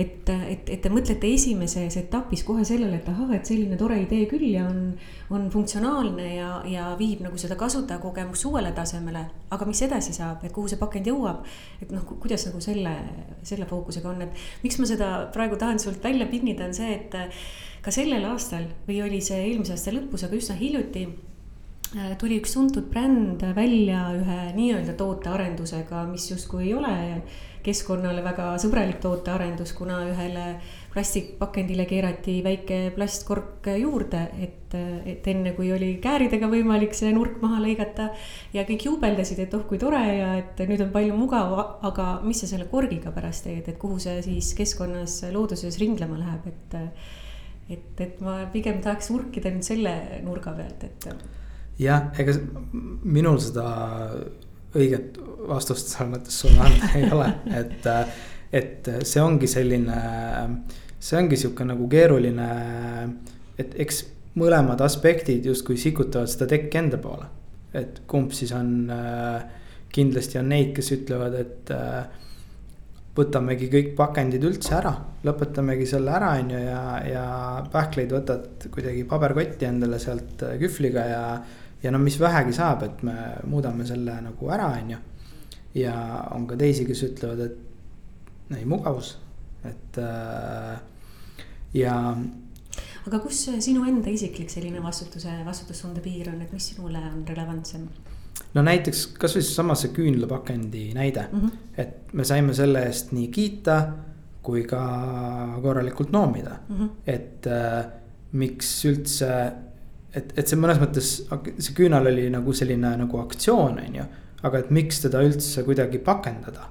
et, 0.00 0.30
et, 0.30 0.70
et 0.74 0.80
te 0.82 0.90
mõtlete 0.92 1.28
esimeses 1.30 1.96
etapis 2.00 2.42
kohe 2.46 2.64
sellele, 2.66 3.00
et 3.00 3.08
ahah, 3.12 3.32
et 3.36 3.46
selline 3.46 3.78
tore 3.80 3.98
idee 4.02 4.26
küll 4.30 4.46
ja 4.48 4.64
on, 4.68 4.92
on 5.34 5.48
funktsionaalne 5.52 6.26
ja, 6.34 6.50
ja 6.68 6.90
viib 6.98 7.22
nagu 7.24 7.38
seda 7.40 7.58
kasutajakogemust 7.60 8.48
uuele 8.50 8.74
tasemele. 8.76 9.24
aga 9.50 9.66
mis 9.68 9.82
edasi 9.86 10.14
saab, 10.16 10.44
et 10.46 10.54
kuhu 10.56 10.70
see 10.70 10.80
pakend 10.80 11.10
jõuab, 11.10 11.46
et 11.82 11.94
noh, 11.94 12.04
kuidas 12.10 12.46
nagu 12.48 12.60
selle, 12.64 12.94
selle 13.46 13.66
fookusega 13.70 14.12
on, 14.12 14.22
et 14.26 14.44
miks 14.64 14.78
ma 14.80 14.88
seda 14.90 15.10
praegu 15.34 15.58
tahan 15.60 15.82
sult 15.82 16.04
välja 16.04 16.28
pinnida, 16.30 16.68
on 16.70 16.76
see, 16.76 16.94
et 16.96 17.18
ka 17.80 17.94
sellel 17.94 18.24
aastal 18.28 18.68
või 18.86 19.02
oli 19.06 19.20
see 19.24 19.42
eelmise 19.48 19.76
aasta 19.76 19.94
lõpus, 19.94 20.26
aga 20.26 20.38
üsna 20.40 20.58
hiljuti 20.60 21.08
Äh, 21.90 22.12
tuli 22.14 22.36
üks 22.38 22.52
tuntud 22.54 22.86
bränd 22.92 23.40
välja 23.56 24.04
ühe 24.14 24.34
nii-öelda 24.54 24.92
tootearendusega, 24.98 26.04
mis 26.06 26.28
justkui 26.30 26.68
ei 26.68 26.74
ole 26.78 26.92
keskkonnale 27.64 28.22
väga 28.24 28.52
sõbralik 28.62 29.00
tootearendus, 29.02 29.72
kuna 29.76 30.00
ühele 30.08 30.44
plastikpakendile 30.90 31.84
keerati 31.86 32.40
väike 32.42 32.78
plastkork 32.96 33.68
juurde, 33.78 34.22
et, 34.42 34.74
et 35.08 35.28
enne 35.32 35.52
kui 35.54 35.70
oli 35.74 35.92
kääridega 36.02 36.50
võimalik 36.50 36.96
see 36.98 37.12
nurk 37.14 37.38
maha 37.42 37.60
lõigata. 37.62 38.10
ja 38.56 38.66
kõik 38.68 38.86
juubeldasid, 38.88 39.44
et 39.44 39.54
oh 39.54 39.64
kui 39.70 39.78
tore 39.78 40.02
ja 40.02 40.34
et 40.40 40.60
nüüd 40.66 40.82
on 40.86 40.92
palju 40.94 41.16
mugavam, 41.18 41.76
aga 41.86 42.10
mis 42.26 42.42
sa 42.42 42.50
selle 42.50 42.66
korgiga 42.70 43.14
pärast 43.14 43.46
teed, 43.46 43.68
et 43.68 43.78
kuhu 43.78 44.00
see 44.02 44.18
siis 44.26 44.52
keskkonnas, 44.58 45.20
looduses 45.34 45.78
ringlema 45.82 46.18
läheb, 46.20 46.50
et. 46.50 46.78
et, 47.70 48.00
et 48.02 48.22
ma 48.24 48.40
pigem 48.50 48.80
tahaks 48.82 49.12
urkida 49.14 49.52
nüüd 49.54 49.62
selle 49.62 49.92
nurga 50.26 50.56
pealt, 50.56 50.88
et 50.88 51.10
jah, 51.80 52.10
ega 52.18 52.34
minul 53.06 53.38
seda 53.40 53.66
õiget 54.76 55.18
vastust 55.48 55.90
selles 55.90 56.12
mõttes 56.12 56.36
sulle 56.42 56.62
anda 56.62 56.92
ei 56.98 57.08
ole, 57.10 57.28
et, 57.58 57.88
et 58.52 58.90
see 59.02 59.22
ongi 59.22 59.48
selline, 59.50 59.98
see 60.98 61.18
ongi 61.18 61.38
sihuke 61.40 61.66
nagu 61.66 61.88
keeruline, 61.90 62.48
et 63.58 63.74
eks 63.82 64.04
mõlemad 64.40 64.80
aspektid 64.84 65.46
justkui 65.50 65.78
sikutavad 65.80 66.30
seda 66.30 66.46
tekki 66.52 66.78
enda 66.78 67.00
poole. 67.02 67.26
et 67.74 68.00
kumb 68.10 68.32
siis 68.34 68.50
on, 68.50 68.90
kindlasti 69.94 70.38
on 70.40 70.48
neid, 70.50 70.72
kes 70.74 70.88
ütlevad, 70.96 71.36
et 71.38 71.70
võtamegi 73.14 73.68
kõik 73.70 73.92
pakendid 73.98 74.44
üldse 74.46 74.74
ära, 74.78 74.92
lõpetamegi 75.26 75.86
selle 75.86 76.12
ära, 76.14 76.32
on 76.40 76.50
ju, 76.50 76.60
ja, 76.62 76.82
ja 77.06 77.24
pähkleid 77.72 78.12
võtad 78.14 78.68
kuidagi 78.70 79.04
paberkotti 79.08 79.68
endale 79.68 79.98
sealt 80.02 80.42
kühvliga 80.62 81.06
ja 81.10 81.22
ja 81.82 81.90
no 81.90 81.98
mis 81.98 82.18
vähegi 82.20 82.52
saab, 82.56 82.82
et 82.82 83.02
me 83.06 83.16
muudame 83.48 83.86
selle 83.88 84.18
nagu 84.24 84.52
ära, 84.52 84.68
on 84.82 84.90
ju. 84.90 84.98
ja 85.80 85.94
on 86.34 86.46
ka 86.46 86.58
teisi, 86.60 86.84
kes 86.88 87.02
ütlevad, 87.06 87.40
et 87.46 88.56
ei 88.58 88.64
mugavus, 88.66 89.14
et 89.64 89.98
äh, 90.02 90.78
ja. 91.74 91.96
aga 93.06 93.20
kus 93.22 93.44
sinu 93.62 93.84
enda 93.88 94.10
isiklik 94.10 94.50
selline 94.50 94.82
vastutuse, 94.82 95.40
vastutustunde 95.46 96.02
piir 96.04 96.32
on, 96.32 96.40
et 96.42 96.52
mis 96.52 96.72
sinule 96.72 97.02
on 97.12 97.22
relevantsem? 97.28 97.86
no 98.54 98.64
näiteks 98.66 99.06
kasvõi 99.20 99.44
seesama 99.44 99.76
see 99.78 99.92
küünlapakendi 99.94 100.90
näide 100.96 101.26
mm, 101.30 101.40
-hmm. 101.40 101.66
et 101.78 102.12
me 102.12 102.24
saime 102.24 102.54
selle 102.54 102.82
eest 102.88 103.12
nii 103.12 103.28
kiita 103.28 103.80
kui 104.42 104.64
ka 104.64 104.80
korralikult 105.62 106.12
noomida 106.12 106.56
mm, 106.68 106.76
-hmm. 106.76 106.90
et 107.06 107.46
äh, 107.46 107.84
miks 108.32 108.84
üldse 108.84 109.30
et, 110.14 110.34
et 110.38 110.48
see 110.48 110.58
mõnes 110.58 110.80
mõttes, 110.80 111.12
see 111.58 111.76
küünal 111.76 112.08
oli 112.10 112.26
nagu 112.32 112.54
selline 112.56 112.94
nagu 113.04 113.22
aktsioon, 113.22 113.78
on 113.82 113.96
ju. 114.00 114.08
aga 114.48 114.62
et 114.62 114.70
miks 114.72 115.02
teda 115.04 115.22
üldse 115.24 115.64
kuidagi 115.66 116.00
pakendada. 116.04 116.68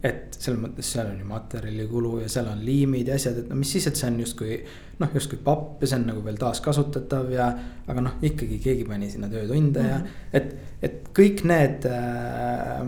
et 0.00 0.32
selles 0.32 0.56
mõttes 0.56 0.88
seal 0.94 1.10
on 1.10 1.18
ju 1.20 1.26
materjalikulu 1.28 2.22
ja 2.22 2.28
seal 2.32 2.46
on 2.48 2.62
liimid 2.64 3.10
ja 3.10 3.18
asjad, 3.20 3.42
et 3.42 3.50
no 3.50 3.58
mis 3.60 3.68
siis, 3.68 3.86
et 3.86 3.96
see 3.96 4.08
on 4.08 4.18
justkui. 4.20 4.58
noh, 4.98 5.14
justkui 5.14 5.38
papp 5.44 5.82
ja 5.82 5.90
see 5.90 6.00
on 6.00 6.06
nagu 6.08 6.24
veel 6.24 6.40
taaskasutatav 6.40 7.30
ja, 7.32 7.52
aga 7.86 8.04
noh, 8.04 8.18
ikkagi 8.22 8.58
keegi 8.64 8.88
pani 8.88 9.10
sinna 9.12 9.28
töötunde 9.28 9.80
ja 9.80 9.98
mm, 9.98 10.04
-hmm. 10.04 10.28
et, 10.32 10.56
et 10.82 11.08
kõik 11.16 11.44
need 11.44 11.86
äh, 11.86 12.84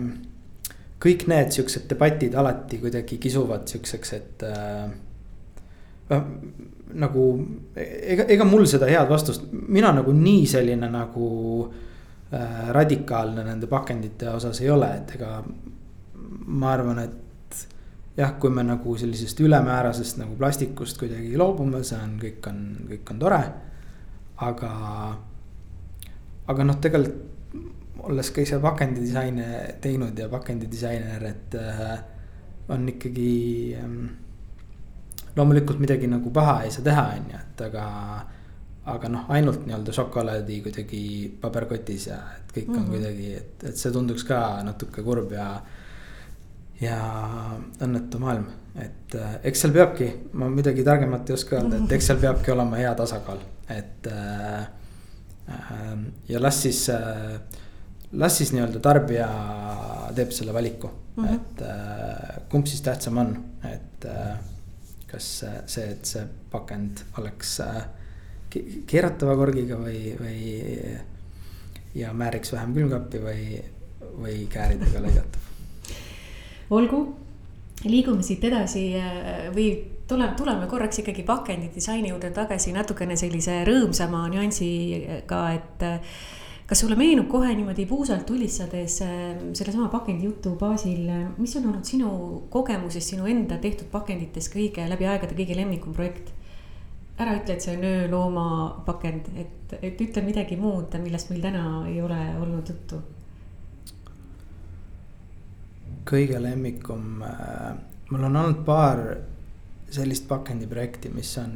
kõik 1.03 1.25
need 1.27 1.51
siuksed 1.51 1.89
debatid 1.89 2.35
alati 2.39 2.79
kuidagi 2.79 3.17
kisuvad 3.21 3.67
siukseks, 3.67 4.13
et 4.13 4.45
äh, 4.47 4.91
nagu 6.93 7.23
ega, 7.75 8.27
ega 8.29 8.45
mul 8.47 8.67
seda 8.69 8.89
head 8.89 9.09
vastust, 9.09 9.49
mina 9.51 9.91
nagu 9.95 10.13
nii 10.13 10.45
selline 10.49 10.89
nagu 10.91 11.27
äh, 11.65 12.69
radikaalne 12.75 13.45
nende 13.47 13.69
pakendite 13.71 14.29
osas 14.33 14.61
ei 14.61 14.69
ole, 14.73 14.91
et 15.01 15.15
ega 15.17 15.39
ma 16.53 16.71
arvan, 16.73 17.01
et 17.03 17.59
jah, 18.17 18.35
kui 18.39 18.53
me 18.53 18.65
nagu 18.65 18.95
sellisest 18.99 19.41
ülemäärasest 19.41 20.19
nagu 20.21 20.37
plastikust 20.37 20.99
kuidagi 21.01 21.37
loobume, 21.39 21.83
see 21.85 21.99
on, 21.99 22.17
kõik 22.21 22.49
on, 22.49 22.63
kõik 22.91 23.13
on 23.13 23.21
tore. 23.21 23.43
aga, 24.43 24.71
aga 26.51 26.65
noh, 26.67 26.81
tegelikult 26.81 27.29
olles 28.03 28.29
ka 28.35 28.43
ise 28.43 28.57
pakendidisaine 28.59 29.77
teinud 29.81 30.17
ja 30.19 30.27
pakendidisainer, 30.27 31.23
et 31.29 31.55
äh, 31.55 31.93
on 32.73 32.89
ikkagi 32.91 33.29
äh, 33.79 33.93
loomulikult 35.35 35.79
midagi 35.81 36.07
nagu 36.07 36.31
paha 36.33 36.63
ei 36.63 36.71
saa 36.71 36.85
teha, 36.85 37.05
on 37.17 37.29
ju, 37.31 37.41
et 37.41 37.67
aga. 37.69 37.85
aga 38.83 39.07
noh, 39.07 39.29
ainult 39.31 39.61
nii-öelda 39.63 39.93
šokolaadi 39.95 40.57
kuidagi 40.65 41.03
paberkotis 41.39 42.07
ja 42.09 42.17
et 42.35 42.49
kõik 42.51 42.67
on 42.67 42.73
mm 42.73 42.81
-hmm. 42.81 42.89
kuidagi, 42.91 43.29
et, 43.33 43.63
et 43.69 43.77
see 43.79 43.91
tunduks 43.91 44.23
ka 44.27 44.39
natuke 44.63 45.03
kurb 45.03 45.31
ja. 45.31 45.61
ja 46.81 46.97
õnnetu 47.79 48.19
maailm, 48.19 48.49
et 48.75 49.15
äh, 49.15 49.37
eks 49.43 49.61
seal 49.61 49.73
peabki, 49.73 50.09
ma 50.33 50.49
midagi 50.49 50.83
targemat 50.83 51.29
ei 51.29 51.33
oska 51.33 51.55
öelda, 51.55 51.77
et 51.77 51.91
eks 51.91 52.05
seal 52.11 52.19
peabki 52.19 52.51
olema 52.51 52.75
hea 52.75 52.95
tasakaal, 52.95 53.39
et 53.69 54.07
äh 54.07 54.67
ja 56.27 56.41
las 56.41 56.61
siis 56.61 56.89
äh, 56.89 57.39
las 58.11 58.37
siis 58.37 58.53
nii-öelda 58.53 58.79
tarbija 58.79 59.27
teeb 60.15 60.31
selle 60.31 60.53
valiku 60.53 60.89
mm, 60.89 61.23
-hmm. 61.23 61.35
et 61.35 61.61
äh, 61.61 62.41
kumb 62.49 62.67
siis 62.67 62.81
tähtsam 62.81 63.17
on, 63.17 63.35
et 63.73 64.05
äh, 64.05 64.37
kas 65.13 65.29
see, 65.69 65.87
et 65.93 66.09
see 66.09 66.23
pakend 66.51 67.03
oleks 67.21 67.55
äh, 67.63 67.83
keeratava 68.89 69.35
korgiga 69.37 69.77
või, 69.81 70.13
või. 70.19 70.41
ja 71.97 72.13
määriks 72.13 72.53
vähem 72.53 72.73
külmkappi 72.73 73.21
või, 73.21 73.47
või 74.17 74.43
kääridega 74.49 75.01
lõigatav. 75.05 75.49
olgu, 76.73 77.01
liigume 77.85 78.25
siit 78.25 78.43
edasi 78.49 78.87
äh, 78.99 79.49
või 79.53 79.67
tule, 80.09 80.29
tuleme 80.37 80.67
korraks 80.67 81.01
ikkagi 81.03 81.25
pakendi 81.27 81.71
disaini 81.75 82.11
juurde 82.11 82.33
tagasi 82.33 82.73
natukene 82.75 83.17
sellise 83.19 83.61
rõõmsama 83.67 84.25
nüansiga, 84.33 85.43
et 85.57 85.87
kas 86.73 86.79
sulle 86.81 86.95
meenub 86.97 87.27
kohe 87.29 87.51
niimoodi 87.53 87.83
puusalt 87.85 88.23
tulistades 88.25 88.95
äh, 89.05 89.11
sellesama 89.53 89.91
pakendi 89.93 90.25
jutu 90.25 90.55
baasil, 90.57 91.03
äh, 91.05 91.25
mis 91.37 91.51
on 91.59 91.67
olnud 91.69 91.85
sinu 91.85 92.13
kogemuses 92.49 93.11
sinu 93.11 93.27
enda 93.29 93.59
tehtud 93.61 93.91
pakendites 93.91 94.47
kõige 94.49 94.87
läbi 94.89 95.05
aegade 95.05 95.37
kõige 95.37 95.57
lemmikum 95.59 95.93
projekt? 95.93 96.31
ära 97.21 97.35
ütle, 97.37 97.53
et 97.53 97.61
see 97.61 97.75
on 97.77 97.83
öölooma 97.85 98.45
pakend, 98.87 99.27
et, 99.37 99.75
et 99.85 100.01
ütle 100.01 100.23
midagi 100.25 100.57
muud, 100.57 100.95
millest 101.03 101.29
meil 101.29 101.43
täna 101.45 101.83
ei 101.91 101.99
ole 102.01 102.17
olnud 102.41 102.71
juttu. 102.73 103.03
kõige 106.09 106.41
lemmikum 106.41 107.21
äh,, 107.27 107.69
mul 108.09 108.25
on 108.31 108.41
olnud 108.41 108.65
paar 108.65 109.03
sellist 109.93 110.25
pakendiprojekti, 110.27 111.13
mis 111.13 111.37
on 111.37 111.53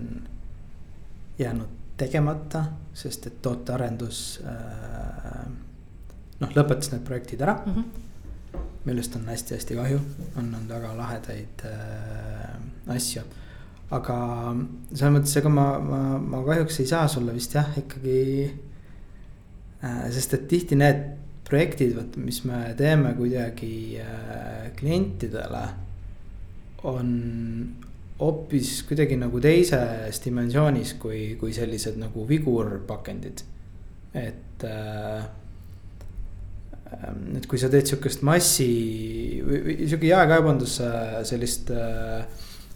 jäänud 1.41 1.76
tegemata, 1.97 2.63
sest 2.93 3.27
et 3.29 3.39
tootearendus 3.41 4.19
äh, 4.45 5.47
noh, 6.41 6.51
lõpetas 6.53 6.91
need 6.93 7.05
projektid 7.07 7.41
ära 7.41 7.59
mm. 7.65 7.73
-hmm 7.73 8.05
millest 8.87 9.15
on 9.15 9.27
hästi-hästi 9.27 9.75
kahju, 9.75 9.99
on 10.39 10.47
olnud 10.55 10.71
väga 10.71 10.93
lahedaid 10.97 11.63
äh, 11.67 12.95
asju. 12.95 13.23
aga 13.91 14.15
selles 14.91 15.13
mõttes, 15.15 15.35
ega 15.39 15.51
ma, 15.51 15.67
ma, 15.79 15.99
ma 16.19 16.41
kahjuks 16.43 16.81
ei 16.83 16.89
saa 16.89 17.07
sulle 17.11 17.35
vist 17.35 17.55
jah, 17.55 17.69
ikkagi 17.79 18.21
äh,. 19.83 20.05
sest 20.15 20.37
et 20.37 20.47
tihti 20.51 20.79
need 20.79 21.03
projektid, 21.47 21.93
vot 21.95 22.15
mis 22.19 22.41
me 22.47 22.61
teeme 22.79 23.13
kuidagi 23.15 23.99
äh, 24.03 24.69
klientidele. 24.79 25.65
on, 26.83 27.11
hoopis 28.19 28.81
kuidagi 28.87 29.17
nagu 29.19 29.39
teises 29.41 30.21
dimensioonis 30.23 30.95
kui, 31.01 31.35
kui 31.39 31.53
sellised 31.53 31.99
nagu 32.01 32.25
vigurpakendid. 32.29 33.43
et 34.17 34.63
äh,, 34.65 35.25
et 37.37 37.45
kui 37.45 37.59
sa 37.59 37.69
teed 37.69 37.85
sihukest 37.85 38.23
massi 38.25 38.69
või, 39.43 39.59
või 39.65 39.75
sihuke 39.83 40.07
jaekaubandus 40.09 40.79
sellist 41.29 41.69
äh, 41.75 42.23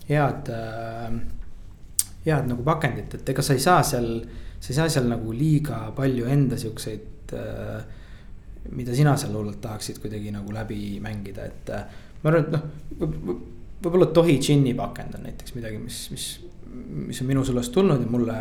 head 0.10 0.52
äh,, 0.54 1.16
head 2.28 2.52
nagu 2.52 2.66
pakendit, 2.68 3.16
et 3.18 3.34
ega 3.34 3.42
sa 3.42 3.58
ei 3.58 3.64
saa 3.64 3.82
seal 3.88 4.12
sa 4.62 4.70
ei 4.70 4.78
saa 4.78 4.92
seal 4.94 5.10
nagu 5.10 5.34
liiga 5.34 5.88
palju 5.98 6.28
enda 6.30 6.60
siukseid 6.60 7.34
äh, 7.34 7.82
mida 8.70 8.94
sina 8.94 9.16
seal 9.18 9.34
hullult 9.34 9.62
tahaksid 9.64 9.98
kuidagi 10.04 10.30
nagu 10.36 10.54
läbi 10.54 11.00
mängida, 11.02 11.48
et 11.50 11.72
ma 12.22 12.30
arvan, 12.30 12.46
et 12.46 12.52
noh, 12.54 13.42
võib-olla 13.82 14.10
tohi 14.14 14.38
džinni 14.40 14.74
pakend 14.78 15.18
on 15.18 15.26
näiteks 15.28 15.56
midagi, 15.58 15.80
mis, 15.82 16.00
mis, 16.14 16.26
mis 17.08 17.22
on 17.24 17.30
minu 17.30 17.46
sulest 17.48 17.74
tulnud 17.76 18.04
ja 18.04 18.10
mulle 18.12 18.38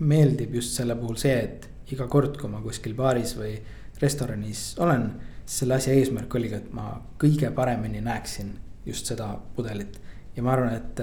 meeldib 0.00 0.58
just 0.60 0.76
selle 0.78 0.96
puhul 0.98 1.16
see, 1.20 1.36
et 1.38 1.92
iga 1.94 2.08
kord, 2.10 2.36
kui 2.40 2.50
ma 2.50 2.62
kuskil 2.64 2.96
baaris 2.98 3.34
või 3.38 3.54
restoranis 4.00 4.74
olen, 4.82 5.08
selle 5.46 5.78
asja 5.78 5.94
eesmärk 5.96 6.34
oligi, 6.36 6.60
et 6.60 6.70
ma 6.76 6.94
kõige 7.20 7.50
paremini 7.54 8.00
näeksin 8.04 8.54
just 8.86 9.08
seda 9.08 9.34
pudelit. 9.56 10.00
ja 10.36 10.42
ma 10.42 10.54
arvan, 10.54 10.76
et 10.76 11.02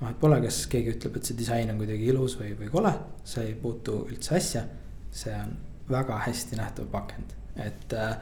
noh, 0.00 0.10
et 0.10 0.20
pole, 0.20 0.40
kas 0.44 0.64
keegi 0.70 0.94
ütleb, 0.96 1.16
et 1.16 1.28
see 1.28 1.38
disain 1.38 1.70
on 1.72 1.80
kuidagi 1.80 2.08
ilus 2.12 2.36
või, 2.40 2.54
või 2.58 2.70
kole, 2.72 2.92
see 3.24 3.50
ei 3.50 3.56
puutu 3.60 4.02
üldse 4.08 4.36
asja. 4.36 4.64
see 5.10 5.34
on 5.34 5.56
väga 5.90 6.20
hästi 6.26 6.58
nähtav 6.58 6.86
pakend, 6.90 7.32
et, 7.58 7.92
äh, 7.92 8.14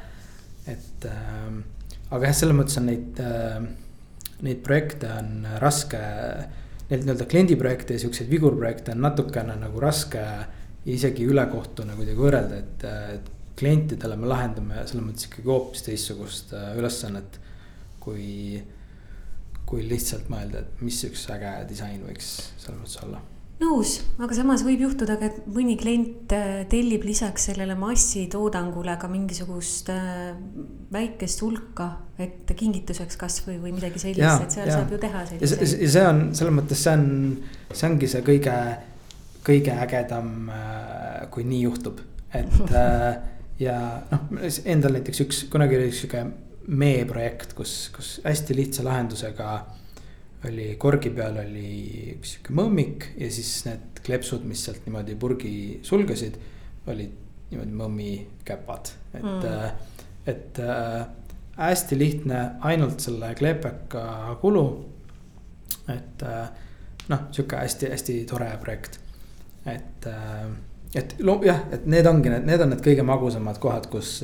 et 0.72 1.04
äh, 1.04 1.58
aga 2.10 2.30
jah, 2.30 2.36
selles 2.36 2.56
mõttes 2.56 2.78
on 2.80 2.88
neid, 2.88 3.20
äh, 3.20 3.68
neid 4.46 4.62
projekte 4.66 5.10
on 5.18 5.46
raske. 5.62 6.00
Neid 6.88 7.02
nii-öelda 7.04 7.26
kliendiprojekte 7.28 7.96
ja 7.96 8.00
siukseid 8.00 8.30
vigurprojekte 8.32 8.94
on 8.94 9.02
natukene 9.04 9.58
nagu 9.60 9.80
raske 9.82 10.22
isegi 10.88 11.26
ülekohtuna 11.28 11.96
kuidagi 11.98 12.16
võrrelda, 12.16 12.60
et, 12.62 12.86
et 13.18 13.32
klientidele 13.58 14.16
me 14.16 14.30
lahendame 14.30 14.86
selles 14.86 15.04
mõttes 15.04 15.28
ikkagi 15.28 15.50
hoopis 15.50 15.84
teistsugust 15.84 16.54
ülesannet. 16.78 17.40
kui, 18.00 18.62
kui 19.68 19.82
lihtsalt 19.84 20.30
mõelda, 20.32 20.62
et 20.62 20.80
mis 20.80 21.02
üks 21.04 21.26
äge 21.34 21.58
disain 21.68 22.00
võiks 22.06 22.30
selles 22.56 22.78
mõttes 22.78 23.02
olla 23.04 23.20
nõus, 23.62 23.94
aga 24.22 24.36
samas 24.36 24.62
võib 24.66 24.82
juhtuda 24.86 25.16
ka, 25.18 25.30
et 25.30 25.46
mõni 25.50 25.76
klient 25.80 26.32
äh, 26.34 26.64
tellib 26.70 27.04
lisaks 27.06 27.48
sellele 27.50 27.74
massitoodangule 27.78 28.94
ka 29.00 29.10
mingisugust 29.10 29.90
äh, 29.94 30.34
väikest 30.94 31.42
hulka, 31.42 31.88
et 32.22 32.50
kingituseks 32.58 33.18
kasvõi 33.20 33.58
või 33.62 33.74
midagi 33.76 34.02
sellist, 34.02 34.44
et 34.46 34.58
seal 34.58 34.70
ja. 34.70 34.78
saab 34.78 34.94
ju 34.94 35.00
teha 35.02 35.24
selliseid. 35.30 35.74
ja 35.82 35.90
see 35.96 36.04
on 36.10 36.22
selles 36.38 36.56
mõttes, 36.60 36.84
see 36.84 36.94
on, 36.98 37.08
see 37.72 37.88
ongi 37.90 38.10
see 38.10 38.26
kõige, 38.26 38.58
kõige 39.46 39.80
ägedam, 39.86 40.30
äh, 40.54 41.24
kui 41.34 41.46
nii 41.48 41.64
juhtub, 41.66 42.04
et 42.34 42.54
ja 43.58 43.78
noh, 44.12 44.28
endal 44.68 44.98
näiteks 44.98 45.24
üks, 45.24 45.42
kunagi 45.50 45.78
oli 45.80 45.90
sihuke 45.90 46.22
mee-projekt, 46.68 47.54
kus, 47.58 47.88
kus 47.94 48.18
hästi 48.26 48.56
lihtsa 48.56 48.84
lahendusega 48.86 49.52
oli 50.46 50.76
korgi 50.78 51.10
peal 51.10 51.40
oli 51.42 52.18
sihuke 52.22 52.54
mõmmik 52.54 53.08
ja 53.18 53.30
siis 53.32 53.50
need 53.66 54.02
kleepsud, 54.06 54.44
mis 54.46 54.62
sealt 54.66 54.84
niimoodi 54.86 55.16
purgi 55.18 55.54
sulgesid, 55.86 56.38
olid 56.88 57.16
niimoodi 57.50 57.78
mõmmi 57.80 58.12
käpad, 58.46 58.92
et 59.14 59.24
mm., 59.24 59.96
et 60.28 60.58
äh, 60.60 61.06
hästi 61.56 61.98
lihtne, 61.98 62.40
ainult 62.68 63.00
selle 63.00 63.32
kleepeka 63.34 64.36
kulu. 64.42 64.64
et 65.88 66.22
äh, 66.22 66.48
noh, 67.08 67.28
sihuke 67.32 67.56
hästi-hästi 67.56 68.20
tore 68.28 68.50
projekt, 68.62 69.00
et 69.66 70.08
et 70.94 71.14
jah, 71.44 71.62
et 71.72 71.86
need 71.86 72.06
ongi 72.06 72.30
need, 72.32 72.46
need 72.48 72.60
on 72.64 72.70
need 72.72 72.84
kõige 72.84 73.04
magusamad 73.04 73.58
kohad, 73.60 73.88
kus 73.90 74.20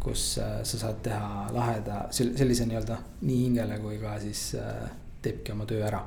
kus 0.00 0.22
sa 0.38 0.64
saad 0.64 1.02
teha 1.04 1.50
laheda 1.52 2.06
sellise 2.14 2.64
nii-öelda 2.66 2.96
nii 3.20 3.42
hingele 3.44 3.76
kui 3.82 3.98
ka 4.00 4.14
siis 4.22 4.54
teebki 5.22 5.52
oma 5.52 5.66
töö 5.68 5.84
ära, 5.86 6.02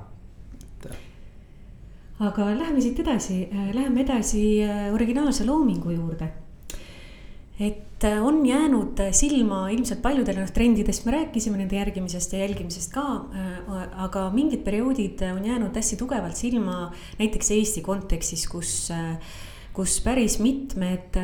aga 2.22 2.52
läheme 2.54 2.82
siit 2.84 3.00
edasi, 3.02 3.44
läheme 3.74 4.04
edasi 4.04 4.44
äh, 4.66 4.88
originaalse 4.94 5.46
loomingu 5.48 5.94
juurde. 5.96 6.30
et 7.60 8.04
äh, 8.04 8.26
on 8.26 8.46
jäänud 8.46 9.00
silma 9.12 9.70
ilmselt 9.70 10.02
paljudele 10.02 10.42
noh 10.42 10.52
trendidest 10.52 11.06
me 11.06 11.12
rääkisime 11.14 11.58
nende 11.58 11.76
järgimisest 11.76 12.34
ja 12.34 12.40
jälgimisest 12.40 12.94
ka. 12.94 13.06
Äh, 13.34 14.04
aga 14.04 14.30
mingid 14.34 14.64
perioodid 14.66 15.22
on 15.32 15.46
jäänud 15.46 15.76
hästi 15.76 15.98
tugevalt 15.98 16.36
silma 16.36 16.92
näiteks 17.20 17.52
Eesti 17.52 17.82
kontekstis, 17.82 18.48
kus 18.48 18.92
kus 19.74 19.96
päris 20.06 20.38
mitmed, 20.38 21.18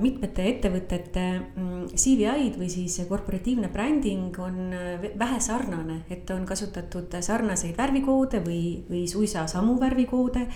mitmete 0.00 0.46
ettevõtete 0.48 1.24
mm, 1.40 1.90
CVI-d 1.92 2.56
või 2.60 2.70
siis 2.72 2.96
korporatiivne 3.08 3.68
bränding 3.72 4.38
on 4.40 4.72
äh, 4.72 5.04
vähe 5.20 5.40
sarnane, 5.44 6.00
et 6.12 6.30
on 6.32 6.46
kasutatud 6.48 7.12
sarnaseid 7.20 7.76
värvikoode 7.76 8.40
või, 8.46 8.80
või 8.88 9.04
suisa 9.10 9.44
samu 9.50 9.76
värvikoode 9.80 10.46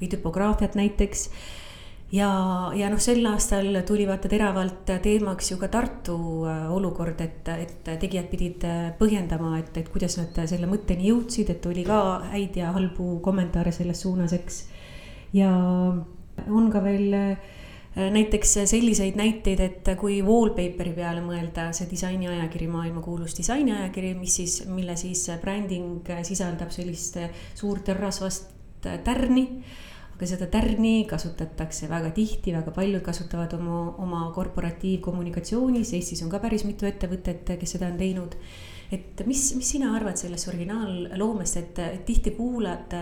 või 0.00 0.10
tüpograafiat 0.12 0.78
näiteks 0.80 1.28
ja, 2.16 2.30
ja 2.78 2.88
noh, 2.92 3.02
sel 3.02 3.20
aastal 3.28 3.82
tuli 3.88 4.08
vaata 4.08 4.32
teravalt 4.32 4.88
teemaks 5.04 5.52
ju 5.52 5.60
ka 5.60 5.68
Tartu 5.72 6.16
äh, 6.48 6.64
olukord, 6.72 7.20
et, 7.20 7.52
et 7.52 7.92
tegijad 8.00 8.32
pidid 8.32 8.64
äh, 8.64 8.82
põhjendama, 8.96 9.58
et, 9.60 9.72
et 9.82 9.92
kuidas 9.92 10.16
nad 10.20 10.46
selle 10.48 10.70
mõtteni 10.70 11.10
jõudsid, 11.10 11.52
et 11.52 11.68
oli 11.68 11.84
ka 11.84 12.02
häid 12.32 12.56
ja 12.56 12.72
halbu 12.76 13.18
kommentaare 13.24 13.74
selles 13.74 14.00
suunas, 14.06 14.32
eks. 14.36 14.62
ja 15.36 15.52
on 16.46 16.70
ka 16.72 16.82
veel 16.84 17.14
äh, 17.16 17.54
näiteks 17.96 18.52
selliseid 18.68 19.16
näiteid, 19.16 19.60
et 19.60 19.90
kui 20.00 20.20
wallpaper'i 20.24 20.92
peale 20.96 21.22
mõelda, 21.24 21.70
see 21.76 21.88
disainiajakiri, 21.90 22.68
maailmakuulus 22.68 23.38
disainiajakiri, 23.38 24.12
mis 24.18 24.36
siis, 24.42 24.60
mille 24.68 24.96
siis 25.00 25.26
bränding 25.40 26.06
sisaldab 26.28 26.74
sellist 26.74 27.18
suurt 27.56 27.88
rasvast 27.96 28.52
tärni 29.04 29.46
aga 30.16 30.26
seda 30.30 30.46
tärni 30.48 31.04
kasutatakse 31.08 31.90
väga 31.90 32.08
tihti, 32.16 32.54
väga 32.56 32.72
paljud 32.72 33.02
kasutavad 33.04 33.52
oma, 33.58 33.80
oma 34.00 34.22
korporatiivkommunikatsioonis, 34.32 35.92
Eestis 35.98 36.22
on 36.24 36.30
ka 36.32 36.40
päris 36.40 36.64
mitu 36.64 36.88
ettevõtet, 36.88 37.52
kes 37.60 37.76
seda 37.76 37.90
on 37.92 37.98
teinud 38.00 38.36
et 38.92 39.22
mis, 39.26 39.40
mis 39.56 39.70
sina 39.74 39.90
arvad 39.96 40.18
sellest 40.20 40.48
originaalloomest, 40.52 41.56
et 41.60 41.80
tihti 42.06 42.32
kuulad 42.36 42.92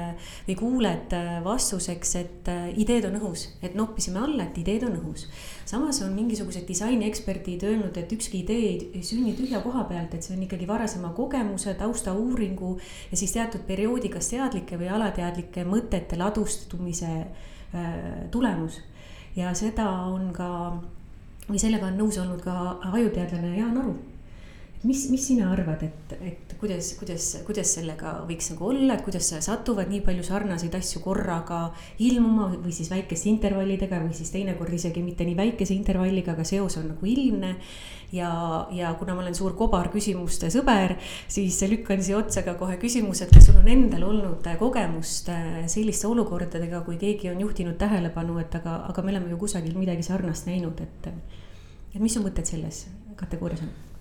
või 0.46 0.56
kuuled 0.58 1.12
vastuseks, 1.44 2.14
et 2.20 2.50
ideed 2.80 3.08
on 3.08 3.18
õhus, 3.20 3.46
et 3.64 3.76
noppisime 3.76 4.22
alla, 4.22 4.46
et 4.46 4.58
ideed 4.62 4.86
on 4.88 4.96
õhus. 5.00 5.26
samas 5.68 6.00
on 6.04 6.14
mingisugused 6.16 6.66
disainieksperdid 6.68 7.66
öelnud, 7.68 7.96
et 8.00 8.12
ükski 8.12 8.42
idee 8.44 8.70
ei 8.94 9.02
sünni 9.02 9.34
tühja 9.36 9.60
koha 9.64 9.84
pealt, 9.88 10.14
et 10.14 10.22
see 10.22 10.36
on 10.36 10.42
ikkagi 10.46 10.68
varasema 10.68 11.12
kogemuse, 11.16 11.74
taustauuringu 11.74 12.78
ja 13.10 13.16
siis 13.16 13.32
teatud 13.36 13.66
perioodi 13.66 14.08
kas 14.12 14.32
teadlike 14.32 14.78
või 14.80 14.90
alateadlike 14.92 15.66
mõtete 15.68 16.18
ladustumise 16.20 17.12
äh, 17.20 17.94
tulemus. 18.30 18.80
ja 19.36 19.54
seda 19.54 19.90
on 20.08 20.32
ka 20.32 20.48
või 21.48 21.60
sellega 21.60 21.90
on 21.90 21.98
nõus 21.98 22.18
olnud 22.22 22.40
ka 22.44 22.78
ajuteadlane 22.94 23.56
Jaan 23.58 23.78
Aru 23.78 23.96
mis, 24.84 25.06
mis 25.10 25.24
sina 25.26 25.48
arvad, 25.52 25.82
et, 25.86 26.12
et 26.20 26.54
kuidas, 26.60 26.90
kuidas, 26.98 27.26
kuidas 27.46 27.72
sellega 27.76 28.12
võiks 28.28 28.50
nagu 28.52 28.68
olla, 28.68 28.96
et 28.96 29.04
kuidas 29.04 29.30
satuvad 29.44 29.88
nii 29.90 30.02
palju 30.04 30.24
sarnaseid 30.26 30.74
asju 30.76 31.00
korraga 31.04 31.60
ilmuma 32.04 32.50
või 32.52 32.72
siis 32.74 32.90
väikeste 32.92 33.30
intervallidega 33.32 34.02
või 34.04 34.14
siis 34.16 34.32
teinekord 34.34 34.76
isegi 34.76 35.02
mitte 35.04 35.26
nii 35.26 35.36
väikese 35.38 35.76
intervalliga, 35.76 36.34
aga 36.34 36.46
seos 36.48 36.76
on 36.80 36.90
nagu 36.92 37.08
ilmne. 37.08 37.54
ja, 38.14 38.30
ja 38.70 38.92
kuna 38.94 39.14
ma 39.14 39.24
olen 39.24 39.34
suur 39.34 39.56
kobarküsimuste 39.58 40.50
sõber, 40.52 40.96
siis 41.28 41.56
lükkan 41.70 42.02
siia 42.04 42.18
otsa 42.20 42.44
ka 42.46 42.54
kohe 42.60 42.76
küsimuse, 42.78 43.24
et 43.24 43.32
kas 43.34 43.48
sul 43.48 43.58
on 43.58 43.68
endal 43.68 44.04
olnud 44.10 44.46
kogemust 44.60 45.32
äh, 45.32 45.64
selliste 45.66 46.06
olukordadega, 46.06 46.84
kui 46.86 47.00
keegi 47.00 47.32
on 47.32 47.40
juhtinud 47.42 47.80
tähelepanu, 47.80 48.38
et 48.44 48.54
aga, 48.60 48.82
aga 48.90 49.02
me 49.02 49.16
oleme 49.16 49.32
ju 49.32 49.40
kusagil 49.46 49.74
midagi 49.78 50.06
sarnast 50.06 50.46
näinud, 50.50 50.84
et. 50.84 51.10
et 51.94 52.00
mis 52.02 52.14
su 52.14 52.22
mõtted 52.22 52.46
selles 52.46 52.84
kategoorias 53.16 53.66
on? 53.66 53.93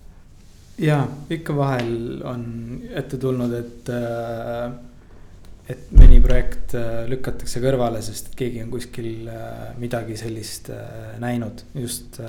Ja 0.82 1.03
ikka 1.30 1.55
vahel 1.57 2.24
on 2.26 2.45
ette 2.93 3.19
tulnud, 3.21 3.53
et, 3.57 3.91
äh, 3.93 4.71
et 5.69 5.91
mõni 5.97 6.19
projekt 6.24 6.76
äh, 6.80 7.03
lükatakse 7.11 7.61
kõrvale, 7.63 8.01
sest 8.05 8.34
keegi 8.39 8.63
on 8.63 8.74
kuskil 8.74 9.30
äh, 9.30 9.69
midagi 9.82 10.17
sellist 10.19 10.71
näinud, 11.21 11.65
just. 11.78 12.19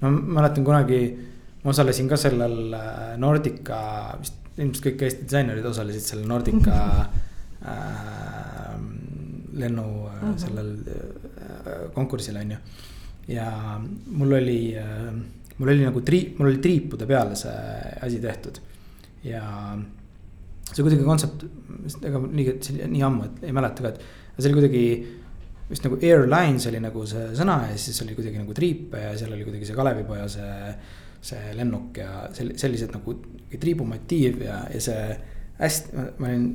no 0.00 0.10
ma 0.10 0.40
mäletan 0.40 0.64
kunagi, 0.64 1.02
ma 1.62 1.72
osalesin 1.74 2.08
ka 2.08 2.18
sellel 2.20 2.74
Nordica, 3.20 3.78
vist 4.20 4.42
ilmselt 4.56 4.84
kõik 4.86 5.06
Eesti 5.06 5.26
disainerid 5.28 5.66
osalesid 5.68 6.04
sellel 6.04 6.28
Nordica 6.30 6.76
äh, 7.72 8.76
lennu 9.60 9.86
sellel 10.40 10.70
äh, 10.92 11.72
konkursil 11.96 12.38
on 12.40 12.54
ju. 12.56 12.60
ja 13.28 13.48
mul 14.06 14.36
oli 14.38 14.60
äh, 14.78 15.10
mul 15.58 15.72
oli 15.72 15.84
nagu 15.86 16.02
tri-, 16.04 16.30
mul 16.38 16.50
oli 16.50 16.62
triipude 16.62 17.08
peale 17.08 17.36
see 17.38 17.54
asi 18.06 18.20
tehtud. 18.22 18.60
Ja 19.26 19.44
see 20.70 20.82
kuidagi 20.82 21.06
kontsept, 21.06 21.46
ega 22.04 22.20
nii, 22.20 22.56
nii 22.92 23.04
ammu, 23.06 23.28
et 23.30 23.46
ei 23.48 23.54
mäleta 23.56 23.86
ka, 23.86 23.94
et 23.94 24.38
see 24.38 24.50
oli 24.50 24.58
kuidagi 24.60 24.84
vist 25.66 25.86
nagu 25.86 25.98
airlines 25.98 26.68
oli 26.70 26.80
nagu 26.82 27.02
see 27.10 27.32
sõna 27.38 27.56
ja 27.72 27.78
siis 27.80 27.98
oli 28.04 28.14
kuidagi 28.14 28.38
nagu 28.38 28.54
triipe 28.54 29.00
ja 29.02 29.16
seal 29.18 29.32
oli 29.34 29.46
kuidagi 29.46 29.66
see 29.66 29.78
Kalevipoja 29.78 30.28
see, 30.30 30.74
see 31.26 31.56
lennuk 31.58 31.98
ja 31.98 32.26
sellised 32.34 32.94
nagu 32.94 33.16
triibumotiiv 33.50 34.44
ja, 34.46 34.60
ja 34.70 34.82
see 34.82 35.08
hästi, 35.58 36.04
ma 36.20 36.30
olin 36.30 36.46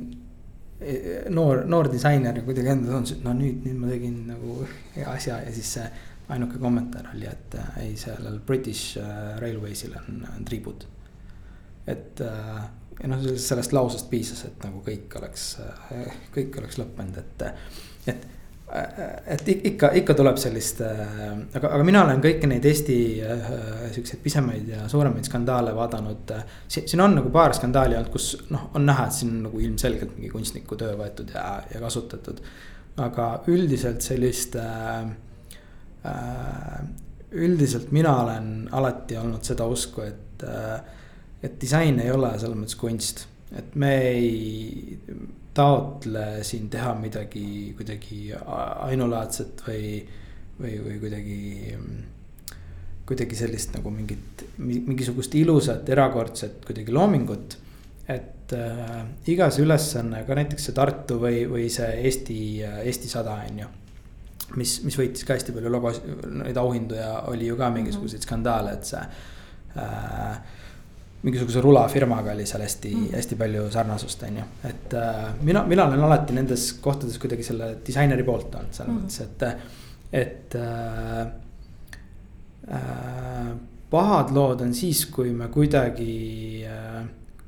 noor, 1.34 1.64
noor 1.68 1.90
disainer 1.92 2.40
ja 2.40 2.44
kuidagi 2.46 2.72
enda 2.72 2.88
tundus, 2.90 3.16
et 3.16 3.26
no 3.26 3.34
nüüd, 3.36 3.60
nüüd 3.66 3.82
ma 3.82 3.90
tegin 3.90 4.16
nagu 4.30 4.62
hea 4.96 5.06
asja 5.12 5.42
ja 5.44 5.52
siis 5.54 5.74
see 5.76 5.84
ainuke 6.32 6.58
kommentaar 6.58 7.12
oli, 7.14 7.26
et 7.28 7.54
äh, 7.58 7.78
ei, 7.86 7.96
sellel 8.00 8.40
British 8.46 8.98
äh, 8.98 9.38
Railwaysil 9.40 9.94
on, 10.00 10.22
on 10.36 10.44
triibud. 10.44 10.86
et 11.86 12.20
äh, 12.20 12.60
ja 13.02 13.08
noh, 13.10 13.24
sellest 13.36 13.72
lausest 13.74 14.10
piisas, 14.10 14.44
et 14.46 14.62
nagu 14.62 14.82
kõik 14.86 15.16
oleks, 15.18 15.46
kõik 16.34 16.60
oleks 16.60 16.78
lõppenud, 16.78 17.18
et, 17.18 17.50
et 18.12 18.30
et 18.72 19.48
ikka, 19.52 19.90
ikka 20.00 20.14
tuleb 20.16 20.38
sellist, 20.40 20.78
aga, 20.80 21.66
aga 21.74 21.84
mina 21.84 22.06
olen 22.06 22.22
kõiki 22.24 22.48
neid 22.48 22.64
Eesti 22.64 22.94
siukseid 23.92 24.22
pisemaid 24.24 24.70
ja 24.72 24.86
suuremaid 24.88 25.28
skandaale 25.28 25.74
vaadanud. 25.76 26.32
siin 26.72 27.02
on 27.04 27.18
nagu 27.18 27.28
paar 27.34 27.52
skandaali 27.52 27.98
olnud, 27.98 28.08
kus 28.14 28.30
noh, 28.48 28.70
on 28.78 28.86
näha, 28.88 29.10
et 29.10 29.18
siin 29.18 29.34
on 29.34 29.42
nagu 29.50 29.60
ilmselgelt 29.60 30.14
mingi 30.16 30.30
kunstniku 30.32 30.78
töö 30.80 30.94
võetud 31.02 31.34
ja, 31.34 31.44
ja 31.74 31.82
kasutatud. 31.84 32.40
aga 33.04 33.28
üldiselt 33.52 34.00
sellist 34.08 34.56
äh, 34.56 35.04
Äh, 35.04 35.31
üldiselt 37.32 37.92
mina 37.92 38.14
olen 38.22 38.48
alati 38.72 39.16
olnud 39.16 39.44
seda 39.46 39.66
usku, 39.70 40.04
et, 40.04 40.44
äh, 40.46 40.80
et 41.42 41.60
disain 41.60 42.00
ei 42.02 42.10
ole 42.12 42.32
selles 42.38 42.58
mõttes 42.58 42.78
kunst. 42.78 43.26
et 43.52 43.74
me 43.76 43.90
ei 44.08 44.98
taotle 45.52 46.40
siin 46.40 46.70
teha 46.72 46.94
midagi 46.96 47.74
kuidagi 47.76 48.30
ainulaadset 48.32 49.60
või, 49.66 49.98
või, 50.60 50.78
või 50.86 50.98
kuidagi. 51.02 51.40
kuidagi 53.06 53.36
sellist 53.36 53.74
nagu 53.76 53.90
mingit, 53.90 54.44
mingisugust 54.56 55.34
ilusat, 55.34 55.88
erakordset 55.88 56.64
kuidagi 56.64 56.92
loomingut. 56.92 57.58
et 58.08 58.52
äh, 58.52 59.04
igas 59.26 59.58
ülesanne, 59.58 60.24
ka 60.26 60.34
näiteks 60.34 60.68
see 60.68 60.74
Tartu 60.74 61.20
või, 61.20 61.44
või 61.48 61.68
see 61.70 61.92
Eesti, 62.06 62.40
Eesti 62.62 63.08
sada 63.08 63.36
on 63.44 63.64
ju 63.64 63.68
mis, 64.58 64.78
mis 64.86 64.96
võitis 64.98 65.26
ka 65.26 65.36
hästi 65.36 65.54
palju 65.56 65.70
logos, 65.72 66.00
neid 66.42 66.58
auhindu 66.60 66.98
ja 66.98 67.12
oli 67.30 67.48
ju 67.48 67.58
ka 67.60 67.70
mingisuguseid 67.74 68.20
mhm. 68.20 68.26
skandaale, 68.28 68.74
et 68.78 68.90
see 68.92 69.04
äh,. 69.82 70.58
mingisuguse 71.22 71.60
rulafirmaga 71.62 72.32
oli 72.32 72.44
seal 72.50 72.64
hästi 72.64 72.90
mm., 72.96 73.12
hästi 73.14 73.36
palju 73.38 73.68
sarnasust, 73.70 74.24
on 74.26 74.40
ju, 74.40 74.46
et 74.66 74.96
äh, 74.98 75.28
mina, 75.46 75.62
mina 75.70 75.86
olen 75.86 76.02
alati 76.08 76.34
nendes 76.34 76.72
kohtades 76.82 77.18
kuidagi 77.22 77.46
selle 77.46 77.76
disaineri 77.86 78.26
poolt 78.26 78.56
olnud 78.58 78.74
selles 78.74 78.90
mm. 78.90 79.04
mõttes, 79.04 79.20
et, 79.22 79.44
et 80.24 80.56
äh, 80.58 81.20
äh, 82.74 83.52
pahad 83.92 84.34
lood 84.34 84.66
on 84.66 84.74
siis, 84.74 85.06
kui 85.14 85.30
me 85.36 85.46
kuidagi 85.52 86.12
äh,, 86.66 87.02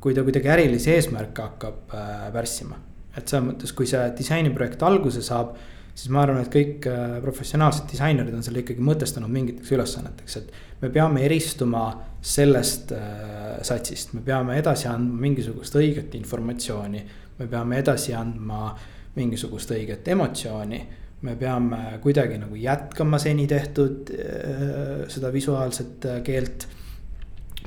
kui 0.05 0.15
ta 0.15 0.23
kuidagi 0.23 0.51
ärilisi 0.53 0.93
eesmärke 0.93 1.49
hakkab 1.49 1.95
äh, 1.97 2.27
pärssima. 2.33 2.77
et 3.17 3.29
selles 3.31 3.47
mõttes, 3.47 3.73
kui 3.73 3.87
see 3.91 4.03
disainiprojekt 4.19 4.83
alguse 4.87 5.23
saab 5.23 5.55
siis 5.95 6.11
ma 6.13 6.25
arvan, 6.25 6.43
et 6.43 6.51
kõik 6.53 6.89
äh, 6.91 7.17
professionaalsed 7.23 7.87
disainerid 7.91 8.35
on 8.35 8.43
selle 8.45 8.65
ikkagi 8.65 8.83
mõtestanud 8.85 9.31
mingiteks 9.33 9.73
ülesanneteks, 9.77 10.37
et. 10.41 10.51
me 10.83 10.91
peame 10.93 11.23
eristuma 11.27 11.85
sellest 12.25 12.93
äh, 12.97 13.61
satsist, 13.65 14.15
me 14.17 14.25
peame 14.27 14.59
edasi 14.59 14.89
andma 14.91 15.23
mingisugust 15.29 15.79
õiget 15.79 16.17
informatsiooni. 16.19 17.05
me 17.39 17.47
peame 17.51 17.79
edasi 17.79 18.15
andma 18.15 18.75
mingisugust 19.15 19.71
õiget 19.71 20.09
emotsiooni. 20.09 20.81
me 21.25 21.37
peame 21.41 21.99
kuidagi 22.03 22.39
nagu 22.39 22.57
jätkama 22.59 23.19
seni 23.19 23.47
tehtud 23.47 24.11
äh, 24.11 25.05
seda 25.09 25.31
visuaalset 25.33 26.09
keelt 26.25 26.67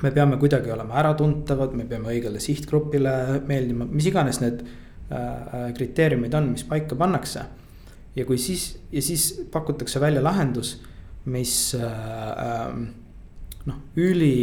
me 0.04 0.12
peame 0.12 0.38
kuidagi 0.38 0.70
olema 0.70 1.00
äratuntavad, 1.00 1.72
me 1.74 1.86
peame 1.86 2.12
õigele 2.12 2.40
sihtgrupile 2.40 3.40
meeldima, 3.48 3.88
mis 3.90 4.06
iganes 4.12 4.42
need 4.44 4.60
kriteeriumid 5.74 6.34
on, 6.36 6.50
mis 6.52 6.66
paika 6.68 6.98
pannakse 7.00 7.46
ja 8.18 8.26
kui 8.26 8.38
siis 8.42 8.72
ja 8.92 9.02
siis 9.02 9.30
pakutakse 9.54 10.02
välja 10.02 10.24
lahendus, 10.24 10.78
mis 11.30 11.76
äh, 11.78 12.74
noh, 13.66 13.80
üli 14.00 14.38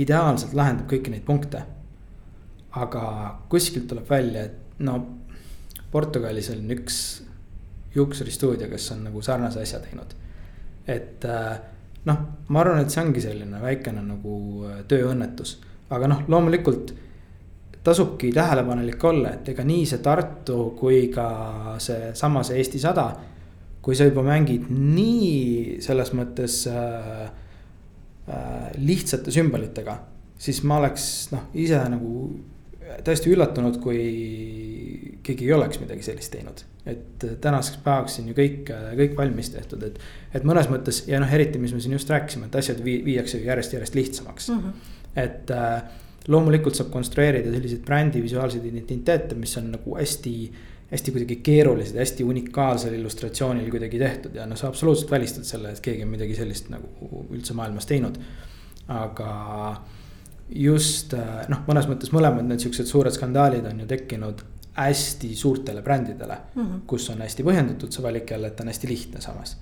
ideaalselt 0.00 0.54
lahendab 0.56 0.90
kõiki 0.90 1.12
neid 1.12 1.26
punkte. 1.26 1.64
aga 2.70 3.02
kuskilt 3.50 3.88
tuleb 3.90 4.06
välja, 4.10 4.44
et 4.46 4.78
no 4.78 4.94
Portugalis 5.90 6.52
on 6.54 6.70
üks 6.70 6.98
juuksuristuudio, 7.94 8.68
kes 8.70 8.92
on 8.94 9.04
nagu 9.08 9.22
sarnase 9.22 9.62
asja 9.62 9.80
teinud. 9.82 10.14
et 10.86 11.24
äh, 11.24 11.58
noh, 12.04 12.18
ma 12.48 12.60
arvan, 12.60 12.82
et 12.82 12.90
see 12.90 13.02
ongi 13.02 13.22
selline 13.22 13.62
väikene 13.62 14.02
nagu 14.02 14.34
äh, 14.66 14.82
tööõnnetus, 14.88 15.58
aga 15.90 16.10
noh, 16.10 16.24
loomulikult 16.28 16.94
tasubki 17.84 18.32
tähelepanelik 18.32 19.04
olla, 19.04 19.34
et 19.36 19.48
ega 19.54 19.64
nii 19.64 19.86
see 19.88 20.02
Tartu 20.04 20.58
kui 20.78 21.06
ka 21.12 21.26
seesama 21.80 22.44
see 22.46 22.60
Eesti 22.60 22.82
sada. 22.82 23.10
kui 23.80 23.96
sa 23.96 24.04
juba 24.04 24.20
mängid 24.20 24.66
nii 24.68 25.78
selles 25.80 26.10
mõttes 26.12 26.66
äh, 26.68 27.22
äh, 28.28 28.66
lihtsate 28.76 29.32
sümbolitega, 29.32 29.94
siis 30.36 30.60
ma 30.68 30.76
oleks 30.82 31.06
noh, 31.32 31.46
ise 31.56 31.78
nagu 31.88 32.26
täiesti 33.04 33.32
üllatunud, 33.32 33.78
kui 33.80 34.02
keegi 35.24 35.46
ei 35.46 35.54
oleks 35.56 35.80
midagi 35.80 36.04
sellist 36.04 36.32
teinud. 36.34 36.64
et 36.88 37.24
tänaseks 37.40 37.80
päevaks 37.84 38.18
on 38.20 38.28
ju 38.30 38.34
kõik, 38.34 38.70
kõik 39.00 39.16
valmis 39.16 39.50
tehtud, 39.52 39.82
et, 39.84 39.98
et 40.34 40.44
mõnes 40.48 40.68
mõttes 40.72 41.02
ja 41.08 41.20
noh, 41.20 41.32
eriti, 41.32 41.60
mis 41.60 41.74
me 41.76 41.80
siin 41.80 41.92
just 41.96 42.10
rääkisime, 42.10 42.48
et 42.48 42.56
asjad 42.56 42.80
vii, 42.84 43.00
viiakse 43.04 43.40
järjest, 43.44 43.74
järjest 43.76 43.98
lihtsamaks 43.98 44.48
mm. 44.48 44.62
-hmm. 44.62 44.94
et 45.24 45.50
äh, 45.56 45.82
loomulikult 46.28 46.76
saab 46.76 46.90
konstrueerida 46.92 47.52
selliseid 47.52 47.84
brändi 47.86 48.22
visuaalseid 48.22 48.64
identiteete, 48.68 49.34
mis 49.34 49.56
on 49.60 49.70
nagu 49.76 49.96
hästi 49.96 50.34
hästi 50.90 51.12
kuidagi 51.14 51.36
keerulised, 51.46 51.96
hästi 51.98 52.24
unikaalsel 52.26 52.94
illustratsioonil 52.98 53.70
kuidagi 53.70 53.98
tehtud 53.98 54.34
ja 54.34 54.46
noh, 54.46 54.58
sa 54.58 54.68
absoluutselt 54.68 55.10
välistad 55.10 55.46
selle, 55.46 55.70
et 55.70 55.82
keegi 55.84 56.02
on 56.02 56.10
midagi 56.10 56.34
sellist 56.34 56.70
nagu 56.72 57.24
üldse 57.30 57.54
maailmas 57.54 57.86
teinud. 57.86 58.18
aga 58.90 59.34
just 60.50 61.14
noh, 61.14 61.60
mõnes 61.68 61.86
mõttes 61.86 62.10
mõlemad 62.10 62.48
need 62.48 62.62
siuksed 62.64 62.90
suured 62.90 63.14
skandaalid 63.14 63.68
on 63.70 63.84
ju 63.84 63.86
tekkinud 63.86 64.42
hästi 64.74 65.30
suurtele 65.36 65.82
brändidele 65.82 66.36
mm. 66.54 66.66
-hmm. 66.66 66.80
kus 66.86 67.10
on 67.10 67.22
hästi 67.22 67.46
põhjendatud 67.46 67.92
see 67.92 68.02
valik 68.02 68.30
jälle, 68.30 68.50
et 68.50 68.60
on 68.60 68.66
hästi 68.66 68.88
lihtne 68.88 69.20
samas. 69.20 69.56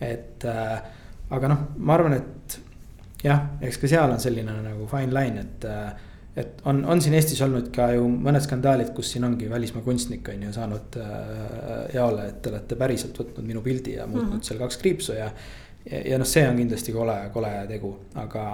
et 0.00 0.44
äh, 0.44 0.82
aga 1.30 1.48
noh, 1.48 1.58
ma 1.76 1.94
arvan, 1.94 2.12
et 2.12 2.60
jah, 3.24 3.44
eks 3.62 3.78
ka 3.80 3.90
seal 3.90 4.10
on 4.12 4.22
selline 4.22 4.54
nagu 4.64 4.88
fine 4.90 5.14
line, 5.14 5.44
et. 5.46 5.68
et 6.36 6.62
on, 6.64 6.78
on 6.88 7.00
siin 7.02 7.12
Eestis 7.18 7.42
olnud 7.44 7.66
ka 7.74 7.90
ju 7.92 8.06
mõned 8.08 8.40
skandaalid, 8.40 8.94
kus 8.96 9.10
siin 9.12 9.26
ongi 9.28 9.50
välismaa 9.50 9.84
kunstnik 9.84 10.30
on 10.32 10.46
ju 10.46 10.52
saanud 10.54 10.96
äh, 10.96 11.10
jaole, 11.92 12.28
et 12.30 12.38
te 12.42 12.48
olete 12.48 12.78
päriselt 12.80 13.18
võtnud 13.20 13.44
minu 13.44 13.60
pildi 13.64 13.98
ja 13.98 14.06
muutnud 14.06 14.30
mm 14.30 14.38
-hmm. 14.38 14.46
seal 14.48 14.62
kaks 14.62 14.80
kriipsu 14.80 15.12
ja. 15.18 15.28
ja, 15.90 16.00
ja 16.14 16.18
noh, 16.18 16.26
see 16.26 16.46
on 16.48 16.56
kindlasti 16.56 16.92
kole, 16.92 17.18
kole 17.34 17.52
tegu, 17.68 17.92
aga 18.14 18.46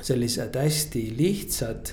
sellised 0.00 0.56
hästi 0.56 1.04
lihtsad 1.18 1.92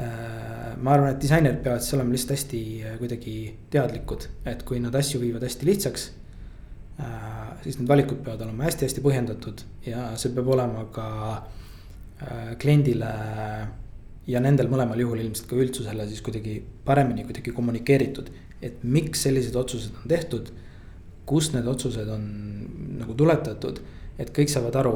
äh, 0.00 0.76
ma 0.76 0.92
arvan, 0.92 1.14
et 1.14 1.22
disainerid 1.22 1.62
peavad 1.64 1.80
siis 1.80 1.94
olema 1.94 2.12
lihtsalt 2.12 2.36
hästi 2.36 2.64
äh, 2.84 2.98
kuidagi 2.98 3.36
teadlikud, 3.70 4.28
et 4.44 4.62
kui 4.62 4.80
nad 4.80 4.94
asju 4.94 5.20
viivad 5.24 5.48
hästi 5.48 5.66
lihtsaks 5.72 6.10
Äh, 6.12 6.21
siis 7.62 7.78
need 7.78 7.88
valikud 7.88 8.22
peavad 8.24 8.42
olema 8.46 8.66
hästi-hästi 8.66 9.02
põhjendatud 9.04 9.62
ja 9.86 10.10
see 10.20 10.32
peab 10.34 10.50
olema 10.54 10.84
ka 10.94 11.06
äh, 11.36 12.52
kliendile 12.62 13.10
ja 14.30 14.42
nendel 14.42 14.70
mõlemal 14.70 15.00
juhul 15.02 15.22
ilmselt 15.22 15.48
ka 15.50 15.58
üldsusele 15.58 16.06
siis 16.10 16.22
kuidagi 16.24 16.58
paremini 16.86 17.26
kuidagi 17.26 17.54
kommunikeeritud. 17.54 18.30
et 18.62 18.84
miks 18.84 19.24
sellised 19.26 19.56
otsused 19.58 19.94
on 19.98 20.08
tehtud, 20.08 20.52
kust 21.26 21.54
need 21.54 21.66
otsused 21.66 22.08
on 22.14 22.26
nagu 23.00 23.14
tuletatud, 23.18 23.80
et 24.22 24.30
kõik 24.30 24.52
saavad 24.52 24.76
aru 24.78 24.94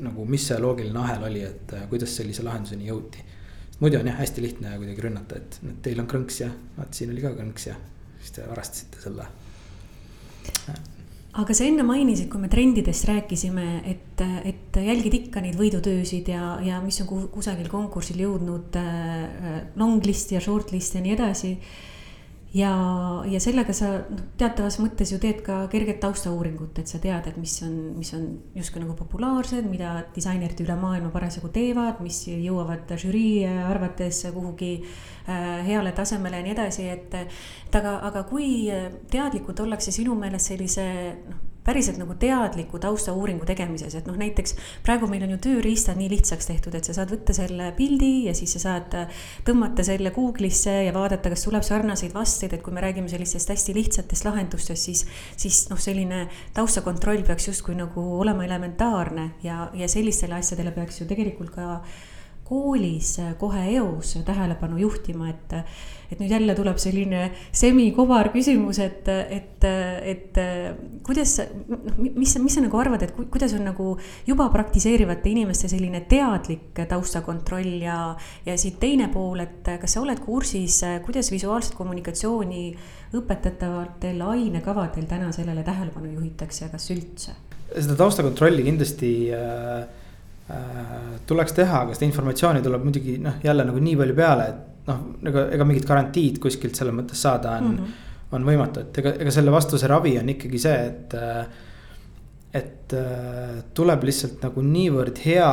nagu, 0.00 0.24
mis 0.24 0.46
see 0.48 0.56
loogiline 0.60 0.98
ahel 1.00 1.26
oli, 1.28 1.42
et 1.44 1.74
äh, 1.76 1.84
kuidas 1.90 2.16
sellise 2.16 2.44
lahenduseni 2.44 2.88
jõuti. 2.88 3.24
muidu 3.80 4.00
on 4.00 4.08
jah, 4.08 4.16
hästi 4.20 4.44
lihtne 4.44 4.76
kuidagi 4.80 5.08
rünnata, 5.08 5.36
et 5.36 5.60
teil 5.84 6.00
on 6.00 6.08
krõnks 6.08 6.40
ja 6.40 6.50
vaat 6.76 6.96
siin 6.96 7.12
oli 7.12 7.24
ka 7.24 7.34
krõnks 7.36 7.70
ja 7.70 7.76
siis 8.20 8.36
te 8.38 8.48
varastasite 8.48 9.04
selle 9.04 9.28
aga 11.36 11.54
sa 11.56 11.66
enne 11.66 11.84
mainisid, 11.84 12.30
kui 12.32 12.40
me 12.40 12.48
trendidest 12.52 13.08
rääkisime, 13.10 13.66
et, 13.90 14.22
et 14.48 14.78
jälgid 14.80 15.18
ikka 15.18 15.42
neid 15.44 15.58
võidutöösid 15.58 16.30
ja, 16.32 16.54
ja 16.64 16.80
mis 16.84 17.00
on 17.04 17.26
kusagil 17.32 17.68
konkursil 17.72 18.22
jõudnud 18.24 18.78
äh, 18.80 19.66
long 19.76 20.00
list 20.06 20.32
ja 20.32 20.40
short 20.40 20.72
list 20.72 20.96
ja 20.96 21.04
nii 21.04 21.16
edasi 21.16 21.52
ja, 22.56 22.72
ja 23.28 23.40
sellega 23.42 23.74
sa 23.76 23.90
noh, 24.08 24.22
teatavas 24.40 24.78
mõttes 24.80 25.12
ju 25.12 25.18
teed 25.22 25.42
ka 25.46 25.58
kerget 25.72 26.00
taustauuringut, 26.02 26.78
et 26.80 26.90
sa 26.90 27.00
tead, 27.02 27.28
et 27.28 27.40
mis 27.40 27.56
on, 27.66 27.74
mis 27.98 28.12
on 28.16 28.26
justkui 28.56 28.82
nagu 28.82 28.96
populaarsed, 28.98 29.68
mida 29.68 29.98
disainerid 30.16 30.62
üle 30.64 30.78
maailma 30.80 31.12
parasjagu 31.14 31.50
teevad, 31.54 32.00
mis 32.04 32.22
jõuavad 32.30 32.96
žürii 33.02 33.46
arvates 33.46 34.24
kuhugi 34.34 34.72
äh, 34.80 35.66
heale 35.68 35.92
tasemele 35.96 36.40
ja 36.40 36.46
nii 36.46 36.56
edasi, 36.56 36.88
et. 36.96 37.20
et 37.66 37.76
aga, 37.76 37.98
aga 38.08 38.22
kui 38.24 38.70
teadlikud 39.12 39.58
ollakse 39.60 39.92
sinu 39.92 40.14
meelest 40.16 40.54
sellise 40.54 40.86
noh 41.26 41.45
päriselt 41.66 41.98
nagu 42.00 42.14
teadliku 42.20 42.80
taustauuringu 42.82 43.46
tegemises, 43.48 43.94
et 43.98 44.08
noh, 44.08 44.16
näiteks 44.18 44.56
praegu 44.86 45.08
meil 45.10 45.24
on 45.26 45.34
ju 45.34 45.40
tööriistad 45.48 45.98
nii 45.98 46.10
lihtsaks 46.14 46.50
tehtud, 46.50 46.76
et 46.78 46.86
sa 46.86 46.94
saad 46.96 47.12
võtta 47.12 47.34
selle 47.36 47.72
pildi 47.76 48.12
ja 48.28 48.34
siis 48.38 48.56
sa 48.56 48.62
saad 48.62 48.96
tõmmata 49.46 49.84
selle 49.86 50.12
Google'isse 50.14 50.78
ja 50.86 50.94
vaadata, 50.96 51.32
kas 51.32 51.46
tuleb 51.46 51.66
sarnaseid 51.66 52.14
vasteid, 52.14 52.56
et 52.56 52.64
kui 52.64 52.74
me 52.74 52.84
räägime 52.84 53.10
sellistest 53.12 53.50
hästi 53.52 53.76
lihtsatest 53.76 54.28
lahendustest, 54.28 54.88
siis, 54.88 55.06
siis 55.36 55.64
noh, 55.72 55.80
selline 55.82 56.26
taustakontroll 56.56 57.26
peaks 57.26 57.50
justkui 57.50 57.76
nagu 57.78 58.04
olema 58.20 58.46
elementaarne 58.46 59.30
ja, 59.46 59.70
ja 59.74 59.88
sellistele 59.90 60.38
asjadele 60.38 60.74
peaks 60.76 61.00
ju 61.02 61.08
tegelikult 61.10 61.54
ka 61.56 61.80
koolis 62.46 63.16
kohe 63.40 63.62
eos 63.74 64.14
tähelepanu 64.26 64.78
juhtima, 64.78 65.30
et, 65.32 65.54
et 66.12 66.20
nüüd 66.20 66.30
jälle 66.30 66.54
tuleb 66.54 66.78
selline 66.78 67.22
semikobar 67.50 68.30
küsimus, 68.34 68.78
et, 68.84 69.08
et, 69.10 69.66
et 70.12 70.40
kuidas, 71.06 71.36
noh, 71.66 71.82
mis, 71.98 72.36
mis 72.42 72.56
sa 72.56 72.62
nagu 72.62 72.78
arvad, 72.80 73.02
et 73.06 73.14
kuidas 73.18 73.56
on 73.58 73.66
nagu 73.66 73.88
juba 74.28 74.48
praktiseerivate 74.54 75.32
inimeste 75.32 75.70
selline 75.72 76.04
teadlik 76.10 76.84
taustakontroll 76.88 77.82
ja, 77.82 77.98
ja 78.46 78.56
siit 78.60 78.78
teine 78.82 79.10
pool, 79.14 79.42
et 79.42 79.74
kas 79.82 79.98
sa 79.98 80.04
oled 80.04 80.22
kursis, 80.22 80.80
kuidas 81.06 81.32
visuaalset 81.34 81.74
kommunikatsiooni 81.78 82.64
õpetatavatel 83.16 84.22
ainekavadel 84.22 85.06
täna 85.10 85.32
sellele 85.34 85.66
tähelepanu 85.66 86.14
juhitakse 86.14 86.66
ja 86.66 86.72
kas 86.72 86.90
üldse? 86.94 87.38
seda 87.66 87.96
taustakontrolli 87.98 88.62
kindlasti 88.62 89.14
äh 89.34 89.56
Äh, 89.76 90.05
tuleks 91.26 91.56
teha, 91.56 91.82
aga 91.82 91.94
seda 91.96 92.06
informatsiooni 92.06 92.62
tuleb 92.62 92.84
muidugi 92.86 93.16
noh, 93.22 93.40
jälle 93.42 93.64
nagu 93.66 93.80
nii 93.82 93.96
palju 93.98 94.16
peale, 94.18 94.48
et 94.52 94.90
noh, 94.90 95.00
ega, 95.26 95.46
ega 95.56 95.66
mingit 95.66 95.88
garantiid 95.88 96.38
kuskilt 96.42 96.78
selles 96.78 96.94
mõttes 96.94 97.22
saada 97.26 97.56
on 97.58 97.70
mm, 97.72 97.78
-hmm. 97.78 98.36
on 98.38 98.46
võimatu, 98.46 98.84
et 98.86 99.00
ega, 99.02 99.14
ega 99.24 99.32
selle 99.34 99.54
vastuse 99.54 99.90
ravi 99.90 100.18
on 100.20 100.34
ikkagi 100.36 100.60
see, 100.66 100.84
et. 100.90 101.16
et 102.56 102.92
äh, 102.94 103.56
tuleb 103.74 104.04
lihtsalt 104.06 104.38
nagu 104.46 104.62
niivõrd 104.62 105.18
hea 105.26 105.48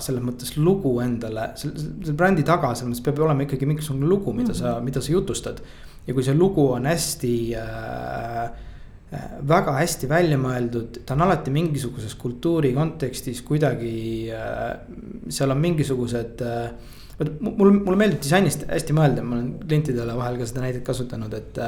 selles 0.00 0.22
mõttes 0.24 0.54
lugu 0.56 0.94
endale, 1.02 1.50
selle, 1.58 2.14
brändi 2.16 2.46
taga, 2.46 2.70
selles 2.72 2.94
mõttes 2.94 3.04
peab 3.04 3.18
olema 3.26 3.44
ikkagi 3.44 3.66
mingisugune 3.66 4.06
lugu, 4.08 4.32
mida 4.32 4.54
mm 4.54 4.54
-hmm. 4.54 4.76
sa, 4.78 4.80
mida 4.80 5.00
sa 5.00 5.12
jutustad. 5.12 5.60
ja 6.06 6.14
kui 6.14 6.22
see 6.22 6.34
lugu 6.34 6.70
on 6.72 6.86
hästi 6.86 7.34
äh, 7.58 8.50
Äh, 8.50 8.69
väga 9.10 9.74
hästi 9.74 10.08
välja 10.10 10.38
mõeldud, 10.38 11.00
ta 11.06 11.16
on 11.16 11.24
alati 11.26 11.50
mingisuguses 11.54 12.14
kultuuri 12.18 12.70
kontekstis 12.76 13.42
kuidagi, 13.46 14.30
äh, 14.34 14.76
seal 15.32 15.50
on 15.50 15.58
mingisugused. 15.62 16.44
Äh, 16.46 17.24
mul, 17.40 17.72
mulle 17.74 17.96
meeldib 17.98 18.20
disainist 18.22 18.62
hästi 18.70 18.94
mõelda, 18.96 19.24
ma 19.26 19.36
olen 19.36 19.48
klientidele 19.64 20.14
vahel 20.16 20.38
ka 20.40 20.46
seda 20.48 20.62
näidet 20.64 20.86
kasutanud, 20.86 21.34
et. 21.36 21.58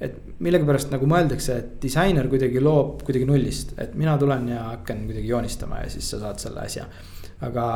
et 0.00 0.14
millegipärast 0.40 0.92
nagu 0.94 1.04
mõeldakse, 1.04 1.56
et 1.60 1.72
disainer 1.82 2.24
kuidagi 2.32 2.60
loob 2.64 3.02
kuidagi 3.04 3.26
nullist, 3.28 3.74
et 3.76 3.90
mina 4.00 4.14
tulen 4.16 4.46
ja 4.48 4.62
hakkan 4.70 5.02
kuidagi 5.04 5.28
joonistama 5.28 5.82
ja 5.82 5.90
siis 5.92 6.08
sa 6.08 6.22
saad 6.22 6.40
selle 6.40 6.62
asja. 6.62 6.86
aga 7.44 7.66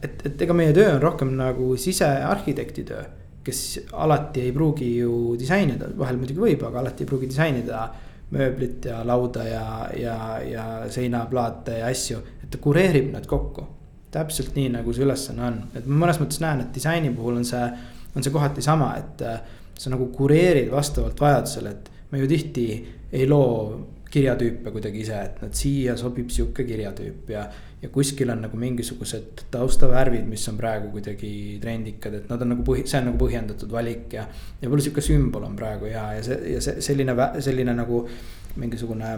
et, 0.00 0.22
et 0.24 0.44
ega 0.46 0.56
meie 0.56 0.72
töö 0.72 0.94
on 0.94 1.02
rohkem 1.02 1.34
nagu 1.36 1.74
sisearhitekti 1.76 2.86
töö 2.88 3.02
kes 3.48 3.62
alati 3.96 4.44
ei 4.44 4.52
pruugi 4.54 4.90
ju 4.98 5.34
disainida, 5.40 5.88
vahel 5.98 6.20
muidugi 6.20 6.44
võib, 6.44 6.62
aga 6.68 6.82
alati 6.82 7.04
ei 7.04 7.10
pruugi 7.10 7.30
disainida 7.30 7.86
mööblit 8.34 8.84
ja 8.90 9.00
lauda 9.08 9.44
ja, 9.48 9.66
ja, 9.96 10.16
ja 10.44 10.64
seinaplaate 10.92 11.80
ja 11.80 11.88
asju, 11.88 12.20
et 12.42 12.50
ta 12.52 12.60
kureerib 12.62 13.12
need 13.14 13.28
kokku. 13.28 13.66
täpselt 14.08 14.54
nii, 14.56 14.70
nagu 14.72 14.92
see 14.96 15.04
ülesanne 15.04 15.42
on, 15.44 15.56
et 15.76 15.84
ma 15.84 16.06
mõnes 16.06 16.16
mõttes 16.16 16.40
näen, 16.40 16.62
et 16.62 16.70
disaini 16.72 17.10
puhul 17.12 17.36
on 17.36 17.44
see, 17.44 17.64
on 18.16 18.24
see 18.24 18.32
kohati 18.32 18.62
sama, 18.64 18.94
et 18.96 19.20
äh, 19.20 19.42
sa 19.76 19.92
nagu 19.92 20.06
kureerid 20.16 20.70
vastavalt 20.72 21.20
vajadusele, 21.20 21.74
et 21.74 21.90
me 22.12 22.22
ju 22.22 22.28
tihti 22.30 22.64
ei 23.12 23.26
loo 23.28 23.50
kirjatüüpe 24.08 24.72
kuidagi 24.72 25.02
ise, 25.04 25.18
et 25.20 25.42
nad 25.44 25.56
siia 25.56 25.96
sobib 26.00 26.32
sihuke 26.32 26.64
kirjatüüp 26.64 27.28
ja 27.34 27.44
ja 27.82 27.88
kuskil 27.94 28.30
on 28.30 28.42
nagu 28.42 28.58
mingisugused 28.58 29.44
taustavärvid, 29.52 30.26
mis 30.26 30.48
on 30.50 30.58
praegu 30.58 30.90
kuidagi 30.90 31.32
trendikad, 31.62 32.16
et 32.18 32.30
nad 32.30 32.42
on 32.42 32.54
nagu 32.54 32.66
põhi, 32.66 32.84
see 32.88 32.98
on 33.00 33.10
nagu 33.12 33.20
põhjendatud 33.20 33.70
valik 33.72 34.16
ja. 34.18 34.26
ja 34.58 34.66
võib-olla 34.66 34.86
sihuke 34.88 35.04
sümbol 35.04 35.46
on 35.46 35.56
praegu 35.58 35.90
hea 35.90 36.06
ja 36.18 36.24
see 36.26 36.54
ja 36.56 36.62
see 36.64 36.82
selline, 36.84 37.14
selline 37.44 37.76
nagu 37.78 38.02
mingisugune 38.58 39.12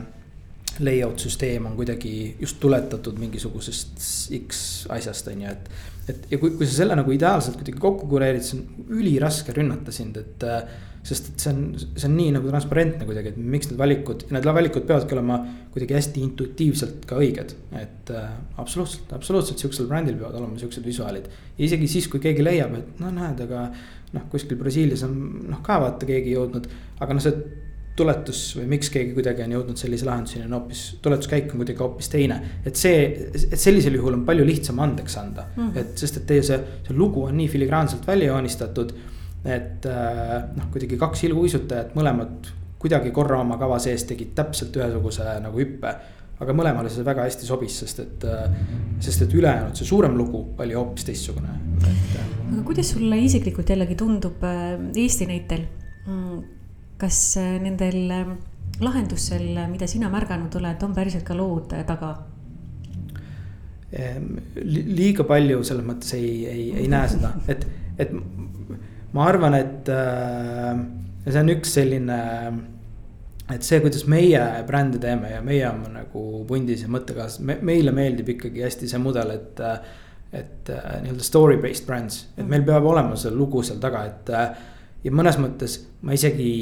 layout 0.81 1.25
süsteem 1.25 1.67
on 1.67 1.75
kuidagi 1.79 2.37
just 2.41 2.61
tuletatud 2.61 3.19
mingisugusest 3.19 4.05
X 4.37 4.61
asjast, 4.93 5.33
on 5.33 5.43
ju, 5.43 5.57
et. 5.57 5.73
et 6.13 6.31
ja 6.35 6.39
kui, 6.39 6.53
kui 6.57 6.69
sa 6.69 6.83
selle 6.83 6.97
nagu 6.99 7.13
ideaalselt 7.17 7.59
kuidagi 7.59 7.81
kokku 7.81 8.07
kureerid, 8.13 8.45
siis 8.45 8.61
on 8.61 8.95
üliraske 9.01 9.57
rünnata 9.57 9.93
sind, 9.95 10.21
et 10.21 10.47
sest 11.07 11.30
et 11.30 11.44
see 11.44 11.53
on, 11.55 11.61
see 11.78 12.09
on 12.09 12.16
nii 12.16 12.32
nagu 12.34 12.51
transparentne 12.51 13.07
kuidagi, 13.09 13.32
et 13.32 13.38
miks 13.55 13.70
need 13.70 13.78
valikud, 13.80 14.26
need 14.34 14.48
valikud 14.48 14.84
peavadki 14.88 15.16
olema 15.16 15.38
kuidagi 15.72 15.96
hästi 15.96 16.24
intuitiivselt 16.26 17.07
ka 17.09 17.20
õiged. 17.22 17.55
et 17.80 18.12
äh, 18.12 18.28
absoluutselt, 18.61 19.12
absoluutselt 19.16 19.62
sihukesel 19.62 19.88
brändil 19.88 20.18
peavad 20.20 20.36
olema 20.42 20.61
sihukesed 20.61 20.84
visuaalid. 20.84 21.30
ja 21.57 21.64
isegi 21.64 21.88
siis, 21.88 22.09
kui 22.12 22.20
keegi 22.20 22.44
leiab, 22.44 22.76
et 22.76 23.01
no 23.01 23.12
näed, 23.16 23.40
aga 23.46 23.70
noh, 24.12 24.28
kuskil 24.32 24.61
Brasiilias 24.61 25.07
on 25.07 25.16
noh 25.48 25.64
ka 25.64 25.80
vaata 25.80 26.09
keegi 26.09 26.36
jõudnud, 26.36 26.68
aga 27.01 27.16
noh, 27.16 27.24
see 27.24 27.66
tuletus 28.01 28.40
või 28.57 28.66
miks 28.74 28.90
keegi 28.92 29.12
kuidagi 29.16 29.44
on 29.44 29.55
jõudnud 29.57 29.80
sellise 29.80 30.07
lahenduseni 30.09 30.46
on 30.46 30.57
hoopis, 30.57 30.82
tuletuskäik 31.05 31.51
on 31.53 31.62
kuidagi 31.62 31.82
hoopis 31.82 32.09
teine. 32.12 32.40
et 32.64 32.76
see, 32.76 33.03
et 33.34 33.61
sellisel 33.61 33.96
juhul 33.98 34.16
on 34.16 34.24
palju 34.28 34.46
lihtsam 34.46 34.78
andeks 34.80 35.16
anda 35.20 35.46
mm, 35.48 35.62
-hmm. 35.62 35.78
et 35.80 36.05
sest, 36.05 36.20
et 36.20 36.26
teie 36.26 36.42
see, 36.46 36.59
see 36.86 36.96
lugu 36.96 37.24
on 37.24 37.36
nii 37.36 37.48
filigraanselt 37.48 38.07
välja 38.07 38.32
joonistatud 38.32 38.94
et 39.45 39.86
äh, 39.88 40.32
noh, 40.57 40.70
kuidagi 40.72 40.99
kaks 41.01 41.24
ilguisutajat, 41.30 41.95
mõlemad 41.97 42.51
kuidagi 42.80 43.12
korra 43.12 43.41
oma 43.41 43.59
kava 43.61 43.78
sees 43.80 44.07
tegid 44.09 44.34
täpselt 44.36 44.76
ühesuguse 44.76 45.26
nagu 45.45 45.61
hüppe. 45.61 45.95
aga 46.41 46.55
mõlemale 46.57 46.88
see 46.88 47.05
väga 47.05 47.26
hästi 47.26 47.45
sobis, 47.45 47.74
sest 47.82 47.99
et, 48.01 48.22
äh, 48.24 48.55
sest 49.05 49.26
et 49.26 49.34
ülejäänud, 49.36 49.76
see 49.76 49.84
suurem 49.84 50.16
lugu 50.16 50.41
oli 50.59 50.72
hoopis 50.72 51.05
teistsugune. 51.05 51.53
Äh, 51.84 52.14
aga 52.53 52.62
kuidas 52.64 52.95
sulle 52.95 53.18
isiklikult 53.20 53.68
jällegi 53.68 53.97
tundub 54.01 54.45
Eesti 54.97 55.28
näitel? 55.28 55.66
Mm, 56.07 56.41
kas 57.01 57.36
nendel 57.36 58.01
lahendustel, 58.80 59.53
mida 59.68 59.88
sina 59.88 60.09
märganud 60.12 60.57
oled, 60.57 60.82
on 60.84 60.97
päriselt 60.97 61.24
ka 61.28 61.36
lood 61.36 61.74
taga? 61.88 62.14
Ehm, 63.91 64.36
liiga 64.62 65.24
palju 65.26 65.64
selles 65.66 65.84
mõttes 65.84 66.14
ei, 66.14 66.45
ei, 66.47 66.66
ei 66.78 66.88
näe 66.88 67.09
seda, 67.11 67.32
et, 67.51 67.64
et 67.99 68.12
ma 69.17 69.27
arvan, 69.27 69.57
et 69.59 69.89
äh, 69.93 70.75
see 71.27 71.41
on 71.41 71.53
üks 71.55 71.75
selline, 71.79 72.19
et 73.51 73.67
see, 73.67 73.81
kuidas 73.83 74.07
meie 74.11 74.43
brände 74.69 75.01
teeme 75.03 75.35
ja 75.35 75.41
meie 75.45 75.67
oleme 75.69 75.95
nagu 76.01 76.45
pundis 76.49 76.85
ja 76.85 76.93
mõttekaaslased 76.93 77.47
me,, 77.47 77.59
meile 77.67 77.95
meeldib 77.97 78.37
ikkagi 78.37 78.67
hästi 78.67 78.91
see 78.91 79.03
mudel, 79.03 79.35
et. 79.39 79.65
et 80.31 80.69
äh, 80.71 81.01
nii-öelda 81.03 81.25
story 81.27 81.57
based 81.59 81.89
brands, 81.89 82.21
et 82.39 82.47
meil 82.47 82.63
peab 82.63 82.85
olema 82.87 83.17
see 83.19 83.33
lugu 83.35 83.65
seal 83.67 83.81
taga, 83.83 84.05
et 84.07 84.29
äh, 84.31 84.45
ja 85.03 85.11
mõnes 85.11 85.39
mõttes 85.43 85.75
ma 86.07 86.15
isegi 86.15 86.53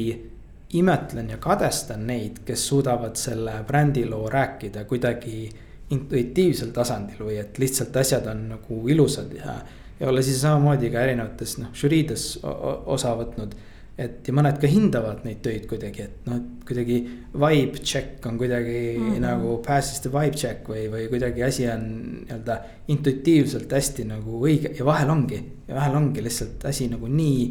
imetlen 0.79 1.29
ja 1.29 1.37
kadestan 1.41 2.05
neid, 2.07 2.41
kes 2.45 2.67
suudavad 2.71 3.17
selle 3.17 3.59
brändiloo 3.67 4.29
rääkida 4.29 4.85
kuidagi 4.89 5.49
intuitiivsel 5.93 6.69
tasandil 6.73 7.23
või 7.25 7.39
et 7.41 7.57
lihtsalt 7.61 7.95
asjad 7.97 8.27
on 8.29 8.43
nagu 8.51 8.81
ilusad 8.89 9.33
ja 9.37 9.55
ja 9.99 10.09
olles 10.09 10.29
ise 10.29 10.43
samamoodi 10.43 10.91
ka 10.93 11.03
erinevates 11.07 11.57
noh 11.59 11.73
žüriides 11.75 12.29
osa 12.43 13.15
võtnud. 13.19 13.55
et 13.99 14.27
ja 14.27 14.31
mõned 14.31 14.55
ka 14.61 14.67
hindavad 14.71 15.25
neid 15.27 15.41
töid 15.43 15.65
kuidagi, 15.67 16.05
et 16.07 16.27
noh, 16.29 16.37
kuidagi 16.67 16.99
vibe 17.33 17.81
check 17.83 18.25
on 18.29 18.37
kuidagi 18.39 18.77
mm 18.95 19.09
-hmm. 19.09 19.19
nagu 19.25 19.57
passes 19.65 19.99
the 19.99 20.09
vibe 20.13 20.37
check 20.37 20.69
või, 20.69 20.85
või 20.93 21.09
kuidagi 21.11 21.43
asi 21.43 21.67
on 21.67 21.83
nii-öelda 22.21 22.61
intuitiivselt 22.87 23.71
hästi 23.71 24.05
nagu 24.07 24.39
õige 24.39 24.71
ja 24.77 24.85
vahel 24.85 25.09
ongi. 25.09 25.43
ja 25.67 25.75
vahel 25.75 25.95
ongi 25.95 26.23
lihtsalt 26.23 26.65
asi 26.65 26.87
nagu 26.87 27.07
nii 27.07 27.43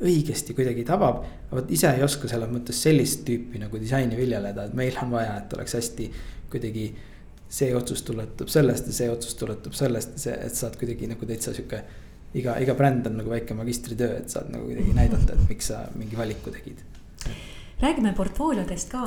õigesti 0.00 0.54
kuidagi 0.54 0.84
tabab. 0.84 1.24
vot 1.50 1.70
ise 1.70 1.90
ei 1.90 2.02
oska 2.02 2.28
selles 2.28 2.50
mõttes 2.50 2.82
sellist 2.82 3.24
tüüpi 3.24 3.58
nagu 3.58 3.78
disaini 3.78 4.16
viljeleda, 4.16 4.64
et 4.64 4.74
meil 4.74 4.96
on 5.02 5.10
vaja, 5.10 5.36
et 5.38 5.52
oleks 5.54 5.74
hästi 5.74 6.10
kuidagi 6.50 6.92
see 7.48 7.74
otsus 7.76 8.02
tuletub 8.02 8.50
sellest 8.50 8.90
ja 8.90 8.96
see 9.00 9.10
otsus 9.10 9.38
tuletub 9.38 9.76
sellest 9.76 10.18
see, 10.18 10.34
et 10.34 10.54
saad 10.54 10.76
kuidagi 10.80 11.08
nagu 11.10 11.28
täitsa 11.28 11.54
sihuke. 11.54 11.82
iga, 12.34 12.58
iga 12.60 12.74
bränd 12.74 13.06
on 13.06 13.16
nagu 13.22 13.30
väike 13.30 13.54
magistritöö, 13.54 14.18
et 14.18 14.30
saad 14.30 14.50
nagu 14.52 14.66
kuidagi 14.68 14.92
näidata, 14.96 15.32
et 15.32 15.48
miks 15.48 15.72
sa 15.72 15.86
mingi 15.94 16.18
valiku 16.18 16.52
tegid 16.52 16.84
räägime 17.80 18.14
portfooliodest 18.16 18.88
ka. 18.88 19.02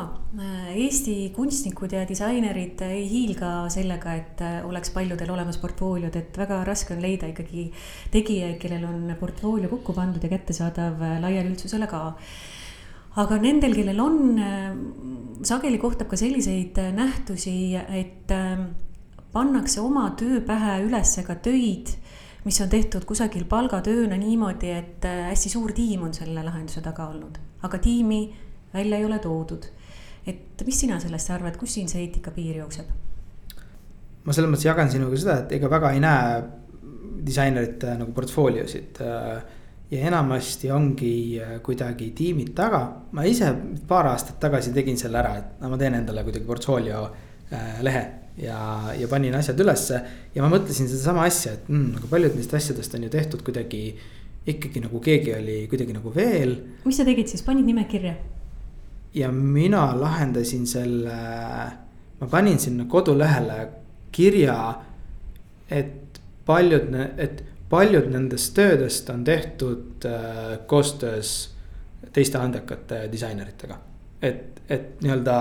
Eesti 0.76 1.32
kunstnikud 1.34 1.94
ja 1.96 2.04
disainerid 2.10 2.82
ei 2.86 3.08
hiilga 3.10 3.64
sellega, 3.74 4.14
et 4.14 4.44
oleks 4.68 4.94
paljudel 4.94 5.32
olemas 5.34 5.58
portfooliod, 5.58 6.16
et 6.16 6.38
väga 6.38 6.62
raske 6.68 6.94
on 6.94 7.02
leida 7.02 7.30
ikkagi 7.32 7.66
tegijaid, 8.14 8.60
kellel 8.62 8.86
on 8.86 9.16
portfoolio 9.20 9.72
kokku 9.74 9.98
pandud 9.98 10.24
ja 10.24 10.30
kättesaadav 10.36 11.02
laiali 11.24 11.50
üldsusele 11.50 11.90
ka 11.90 12.04
aga 13.16 13.40
nendel, 13.42 13.74
kellel 13.76 14.00
on, 14.04 14.20
äh, 14.38 14.76
sageli 15.48 15.80
kohtab 15.82 16.10
ka 16.12 16.20
selliseid 16.20 16.78
äh, 16.78 16.92
nähtusi, 16.94 17.76
et 17.76 18.32
ähm, 18.36 18.70
pannakse 19.34 19.82
oma 19.82 20.12
töö 20.20 20.42
pähe 20.46 20.84
üles 20.86 21.16
ka 21.26 21.36
töid, 21.36 21.96
mis 22.46 22.62
on 22.62 22.70
tehtud 22.70 23.06
kusagil 23.06 23.46
palgatööna 23.50 24.18
niimoodi, 24.18 24.70
et 24.76 25.10
äh, 25.10 25.26
hästi 25.32 25.56
suur 25.56 25.74
tiim 25.74 26.06
on 26.08 26.14
selle 26.14 26.44
lahenduse 26.46 26.82
taga 26.86 27.10
olnud, 27.10 27.42
aga 27.64 27.82
tiimi 27.82 28.24
välja 28.74 28.98
ei 28.98 29.06
ole 29.06 29.20
toodud 29.20 29.66
et 30.30 30.66
mis 30.66 30.80
sina 30.86 31.00
sellest 31.02 31.32
arvad, 31.34 31.58
kus 31.60 31.78
siin 31.78 31.90
see 31.92 32.04
eetikapiir 32.06 32.62
jookseb? 32.62 32.90
ma 34.26 34.36
selles 34.36 34.52
mõttes 34.52 34.68
jagan 34.68 34.92
sinuga 34.92 35.18
seda, 35.18 35.38
et 35.46 35.54
ega 35.58 35.70
väga 35.72 35.94
ei 35.96 36.02
näe 36.04 36.42
disainerite 37.26 37.96
nagu 37.98 38.12
portfooliosid. 38.16 39.00
Ja 39.92 40.06
enamasti 40.08 40.70
ongi 40.72 41.42
kuidagi 41.66 42.12
tiimid 42.16 42.54
taga, 42.58 42.84
ma 43.12 43.26
ise 43.26 43.50
paar 43.88 44.12
aastat 44.12 44.40
tagasi 44.42 44.74
tegin 44.74 44.98
selle 44.98 45.18
ära, 45.22 45.36
et 45.42 45.62
no 45.64 45.72
ma 45.72 45.80
teen 45.82 45.98
endale 45.98 46.24
kuidagi 46.28 46.46
portfoolio 46.46 47.04
äh, 47.08 47.80
lehe 47.86 48.04
ja, 48.38 48.60
ja 49.00 49.10
panin 49.10 49.36
asjad 49.36 49.60
ülesse. 49.60 50.02
ja 50.36 50.46
ma 50.46 50.52
mõtlesin 50.54 50.90
sedasama 50.90 51.26
asja, 51.26 51.56
et 51.58 51.70
mm, 51.70 51.92
nagu 51.98 52.10
paljud 52.12 52.38
neist 52.38 52.54
asjadest 52.54 52.96
on 52.96 53.08
ju 53.08 53.14
tehtud 53.14 53.44
kuidagi 53.46 53.84
ikkagi 54.50 54.82
nagu 54.84 55.02
keegi 55.04 55.34
oli 55.36 55.58
kuidagi 55.72 55.96
nagu 55.98 56.14
veel. 56.16 56.56
mis 56.86 56.98
sa 57.02 57.06
tegid 57.08 57.32
siis, 57.32 57.44
panid 57.46 57.66
nime 57.66 57.86
kirja? 57.90 58.16
ja 59.14 59.32
mina 59.34 59.90
lahendasin 59.98 60.68
selle, 60.70 61.20
ma 62.22 62.30
panin 62.30 62.60
sinna 62.62 62.86
kodulehele 62.86 63.60
kirja, 64.14 64.58
et 65.70 66.22
paljud, 66.46 66.94
et 67.18 67.44
paljud 67.70 68.10
nendest 68.12 68.54
töödest 68.58 69.10
on 69.10 69.24
tehtud 69.24 70.06
äh, 70.06 70.60
koostöös 70.68 71.56
teiste 72.14 72.38
andekate 72.38 73.08
disaineritega. 73.12 73.78
et, 74.22 74.62
et 74.70 75.02
nii-öelda 75.02 75.36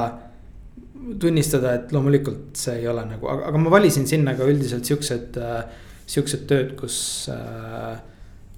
tunnistada, 1.21 1.73
et 1.75 1.93
loomulikult 1.93 2.59
see 2.59 2.81
ei 2.83 2.89
ole 2.89 3.05
nagu, 3.09 3.29
aga, 3.31 3.59
ma 3.59 3.71
valisin 3.71 4.07
sinna 4.07 4.35
ka 4.39 4.47
üldiselt 4.51 4.87
siuksed 4.87 5.39
äh,, 5.41 5.65
siuksed 6.09 6.47
tööd, 6.49 6.75
kus 6.79 6.99
äh, 7.33 7.99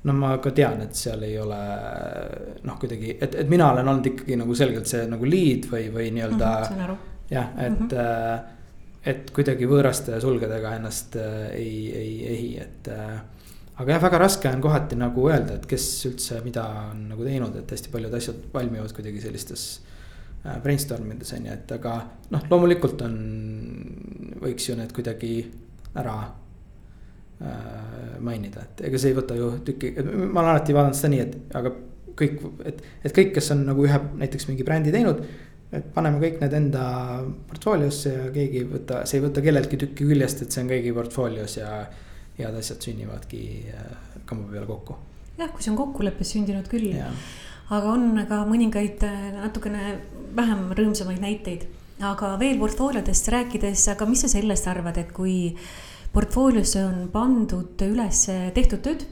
no 0.04 0.14
ma 0.16 0.34
ka 0.42 0.52
tean, 0.56 0.80
et 0.84 0.96
seal 0.96 1.22
ei 1.26 1.36
ole 1.40 1.58
noh, 2.66 2.78
kuidagi, 2.80 3.16
et, 3.20 3.36
et 3.42 3.50
mina 3.50 3.70
olen 3.74 3.88
olnud 3.92 4.10
ikkagi 4.12 4.38
nagu 4.40 4.56
selgelt 4.56 4.90
see 4.90 5.04
nagu 5.10 5.28
lead 5.28 5.68
või, 5.70 5.88
või 5.94 6.08
nii-öelda 6.16 6.52
mm. 6.60 6.78
-hmm, 6.80 7.02
jah, 7.30 7.50
et 7.56 7.76
mm, 7.78 7.90
-hmm. 7.90 8.56
et 9.12 9.34
kuidagi 9.36 9.68
võõraste 9.70 10.20
sulgedega 10.22 10.74
ennast 10.80 11.18
ei, 11.20 11.74
ei 11.96 12.14
ehi, 12.34 12.50
et 12.64 12.90
aga 13.80 13.94
jah, 13.94 14.02
väga 14.02 14.20
raske 14.20 14.50
on 14.50 14.60
kohati 14.64 14.98
nagu 15.00 15.28
öelda, 15.30 15.56
et 15.56 15.68
kes 15.68 15.86
üldse 16.10 16.40
mida 16.44 16.66
on 16.90 17.06
nagu 17.14 17.24
teinud, 17.26 17.56
et 17.60 17.72
hästi 17.76 17.92
paljud 17.92 18.16
asjad 18.18 18.42
valmivad 18.52 18.92
kuidagi 18.96 19.22
sellistes 19.24 19.64
äh, 20.44 20.58
brainstorm 20.64 21.08
ides 21.14 21.32
on 21.36 21.48
ju, 21.48 21.56
et 21.56 21.74
aga 21.78 21.96
noh, 22.34 22.46
loomulikult 22.52 23.04
on, 23.06 23.16
võiks 24.44 24.68
ju 24.68 24.76
need 24.78 24.92
kuidagi 24.96 25.34
ära 26.00 26.16
äh, 26.22 28.18
mainida, 28.20 28.66
et 28.66 28.84
ega 28.90 29.00
see 29.00 29.14
ei 29.14 29.20
võta 29.20 29.38
ju 29.38 29.54
tükki, 29.66 29.94
ma 30.02 30.42
olen 30.42 30.52
alati 30.56 30.76
vaadanud 30.76 31.00
seda 31.00 31.14
nii, 31.14 31.22
et 31.24 31.56
aga 31.60 31.72
kõik, 32.20 32.42
et, 32.68 32.82
et 33.04 33.16
kõik, 33.16 33.32
kes 33.38 33.52
on 33.54 33.64
nagu 33.70 33.86
ühe 33.86 34.02
näiteks 34.20 34.50
mingi 34.50 34.66
brändi 34.66 34.92
teinud. 34.94 35.24
et 35.70 35.84
paneme 35.94 36.18
kõik 36.18 36.40
need 36.42 36.54
enda 36.58 36.84
portfooliosse 37.46 38.10
ja 38.10 38.30
keegi 38.34 38.64
ei 38.64 38.64
võta, 38.66 39.04
see 39.06 39.20
ei 39.20 39.22
võta 39.22 39.42
kelleltki 39.44 39.78
tükki 39.78 40.08
küljest, 40.08 40.42
et 40.42 40.50
see 40.50 40.64
on 40.64 40.70
kõigi 40.72 40.94
portfoolios 40.96 41.54
ja 41.60 41.68
head 42.44 42.56
asjad 42.60 42.82
sünnivadki 42.84 43.42
äh, 43.74 43.92
kamba 44.28 44.50
peale 44.52 44.66
kokku. 44.68 44.96
jah, 45.38 45.50
kui 45.52 45.64
see 45.64 45.72
on 45.72 45.78
kokkuleppes 45.80 46.34
sündinud 46.36 46.68
küll. 46.70 46.90
aga 47.70 47.92
on 47.92 48.24
ka 48.28 48.42
mõningaid 48.48 49.06
äh, 49.06 49.30
natukene 49.36 49.94
vähem 50.36 50.68
rõõmsamaid 50.78 51.22
näiteid. 51.22 51.68
aga 52.00 52.34
veel 52.40 52.58
portfooliodest 52.60 53.32
rääkides, 53.36 53.88
aga 53.94 54.08
mis 54.08 54.24
sa 54.24 54.32
sellest 54.32 54.68
arvad, 54.70 54.98
et 54.98 55.12
kui 55.12 55.56
portfooliosse 56.12 56.84
on 56.84 57.08
pandud 57.12 57.82
üles 57.86 58.26
tehtud 58.54 58.80
tööd, 58.86 59.04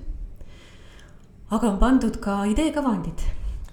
aga 1.51 1.69
on 1.69 1.77
pandud 1.79 2.17
ka 2.23 2.43
ideekavandid 2.51 3.27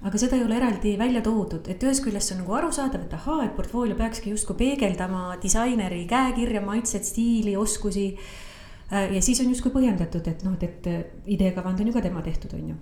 aga 0.06 0.20
seda 0.22 0.38
ei 0.38 0.44
ole 0.46 0.60
eraldi 0.60 0.92
välja 1.00 1.22
toodud, 1.26 1.66
et 1.72 1.82
ühest 1.82 2.04
küljest 2.06 2.36
on 2.36 2.44
nagu 2.44 2.54
arusaadav, 2.54 3.08
et 3.08 3.14
ahaa, 3.18 3.40
et 3.48 3.56
portfoolio 3.58 3.96
peakski 3.98 4.36
justkui 4.36 4.60
peegeldama 4.60 5.40
disaineri 5.42 6.04
käekirja, 6.06 6.62
maitset, 6.62 7.08
stiili, 7.08 7.56
oskusi 7.58 8.12
Äh, 8.14 8.45
ja 8.92 9.22
siis 9.22 9.40
on 9.42 9.50
justkui 9.50 9.72
põhjendatud, 9.74 10.28
et 10.30 10.44
noh, 10.46 10.54
et, 10.60 10.64
et 10.64 10.88
äh, 10.92 11.06
ideekavand 11.34 11.80
on 11.82 11.88
ju 11.90 11.94
ka 11.96 12.04
tema 12.06 12.22
tehtud, 12.26 12.54
on 12.54 12.68
ju. 12.70 12.76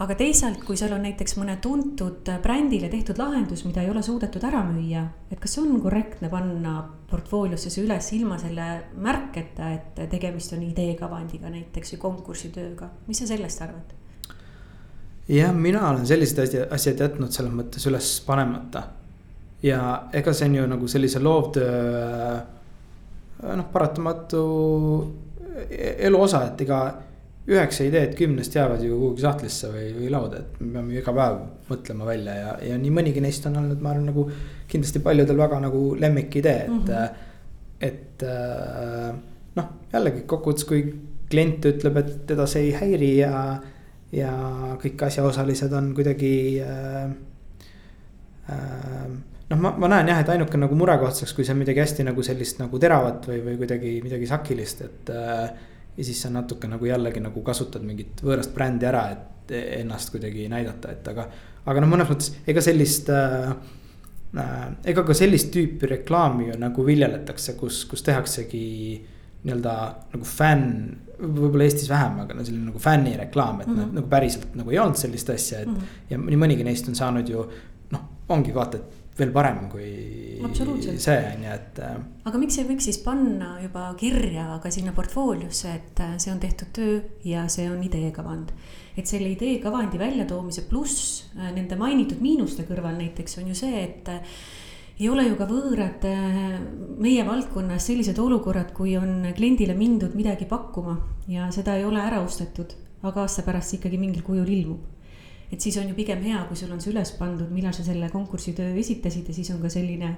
aga 0.00 0.16
teisalt, 0.18 0.62
kui 0.64 0.78
seal 0.80 0.94
on 0.96 1.04
näiteks 1.04 1.36
mõne 1.36 1.58
tuntud 1.62 2.30
äh, 2.32 2.38
brändile 2.42 2.88
tehtud 2.92 3.20
lahendus, 3.20 3.64
mida 3.68 3.82
ei 3.84 3.90
ole 3.92 4.02
suudetud 4.02 4.44
ära 4.48 4.62
müüa, 4.66 5.04
et 5.30 5.40
kas 5.42 5.58
on 5.60 5.76
korrektne 5.84 6.30
panna 6.32 6.78
portfooliosse 7.10 7.72
see 7.72 7.84
üles 7.84 8.08
ilma 8.16 8.38
selle 8.40 8.68
märketa, 8.96 9.68
et 9.76 10.00
tegemist 10.10 10.56
on 10.56 10.64
ideekavandiga 10.64 11.52
näiteks 11.52 11.94
või 11.94 12.02
konkursitööga, 12.06 12.88
mis 13.08 13.20
sa 13.20 13.28
sellest 13.28 13.62
arvad? 13.66 13.92
jah, 15.28 15.52
mina 15.56 15.90
olen 15.90 16.06
sellised 16.08 16.40
asjad, 16.40 16.68
asjad 16.72 17.04
jätnud 17.04 17.32
selles 17.36 17.52
mõttes 17.52 17.84
üles 17.88 18.08
panemata. 18.24 18.86
ja 19.62 20.08
ega 20.12 20.32
see 20.32 20.48
on 20.48 20.56
ju 20.56 20.66
nagu 20.72 20.88
sellise 20.88 21.20
loovtöö 21.20 22.40
noh, 23.44 23.68
paratamatu 23.72 24.40
elu 25.54 26.20
osa, 26.20 26.44
et 26.50 26.62
ega 26.64 26.78
üheksa 27.44 27.84
ideed 27.84 28.14
kümnest 28.16 28.54
jäävad 28.56 28.82
ju 28.84 28.96
kuhugi 28.96 29.24
sahtlisse 29.24 29.68
või, 29.68 29.88
või 29.98 30.10
lauda, 30.12 30.40
et 30.40 30.60
me 30.62 30.70
peame 30.78 30.94
ju 30.94 31.02
iga 31.02 31.12
päev 31.16 31.40
mõtlema 31.68 32.06
välja 32.08 32.36
ja, 32.38 32.54
ja 32.70 32.78
nii 32.80 32.92
mõnigi 32.94 33.20
neist 33.20 33.44
on 33.50 33.58
olnud, 33.60 33.82
ma 33.84 33.92
arvan, 33.92 34.08
nagu 34.08 34.24
kindlasti 34.70 35.02
paljudel 35.04 35.38
väga 35.38 35.58
nagu 35.66 35.82
lemmikidee, 36.00 36.62
et 36.64 36.70
mm, 36.70 36.86
-hmm. 36.88 37.10
et 37.90 38.24
äh, 38.30 39.10
noh, 39.60 39.68
jällegi 39.92 40.24
kokkuvõttes, 40.26 40.64
kui 40.68 40.86
klient 41.30 41.68
ütleb, 41.68 42.00
et 42.00 42.16
teda 42.32 42.46
see 42.48 42.70
ei 42.70 42.72
häiri 42.80 43.12
ja, 43.18 43.60
ja 44.12 44.32
kõik 44.80 45.04
asjaosalised 45.06 45.72
on 45.72 45.92
kuidagi 45.94 46.34
äh, 46.64 47.04
äh, 48.48 49.06
noh, 49.50 49.60
ma, 49.60 49.74
ma 49.78 49.90
näen 49.92 50.10
jah, 50.12 50.22
et 50.22 50.32
ainuke 50.34 50.58
nagu 50.60 50.76
murekoht 50.78 51.18
saaks, 51.18 51.34
kui 51.36 51.46
see 51.46 51.54
on 51.54 51.60
midagi 51.60 51.82
hästi 51.82 52.06
nagu 52.08 52.24
sellist 52.26 52.60
nagu 52.62 52.80
teravat 52.80 53.28
või, 53.30 53.40
või 53.48 53.60
kuidagi 53.60 53.94
midagi 54.04 54.28
sakilist, 54.30 54.84
et 54.88 55.14
äh,. 55.14 55.70
ja 55.94 56.04
siis 56.04 56.24
sa 56.24 56.30
natuke 56.32 56.68
nagu 56.70 56.86
jällegi 56.88 57.22
nagu 57.22 57.42
kasutad 57.46 57.84
mingit 57.86 58.22
võõrast 58.24 58.54
brändi 58.54 58.88
ära, 58.88 59.04
et 59.14 59.54
ennast 59.78 60.10
kuidagi 60.10 60.48
näidata, 60.50 60.94
et 60.96 61.08
aga. 61.12 61.28
aga 61.66 61.82
noh, 61.82 61.90
mõnes 61.92 62.08
mõttes 62.10 62.32
ega 62.50 62.62
sellist 62.64 63.10
äh, 63.12 63.50
äh,, 64.40 64.68
ega 64.92 65.04
ka 65.06 65.16
sellist 65.16 65.52
tüüpi 65.54 65.90
reklaami 65.96 66.50
ju 66.50 66.60
nagu 66.60 66.86
viljeletakse, 66.86 67.58
kus, 67.60 67.84
kus 67.90 68.02
tehaksegi 68.06 68.64
nii-öelda 69.44 69.74
nagu 70.14 70.24
fänn, 70.24 70.96
võib-olla 71.20 71.66
Eestis 71.68 71.88
vähem, 71.90 72.16
aga 72.22 72.34
no 72.34 72.44
selline 72.46 72.70
nagu 72.70 72.80
fännireklaam, 72.80 73.60
et 73.60 73.68
mm 73.68 73.76
-hmm. 73.76 73.94
nagu 74.00 74.08
päriselt 74.08 74.54
nagu 74.56 74.72
ei 74.72 74.80
olnud 74.80 74.96
sellist 74.96 75.30
asja, 75.30 75.60
et 75.60 75.68
mm. 75.68 75.74
-hmm. 75.74 76.10
ja 76.10 76.18
nii 76.18 76.38
mõnigi 76.40 76.64
neist 76.64 76.88
on 76.88 76.96
saanud 76.96 77.28
ju 77.28 77.44
noh, 77.92 78.06
ongi 78.28 78.54
vaata, 78.54 78.80
et 78.80 79.03
veel 79.18 79.30
parem 79.34 79.68
kui 79.70 79.90
see 80.52 80.66
on 80.66 81.44
ju, 81.44 81.50
et. 81.52 81.78
Äh, 81.78 81.98
aga 82.26 82.40
miks 82.40 82.58
ei 82.58 82.66
võiks 82.68 82.88
siis 82.88 82.98
panna 83.04 83.54
juba 83.62 83.86
kirja 83.98 84.58
ka 84.62 84.72
sinna 84.74 84.94
portfooliosse, 84.96 85.74
et 85.78 86.02
äh, 86.02 86.16
see 86.22 86.32
on 86.34 86.42
tehtud 86.42 86.72
töö 86.74 86.98
ja 87.26 87.46
see 87.52 87.68
on 87.70 87.82
ideekavand. 87.86 88.52
et 88.94 89.10
selle 89.10 89.30
ideekavandi 89.32 89.98
väljatoomise 89.98 90.66
pluss 90.70 91.24
äh, 91.38 91.50
nende 91.54 91.78
mainitud 91.78 92.20
miinuste 92.22 92.66
kõrval 92.68 92.98
näiteks 92.98 93.38
on 93.42 93.50
ju 93.50 93.58
see, 93.58 93.82
et 93.84 94.10
ei 95.00 95.08
ole 95.10 95.26
ju 95.26 95.34
ka 95.34 95.46
võõrad 95.50 96.04
meie 97.02 97.24
valdkonnas 97.26 97.88
sellised 97.88 98.18
olukorrad, 98.22 98.70
kui 98.76 98.94
on 98.96 99.32
kliendile 99.34 99.74
mindud 99.74 100.14
midagi 100.14 100.46
pakkuma 100.46 101.00
ja 101.26 101.50
seda 101.54 101.74
ei 101.74 101.86
ole 101.86 102.02
ära 102.02 102.22
ostetud, 102.22 102.76
aga 103.02 103.26
aasta 103.26 103.42
pärast 103.42 103.74
ikkagi 103.74 103.98
mingil 103.98 104.22
kujul 104.22 104.52
ilmub 104.58 104.93
et 105.52 105.60
siis 105.60 105.76
on 105.80 105.88
ju 105.88 105.94
pigem 105.94 106.22
hea, 106.24 106.40
kui 106.48 106.56
sul 106.58 106.72
on 106.74 106.80
see 106.82 106.92
üles 106.92 107.14
pandud, 107.18 107.50
millal 107.54 107.74
sa 107.76 107.86
selle 107.86 108.08
konkursitöö 108.12 108.74
esitasid 108.80 109.28
ja 109.28 109.36
siis 109.36 109.50
on 109.54 109.62
ka 109.62 109.70
selline, 109.72 110.16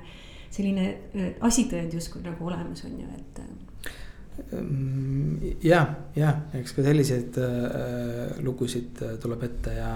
selline 0.55 0.89
äh, 0.89 1.31
asitõend 1.47 1.95
justkui 1.99 2.25
nagu 2.25 2.47
olemas, 2.47 2.85
on 2.89 2.99
ju, 3.01 3.09
et 3.19 3.43
ja, 5.65 5.81
ja 6.17 6.33
eks 6.59 6.75
ka 6.77 6.85
selliseid 6.85 7.39
äh, 7.41 8.37
lugusid 8.45 9.01
äh, 9.03 9.17
tuleb 9.23 9.45
ette 9.49 9.77
ja, 9.77 9.93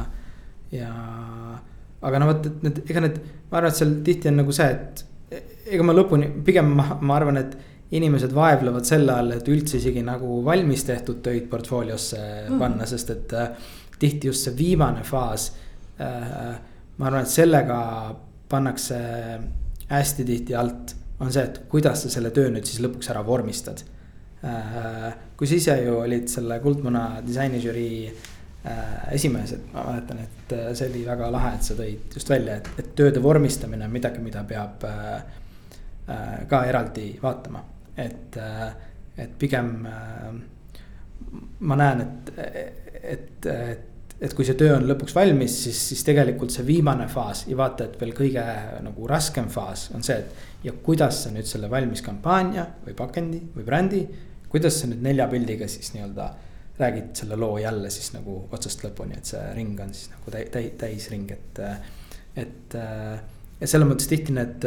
ja. 0.72 0.92
aga 2.00 2.20
no 2.20 2.30
vot, 2.30 2.46
et 2.48 2.62
need, 2.64 2.82
ega 2.88 3.04
need, 3.04 3.18
ma 3.50 3.60
arvan, 3.60 3.72
et 3.72 3.80
seal 3.80 3.96
tihti 4.06 4.30
on 4.30 4.40
nagu 4.40 4.54
see, 4.56 4.70
et 4.70 5.04
ega 5.70 5.84
ma 5.86 5.94
lõpuni, 5.94 6.30
pigem 6.46 6.72
ma, 6.78 6.94
ma 7.00 7.18
arvan, 7.18 7.40
et 7.42 7.58
inimesed 7.96 8.32
vaevlevad 8.34 8.86
selle 8.86 9.14
all, 9.18 9.34
et 9.34 9.48
üldse 9.50 9.80
isegi 9.80 10.02
nagu 10.06 10.40
valmis 10.46 10.84
tehtud 10.86 11.20
töid 11.26 11.48
portfooliosse 11.50 12.20
mm 12.20 12.60
panna, 12.60 12.86
sest 12.88 13.12
et 13.16 13.36
äh, 13.36 13.70
tihti 14.00 14.30
just 14.30 14.46
see 14.48 14.56
viimane 14.56 15.04
faas. 15.06 15.50
Äh, 16.00 16.56
ma 16.96 17.08
arvan, 17.08 17.24
et 17.24 17.32
sellega 17.32 17.78
pannakse 18.50 18.98
hästi 19.90 20.26
tihti 20.26 20.56
alt, 20.56 20.94
on 21.20 21.32
see, 21.32 21.44
et 21.44 21.62
kuidas 21.70 22.04
sa 22.04 22.12
selle 22.12 22.32
töö 22.34 22.50
nüüd 22.52 22.66
siis 22.68 22.80
lõpuks 22.84 23.10
ära 23.12 23.22
vormistad. 23.26 23.82
Äh, 24.44 25.08
kui 25.36 25.48
sa 25.48 25.58
ise 25.58 25.76
ju 25.84 25.98
olid 26.00 26.28
selle 26.32 26.60
Kuldmuna 26.64 27.04
disainižürii 27.26 27.98
äh, 28.08 28.94
esimees, 29.16 29.54
et 29.56 29.74
ma 29.74 29.84
mäletan, 29.90 30.22
et 30.24 30.54
see 30.78 30.88
oli 30.88 31.04
väga 31.08 31.28
lahe, 31.32 31.56
et 31.58 31.68
sa 31.68 31.76
tõid 31.78 32.16
just 32.16 32.32
välja, 32.32 32.56
et, 32.60 32.72
et 32.80 32.94
tööde 32.96 33.22
vormistamine 33.24 33.88
on 33.88 33.94
midagi, 33.94 34.24
mida 34.24 34.44
peab 34.48 34.88
ka 36.50 36.58
eraldi 36.66 37.04
vaatama, 37.22 37.60
et, 38.02 38.34
et 39.22 39.34
pigem 39.38 39.68
ma 41.60 41.76
näen, 41.76 42.00
et, 42.00 42.32
et, 43.02 43.46
et 43.46 43.89
et 44.20 44.34
kui 44.36 44.44
see 44.44 44.56
töö 44.60 44.74
on 44.76 44.84
lõpuks 44.88 45.14
valmis, 45.16 45.54
siis, 45.64 45.80
siis 45.92 46.04
tegelikult 46.04 46.52
see 46.52 46.66
viimane 46.68 47.06
faas 47.08 47.46
ja 47.48 47.56
vaata, 47.56 47.86
et 47.88 47.96
veel 48.00 48.12
kõige 48.16 48.44
nagu 48.84 49.08
raskem 49.08 49.48
faas 49.52 49.88
on 49.96 50.04
see, 50.06 50.18
et. 50.20 50.46
ja 50.66 50.74
kuidas 50.84 51.22
sa 51.24 51.32
nüüd 51.32 51.48
selle 51.48 51.70
valmis 51.72 52.04
kampaania 52.04 52.66
või 52.84 52.96
pakendi 52.98 53.40
või 53.54 53.64
brändi, 53.64 54.04
kuidas 54.52 54.82
sa 54.82 54.90
nüüd 54.90 55.00
nelja 55.06 55.28
pildiga 55.30 55.68
siis 55.70 55.94
nii-öelda 55.94 56.28
räägid 56.80 57.14
selle 57.16 57.36
loo 57.36 57.58
jälle 57.60 57.90
siis 57.92 58.12
nagu 58.14 58.42
otsast 58.52 58.84
lõpuni, 58.84 59.16
et 59.16 59.28
see 59.32 59.40
ring 59.56 59.80
on 59.80 59.94
siis 59.96 60.12
nagu 60.12 60.32
täi-, 60.32 60.48
täi-, 60.52 60.74
täisring, 60.80 61.32
et. 61.36 61.64
et 62.40 62.76
ja 63.60 63.68
selles 63.68 63.88
mõttes 63.88 64.08
tihti 64.08 64.32
need 64.32 64.64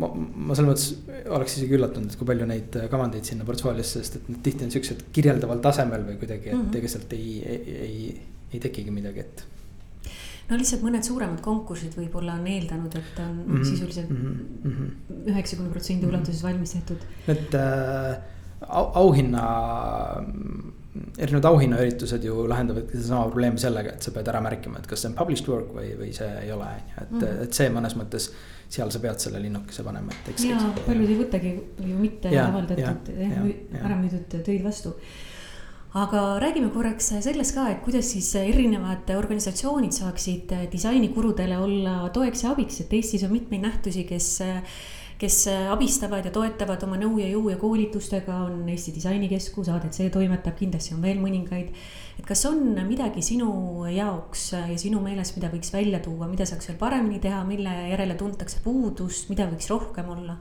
ma, 0.00 0.10
ma 0.12 0.56
selles 0.56 0.68
mõttes 0.70 1.26
oleks 1.32 1.58
isegi 1.58 1.76
üllatunud, 1.78 2.12
et 2.12 2.20
kui 2.20 2.28
palju 2.28 2.46
neid 2.48 2.78
kavandeid 2.92 3.28
sinna 3.28 3.46
portfooliosse, 3.48 4.02
sest 4.02 4.20
et 4.20 4.30
need 4.30 4.42
tihti 4.46 4.66
on 4.66 4.72
siuksed 4.74 5.04
kirjeldaval 5.16 5.60
tasemel 5.64 6.06
või 6.06 6.18
kuidagi, 6.20 6.52
et 6.52 6.56
mm 6.56 6.64
-hmm. 6.68 6.78
ega 6.80 6.92
sealt 6.92 7.12
ei, 7.16 7.36
ei, 7.42 7.76
ei, 7.88 8.08
ei 8.52 8.62
tekigi 8.62 8.94
midagi, 8.94 9.24
et. 9.24 9.44
no 10.50 10.60
lihtsalt 10.60 10.84
mõned 10.86 11.06
suuremad 11.06 11.42
konkursid 11.44 11.96
võib-olla 11.98 12.38
on 12.40 12.46
eeldanud, 12.46 12.94
et 12.94 13.20
on 13.24 13.34
mm 13.34 13.52
-hmm. 13.56 13.68
sisuliselt 13.72 14.10
mhm, 14.10 14.88
üheksakümne 15.32 15.70
protsendi 15.70 16.06
mhm. 16.06 16.14
ulatuses 16.14 16.42
valmis 16.42 16.76
tehtud. 16.76 17.06
Need 17.26 17.54
äh, 17.54 18.16
au, 18.68 18.90
auhinna 19.04 19.46
erinevad 21.18 21.48
auhinnaüritused 21.50 22.24
ju 22.24 22.44
lahendavadki 22.50 22.96
sedasama 22.96 23.30
probleemi 23.30 23.62
sellega, 23.62 23.94
et 23.96 24.06
sa 24.06 24.12
pead 24.14 24.28
ära 24.32 24.42
märkima, 24.44 24.80
et 24.80 24.90
kas 24.90 25.04
see 25.04 25.10
on 25.12 25.16
published 25.18 25.48
work 25.50 25.72
või, 25.76 25.92
või 25.98 26.10
see 26.16 26.28
ei 26.42 26.52
ole, 26.54 26.66
on 26.66 26.90
ju, 26.90 27.04
et 27.04 27.10
mm, 27.10 27.22
-hmm. 27.22 27.46
et 27.46 27.60
see 27.60 27.70
mõnes 27.74 27.96
mõttes 27.98 28.28
seal 28.72 28.90
sa 28.90 29.00
pead 29.02 29.22
selle 29.22 29.40
linnukese 29.42 29.84
panema, 29.86 30.12
et 30.12 30.32
eks. 30.32 30.44
ja 30.48 30.58
paljud 30.86 31.08
ei 31.12 31.16
võtagi 31.20 31.54
ju 31.86 31.96
mitte 32.00 32.32
ja, 32.34 32.48
avaldatud, 32.50 33.10
ära 33.14 33.96
müüdud 34.00 34.38
töid 34.42 34.64
vastu. 34.64 34.94
aga 35.96 36.22
räägime 36.42 36.70
korraks 36.74 37.12
sellest 37.24 37.54
ka, 37.56 37.68
et 37.70 37.82
kuidas 37.84 38.10
siis 38.12 38.34
erinevad 38.40 39.08
organisatsioonid 39.16 39.94
saaksid 39.96 40.52
disainikurudele 40.72 41.58
olla 41.58 42.10
toeks 42.12 42.44
ja 42.44 42.52
abiks, 42.52 42.80
et 42.80 42.92
Eestis 42.92 43.24
on 43.24 43.32
mitmeid 43.32 43.62
nähtusi, 43.62 44.04
kes 44.04 44.30
kes 45.18 45.36
abistavad 45.72 46.26
ja 46.28 46.32
toetavad 46.34 46.82
oma 46.84 46.98
nõu 47.00 47.20
ja 47.22 47.28
jõu 47.30 47.48
ja 47.48 47.56
koolitustega, 47.60 48.34
on 48.48 48.66
Eesti 48.68 48.92
Disainikeskus, 48.98 49.70
ADC 49.72 50.10
toimetab, 50.12 50.58
kindlasti 50.58 50.96
on 50.96 51.04
veel 51.04 51.22
mõningaid 51.22 51.72
et 52.16 52.24
kas 52.26 52.44
on 52.48 52.74
midagi 52.88 53.22
sinu 53.24 53.50
jaoks 53.92 54.48
ja 54.56 54.76
sinu 54.80 55.02
meelest, 55.04 55.36
mida 55.36 55.50
võiks 55.52 55.72
välja 55.74 56.00
tuua, 56.04 56.28
mida 56.30 56.46
saaks 56.48 56.70
veel 56.70 56.78
paremini 56.80 57.20
teha, 57.22 57.42
mille 57.48 57.72
järele 57.90 58.16
tuntakse 58.18 58.62
puudust, 58.64 59.28
mida 59.32 59.48
võiks 59.50 59.68
rohkem 59.72 60.12
olla? 60.16 60.38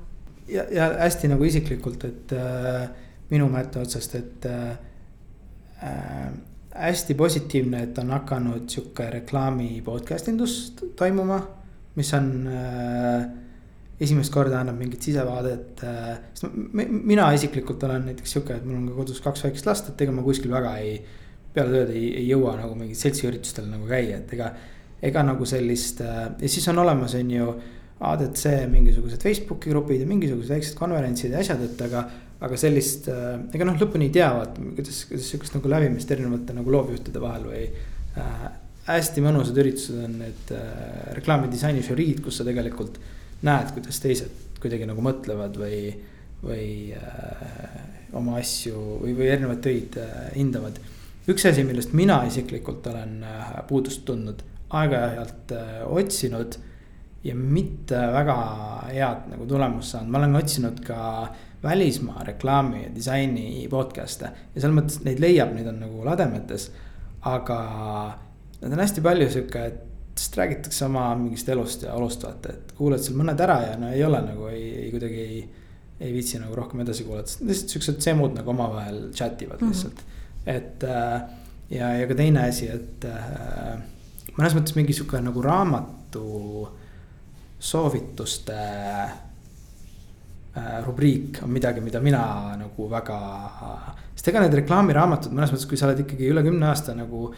ja, 0.47 0.65
ja 0.71 0.91
hästi 1.01 1.31
nagu 1.31 1.45
isiklikult, 1.47 2.03
et 2.07 2.33
äh, 2.37 2.83
minu 3.31 3.47
mätta 3.51 3.81
otsast, 3.81 4.15
et 4.19 4.45
äh, 4.45 4.75
äh, 5.83 6.27
hästi 6.75 7.15
positiivne, 7.17 7.81
et 7.87 7.97
on 7.99 8.13
hakanud 8.13 8.69
sihuke 8.71 9.09
reklaami 9.19 9.81
podcast 9.85 10.29
indus 10.31 10.75
toimuma, 10.95 11.41
mis 11.97 12.13
on 12.15 12.29
äh, 12.51 13.25
esimest 13.99 14.33
korda 14.33 14.59
annab 14.59 14.79
mingit 14.79 15.05
sisevaadet 15.07 15.83
äh,. 15.87 16.15
sest 16.35 16.55
mina 16.75 17.29
isiklikult 17.35 17.83
olen 17.87 18.09
näiteks 18.09 18.35
sihuke, 18.35 18.57
et 18.59 18.65
mul 18.67 18.81
on 18.81 18.89
ka 18.89 18.97
kodus 18.97 19.21
kaks 19.23 19.45
väikest 19.47 19.69
last, 19.69 19.91
et 19.91 20.03
ega 20.03 20.15
ma 20.15 20.25
kuskil 20.25 20.51
väga 20.51 20.73
ei 20.83 20.97
peale 21.55 21.71
tööd 21.71 21.93
ei, 21.95 22.09
ei 22.19 22.25
jõua 22.27 22.57
nagu 22.59 22.75
mingil 22.75 22.99
seltsiüritustel 22.99 23.69
nagu 23.71 23.87
käia, 23.89 24.19
et 24.19 24.35
ega. 24.35 24.51
ega 25.05 25.21
nagu 25.27 25.45
sellist 25.45 25.99
äh, 26.01 26.27
ja 26.41 26.49
siis 26.49 26.67
on 26.71 26.83
olemas, 26.83 27.15
on 27.15 27.31
ju 27.31 27.47
ADC 28.05 28.51
mingisugused 28.71 29.23
Facebooki 29.23 29.71
grupid 29.71 30.01
ja 30.01 30.07
mingisugused 30.09 30.51
väiksed 30.51 30.77
konverentsid 30.79 31.31
ja 31.31 31.39
asjad, 31.43 31.63
et 31.63 31.81
aga. 31.87 32.05
aga 32.45 32.57
sellist, 32.59 33.07
äh, 33.07 33.37
ega 33.55 33.65
noh, 33.67 33.77
lõpuni 33.79 34.09
ei 34.09 34.15
tea, 34.17 34.27
vaat 34.35 34.57
kuidas, 34.59 35.05
kuidas 35.07 35.31
sihukest 35.31 35.55
nagu 35.55 35.71
lävimist 35.71 36.09
erinevate 36.11 36.53
nagu 36.53 36.73
loovjuhtide 36.73 37.21
vahel 37.23 37.47
või 37.47 37.61
äh,. 38.19 38.47
hästi 38.89 39.23
mõnusad 39.23 39.55
üritused 39.63 40.03
on 40.03 40.19
need 40.19 40.51
äh, 40.53 41.13
reklaamidisaini 41.15 41.85
žüriid, 41.85 42.19
kus 42.25 42.41
sa 42.41 42.47
tegelikult 42.47 42.99
näed, 43.45 43.71
kuidas 43.75 44.01
teised 44.03 44.59
kuidagi 44.61 44.87
nagu 44.89 45.03
mõtlevad 45.05 45.57
või, 45.61 45.79
või 46.43 46.67
äh, 46.97 47.79
oma 48.17 48.39
asju 48.41 48.99
või, 49.03 49.15
või 49.17 49.31
erinevaid 49.31 49.63
töid 49.65 49.97
äh, 50.01 50.29
hindavad 50.35 50.79
üks 51.31 51.45
asi, 51.49 51.65
millest 51.65 51.93
mina 51.97 52.19
isiklikult 52.27 52.85
olen 52.91 53.17
äh, 53.25 53.51
puudust 53.69 54.05
tundnud, 54.07 54.43
aeg-ajalt 54.75 55.53
äh, 55.55 55.81
otsinud 55.89 56.57
ja 57.25 57.33
mitte 57.35 57.97
väga 58.13 58.35
head 58.91 59.29
nagu 59.31 59.47
tulemust 59.49 59.95
saanud, 59.95 60.11
ma 60.13 60.21
olen 60.21 60.37
otsinud 60.41 60.81
ka 60.85 60.99
välismaa 61.65 62.27
reklaami 62.27 62.83
ja 62.83 62.91
disaini 62.93 63.65
podcast'e 63.71 64.29
ja 64.29 64.61
selles 64.61 64.75
mõttes 64.75 65.01
neid 65.07 65.21
leiab, 65.23 65.55
neid 65.55 65.71
on 65.71 65.81
nagu 65.81 66.05
lademetes. 66.05 66.69
aga 67.25 67.59
nad 68.61 68.71
on 68.71 68.79
hästi 68.83 69.01
palju 69.01 69.29
sihuke, 69.33 69.63
et 69.65 69.94
sest 70.15 70.37
räägitakse 70.39 70.85
oma 70.85 71.09
mingist 71.19 71.49
elust 71.51 71.83
ja 71.83 71.93
olust 71.93 72.23
vaata, 72.23 72.53
et 72.55 72.73
kuulad 72.77 73.03
seal 73.03 73.17
mõned 73.19 73.41
ära 73.43 73.59
ja 73.65 73.77
no 73.79 73.91
ei 73.91 74.03
ole 74.03 74.21
nagu 74.23 74.47
ei, 74.47 74.65
ei 74.85 74.91
kuidagi 74.93 75.21
ei. 75.21 75.45
ei 75.99 76.11
viitsi 76.11 76.39
nagu 76.39 76.55
rohkem 76.55 76.81
edasi 76.83 77.03
kuulata, 77.07 77.37
lihtsalt 77.47 77.71
siuksed 77.71 78.01
semud 78.03 78.33
nagu 78.35 78.49
omavahel 78.51 79.09
chat 79.15 79.41
ivad 79.41 79.61
mm 79.61 79.67
-hmm. 79.67 79.73
lihtsalt 79.73 80.05
et 80.45 80.83
äh, 80.83 81.21
ja, 81.69 81.91
ja 81.99 82.07
ka 82.07 82.15
teine 82.17 82.47
asi, 82.49 82.69
et 82.69 83.05
äh, 83.09 83.77
mõnes 84.37 84.55
mõttes 84.57 84.75
mingi 84.77 84.93
sihuke 84.95 85.21
nagu 85.23 85.41
raamatu 85.41 86.25
soovituste 87.65 88.57
äh, 88.59 89.11
rubriik 90.85 91.41
on 91.43 91.53
midagi, 91.55 91.81
mida 91.81 92.01
mina 92.03 92.55
nagu 92.59 92.89
väga. 92.91 93.19
sest 94.13 94.29
ega 94.31 94.45
need 94.45 94.59
reklaamiraamatud 94.61 95.33
mõnes 95.33 95.53
mõttes, 95.53 95.67
kui 95.69 95.79
sa 95.79 95.89
oled 95.89 96.05
ikkagi 96.05 96.29
üle 96.31 96.45
kümne 96.45 96.69
aasta 96.69 96.95
nagu 96.97 97.31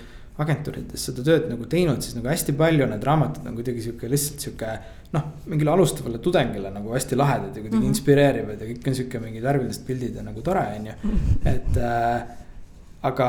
agentuurides 0.44 1.08
seda 1.10 1.24
tööd 1.26 1.48
nagu 1.50 1.66
teinud, 1.70 2.04
siis 2.06 2.18
nagu 2.18 2.30
hästi 2.30 2.54
palju 2.58 2.88
need 2.90 3.06
raamatud 3.08 3.48
on 3.50 3.58
kuidagi 3.58 3.84
sihuke 3.88 4.10
lihtsalt 4.12 4.44
sihuke. 4.46 4.74
noh, 5.14 5.24
mingile 5.48 5.72
alustavale 5.72 6.20
tudengile 6.20 6.70
nagu 6.74 6.92
hästi 6.92 7.16
lahedad 7.16 7.56
ja 7.56 7.62
kuidagi 7.62 7.78
mm 7.78 7.84
-hmm. 7.84 7.94
inspireerivad 7.96 8.62
ja 8.62 8.68
kõik 8.68 8.88
on 8.88 8.96
sihuke 8.96 9.20
mingid 9.24 9.44
värvilised 9.44 9.86
pildid 9.88 10.16
ja 10.16 10.24
nagu 10.24 10.42
tore, 10.42 10.66
on 10.80 10.86
ju, 10.86 10.94
et 11.46 11.78
äh, 11.78 12.28
aga 13.08 13.28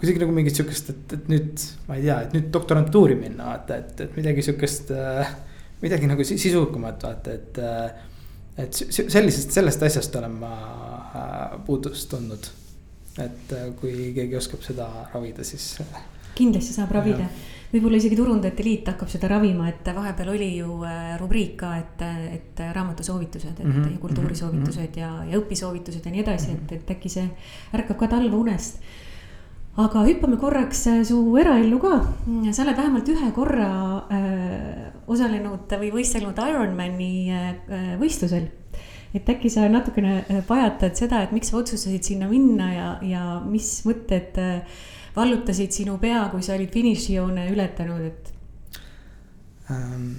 kuidagi 0.00 0.22
nagu 0.22 0.32
mingit 0.32 0.58
sihukest, 0.58 0.90
et, 0.90 1.12
et 1.12 1.28
nüüd 1.32 1.64
ma 1.88 1.96
ei 1.98 2.02
tea, 2.02 2.18
et 2.26 2.36
nüüd 2.36 2.50
doktorantuuri 2.52 3.16
minna 3.20 3.52
vaata, 3.52 3.80
et, 3.82 4.00
et 4.00 4.16
midagi 4.16 4.42
sihukest 4.42 4.92
äh,. 4.96 5.34
midagi 5.82 6.08
nagu 6.08 6.24
sisukamat 6.24 7.02
vaata, 7.08 7.32
et 7.32 7.58
äh,, 7.58 7.90
et 8.56 8.72
sellisest, 8.72 9.52
sellest 9.52 9.82
asjast 9.82 10.16
olen 10.16 10.38
ma 10.40 10.54
äh, 11.14 11.58
puudust 11.66 12.08
tundnud. 12.10 12.48
Et 13.18 13.52
äh, 13.52 13.68
kui 13.80 14.12
keegi 14.14 14.36
oskab 14.36 14.62
seda 14.62 14.88
ravida, 15.12 15.44
siis. 15.44 15.76
kindlasti 16.36 16.72
saab 16.76 16.90
ravida 16.92 17.28
võib-olla 17.72 17.98
isegi 18.00 18.18
Turundajate 18.18 18.64
Liit 18.64 18.90
hakkab 18.90 19.10
seda 19.10 19.30
ravima, 19.30 19.68
et 19.70 19.88
vahepeal 19.96 20.30
oli 20.34 20.50
ju 20.60 20.78
äh, 20.86 21.14
rubriik 21.20 21.56
ka, 21.60 21.72
et, 21.80 22.04
et 22.36 22.62
raamatusoovitused, 22.74 23.56
et 23.58 23.64
mm 23.64 23.72
-hmm. 23.72 23.92
ja 23.92 23.98
kultuurisoovitused 23.98 24.80
mm 24.82 24.94
-hmm. 24.94 25.00
ja, 25.00 25.24
ja 25.30 25.38
õpisoovitused 25.38 26.04
ja 26.04 26.12
nii 26.12 26.22
edasi, 26.22 26.52
et, 26.52 26.72
et 26.72 26.90
äkki 26.90 27.08
see 27.08 27.28
ärkab 27.74 27.98
ka 27.98 28.08
talve 28.08 28.36
unest. 28.36 28.80
aga 29.76 30.06
hüppame 30.06 30.36
korraks 30.36 30.86
äh, 30.86 31.04
su 31.04 31.36
eraellu 31.36 31.78
ka, 31.78 32.14
sa 32.52 32.62
oled 32.62 32.76
vähemalt 32.76 33.08
ühe 33.08 33.32
korra 33.32 34.06
äh, 34.10 34.92
osalenud 35.06 35.68
või 35.68 35.90
võistelnud 35.92 36.38
Ironmani 36.48 37.30
äh, 37.30 37.98
võistlusel 38.00 38.48
et 39.16 39.32
äkki 39.32 39.50
sa 39.52 39.64
natukene 39.72 40.18
äh, 40.24 40.44
pajatad 40.46 40.98
seda, 40.98 41.22
et 41.24 41.32
miks 41.34 41.52
sa 41.52 41.60
otsustasid 41.62 42.04
sinna 42.04 42.28
minna 42.30 42.70
ja, 42.74 42.90
ja 43.06 43.24
mis 43.44 43.80
mõtted 43.88 44.38
äh, 44.42 44.78
vallutasid 45.16 45.72
sinu 45.72 45.96
pea, 46.00 46.26
kui 46.32 46.44
sa 46.44 46.54
olid 46.56 46.72
finišijoone 46.74 47.48
ületanud, 47.54 48.08
et? 48.10 48.32
Ähm, 49.72 50.10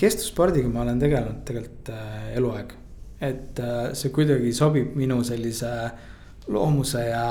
kestvusspordiga 0.00 0.68
ma 0.72 0.84
olen 0.86 1.00
tegelenud 1.02 1.42
tegelikult 1.48 1.90
äh, 1.92 2.30
eluaeg. 2.38 2.70
et 3.20 3.58
äh, 3.58 3.90
see 3.98 4.12
kuidagi 4.14 4.52
sobib 4.54 4.94
minu 4.96 5.18
sellise 5.26 5.72
loomuse 6.48 7.02
ja, 7.08 7.24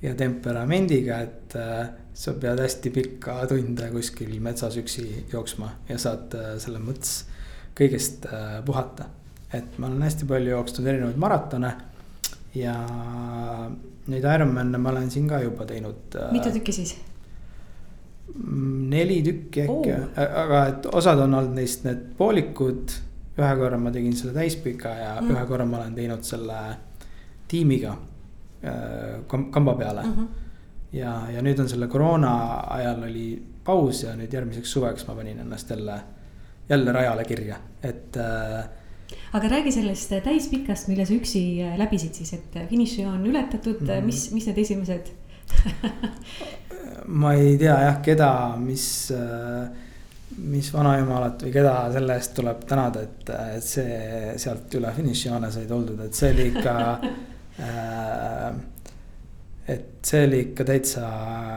ja 0.00 0.12
temperamendiga, 0.14 1.18
et 1.26 1.56
äh, 1.58 1.90
sa 2.14 2.36
pead 2.38 2.62
hästi 2.62 2.92
pikka 2.94 3.40
tunde 3.50 3.90
kuskil 3.92 4.38
metsas 4.40 4.78
üksi 4.80 5.26
jooksma 5.32 5.72
ja 5.88 5.98
saad 5.98 6.36
selle 6.62 6.78
mõttes 6.78 7.24
kõigest 7.74 8.28
puhata. 8.64 9.08
Et 9.54 9.78
ma 9.78 9.88
olen 9.88 10.02
hästi 10.06 10.28
palju 10.28 10.50
jooksnud 10.50 10.86
erinevaid 10.90 11.18
maratone 11.20 11.72
ja 12.54 12.74
neid 14.10 14.28
Ironman'e 14.34 14.78
ma 14.78 14.92
olen 14.92 15.10
siin 15.10 15.28
ka 15.28 15.40
juba 15.42 15.66
teinud. 15.68 16.14
Äh, 16.20 16.30
mitu 16.32 16.52
tükki 16.54 16.72
siis? 16.72 16.94
Mm, 18.34 18.90
neli 18.90 19.20
tükki 19.24 19.66
äkki 19.66 19.94
aga 20.24 20.60
et 20.72 20.86
osad 20.92 21.20
on 21.26 21.34
olnud 21.34 21.58
neist 21.58 21.84
need 21.84 22.06
poolikud. 22.18 23.00
ühe 23.34 23.54
korra 23.58 23.78
ma 23.82 23.90
tegin 23.90 24.12
selle 24.14 24.32
täispika 24.36 24.88
ja 24.94 25.14
mm. 25.20 25.30
ühe 25.34 25.46
korra 25.46 25.64
ma 25.66 25.80
olen 25.80 25.94
teinud 25.94 26.22
selle 26.22 26.58
tiimiga 27.50 27.96
äh, 28.64 29.24
kamba 29.28 29.74
peale 29.74 30.02
mm. 30.02 30.12
-hmm. 30.12 30.28
ja, 30.92 31.14
ja 31.34 31.42
nüüd 31.42 31.60
on 31.60 31.68
selle 31.68 31.88
koroona 31.88 32.34
ajal 32.76 33.02
oli 33.02 33.26
paus 33.64 34.02
ja 34.02 34.14
nüüd 34.16 34.32
järgmiseks 34.32 34.72
suveks 34.72 35.06
ma 35.08 35.14
panin 35.14 35.40
ennast 35.40 35.70
jälle, 35.70 35.98
jälle 36.68 36.92
rajale 36.92 37.24
kirja, 37.24 37.56
et 37.82 38.16
äh, 38.16 38.64
aga 39.34 39.50
räägi 39.56 39.72
sellest 39.74 40.12
täispikast, 40.24 40.88
mille 40.88 41.06
sa 41.06 41.14
üksi 41.16 41.44
äh, 41.64 41.78
läbisid 41.80 42.14
siis, 42.14 42.34
et 42.38 42.58
äh, 42.60 42.68
finišijoon 42.70 43.26
ületatud 43.26 43.80
mm, 43.80 43.88
-hmm. 43.88 44.10
mis, 44.10 44.30
mis 44.32 44.46
need 44.50 44.58
esimesed 44.58 45.12
ma 47.20 47.34
ei 47.36 47.56
tea 47.60 47.74
jah, 47.84 47.98
keda, 48.02 48.30
mis, 48.58 49.12
mis 50.40 50.70
vanajumalat 50.72 51.42
või 51.44 51.52
keda 51.52 51.74
selle 51.92 52.16
eest 52.18 52.34
tuleb 52.38 52.62
tänada, 52.68 53.02
et, 53.04 53.32
et 53.56 53.64
see 53.64 54.36
sealt 54.40 54.74
üle 54.78 54.92
finišijoone 54.96 55.50
sai 55.52 55.66
tuldud, 55.68 56.00
et 56.06 56.14
see 56.16 56.32
oli 56.32 56.46
ikka 56.52 56.76
äh, 57.66 58.54
et 59.68 60.04
see 60.04 60.26
oli 60.26 60.40
ikka 60.50 60.64
täitsa 60.68 61.04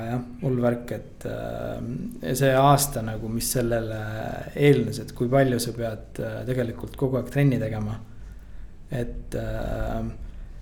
jah, 0.08 0.22
hull 0.44 0.62
värk, 0.64 0.92
et 0.96 1.26
äh, 1.28 2.36
see 2.40 2.54
aasta 2.56 3.04
nagu, 3.04 3.28
mis 3.32 3.50
sellele 3.58 3.98
eelnes, 4.56 5.02
et 5.04 5.12
kui 5.16 5.28
palju 5.32 5.60
sa 5.60 5.74
pead 5.76 6.22
äh, 6.24 6.38
tegelikult 6.48 6.96
kogu 7.00 7.20
aeg 7.20 7.34
trenni 7.34 7.60
tegema. 7.60 7.98
et 8.92 9.36
äh, 9.36 10.08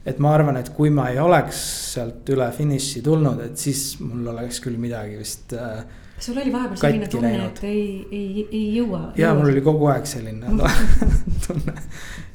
et 0.06 0.20
ma 0.22 0.34
arvan, 0.38 0.58
et 0.58 0.70
kui 0.74 0.92
ma 0.94 1.08
ei 1.10 1.20
oleks 1.22 1.60
sealt 1.96 2.30
üle 2.34 2.48
finiši 2.54 3.02
tulnud, 3.06 3.40
et 3.42 3.58
siis 3.58 3.96
mul 4.02 4.28
oleks 4.34 4.62
küll 4.66 4.82
midagi 4.82 5.22
vist 5.22 5.54
äh,. 5.58 5.86
Sul 6.20 6.38
oli 6.38 6.52
vahepeal 6.54 6.80
selline 6.80 7.08
tunne, 7.12 7.32
et 7.46 7.64
ei, 7.68 7.86
ei, 8.12 8.48
ei 8.52 8.66
jõua? 8.78 9.02
ja 9.20 9.34
mul 9.36 9.52
oli 9.52 9.64
kogu 9.66 9.90
aeg 9.92 10.08
selline 10.10 10.52
tunne, 11.46 11.76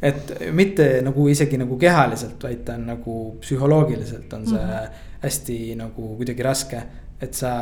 et 0.03 0.33
mitte 0.57 0.89
nagu 1.07 1.29
isegi 1.33 1.61
nagu 1.61 1.79
kehaliselt, 1.81 2.39
vaid 2.43 2.65
ta 2.67 2.77
on 2.79 2.89
nagu 2.93 3.19
psühholoogiliselt 3.41 4.33
on 4.37 4.47
see 4.47 4.59
mm 4.59 4.73
-hmm. 4.73 5.05
hästi 5.23 5.61
nagu 5.81 6.17
kuidagi 6.17 6.43
raske, 6.43 6.83
et 7.21 7.35
sa 7.35 7.53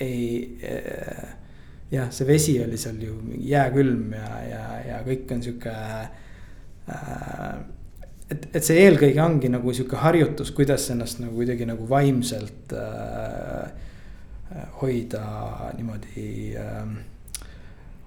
ei 0.00 0.58
äh, 0.64 1.36
jah, 1.90 2.10
see 2.10 2.26
vesi 2.26 2.54
oli 2.64 2.78
seal 2.78 3.02
ju 3.02 3.18
jääkülm 3.50 4.12
ja, 4.12 4.30
ja, 4.50 4.64
ja 4.88 5.02
kõik 5.06 5.34
on 5.34 5.42
sihuke 5.42 5.74
äh, 5.74 7.54
et, 8.30 8.48
et 8.54 8.64
see 8.64 8.78
eelkõige 8.84 9.22
ongi 9.22 9.50
nagu 9.50 9.72
sihuke 9.74 9.98
harjutus, 10.00 10.50
kuidas 10.54 10.90
ennast 10.94 11.20
nagu 11.22 11.34
kuidagi 11.34 11.66
nagu 11.68 11.88
vaimselt 11.90 12.74
äh, 12.74 13.70
hoida 14.80 15.22
niimoodi 15.76 16.56
äh, 16.58 16.92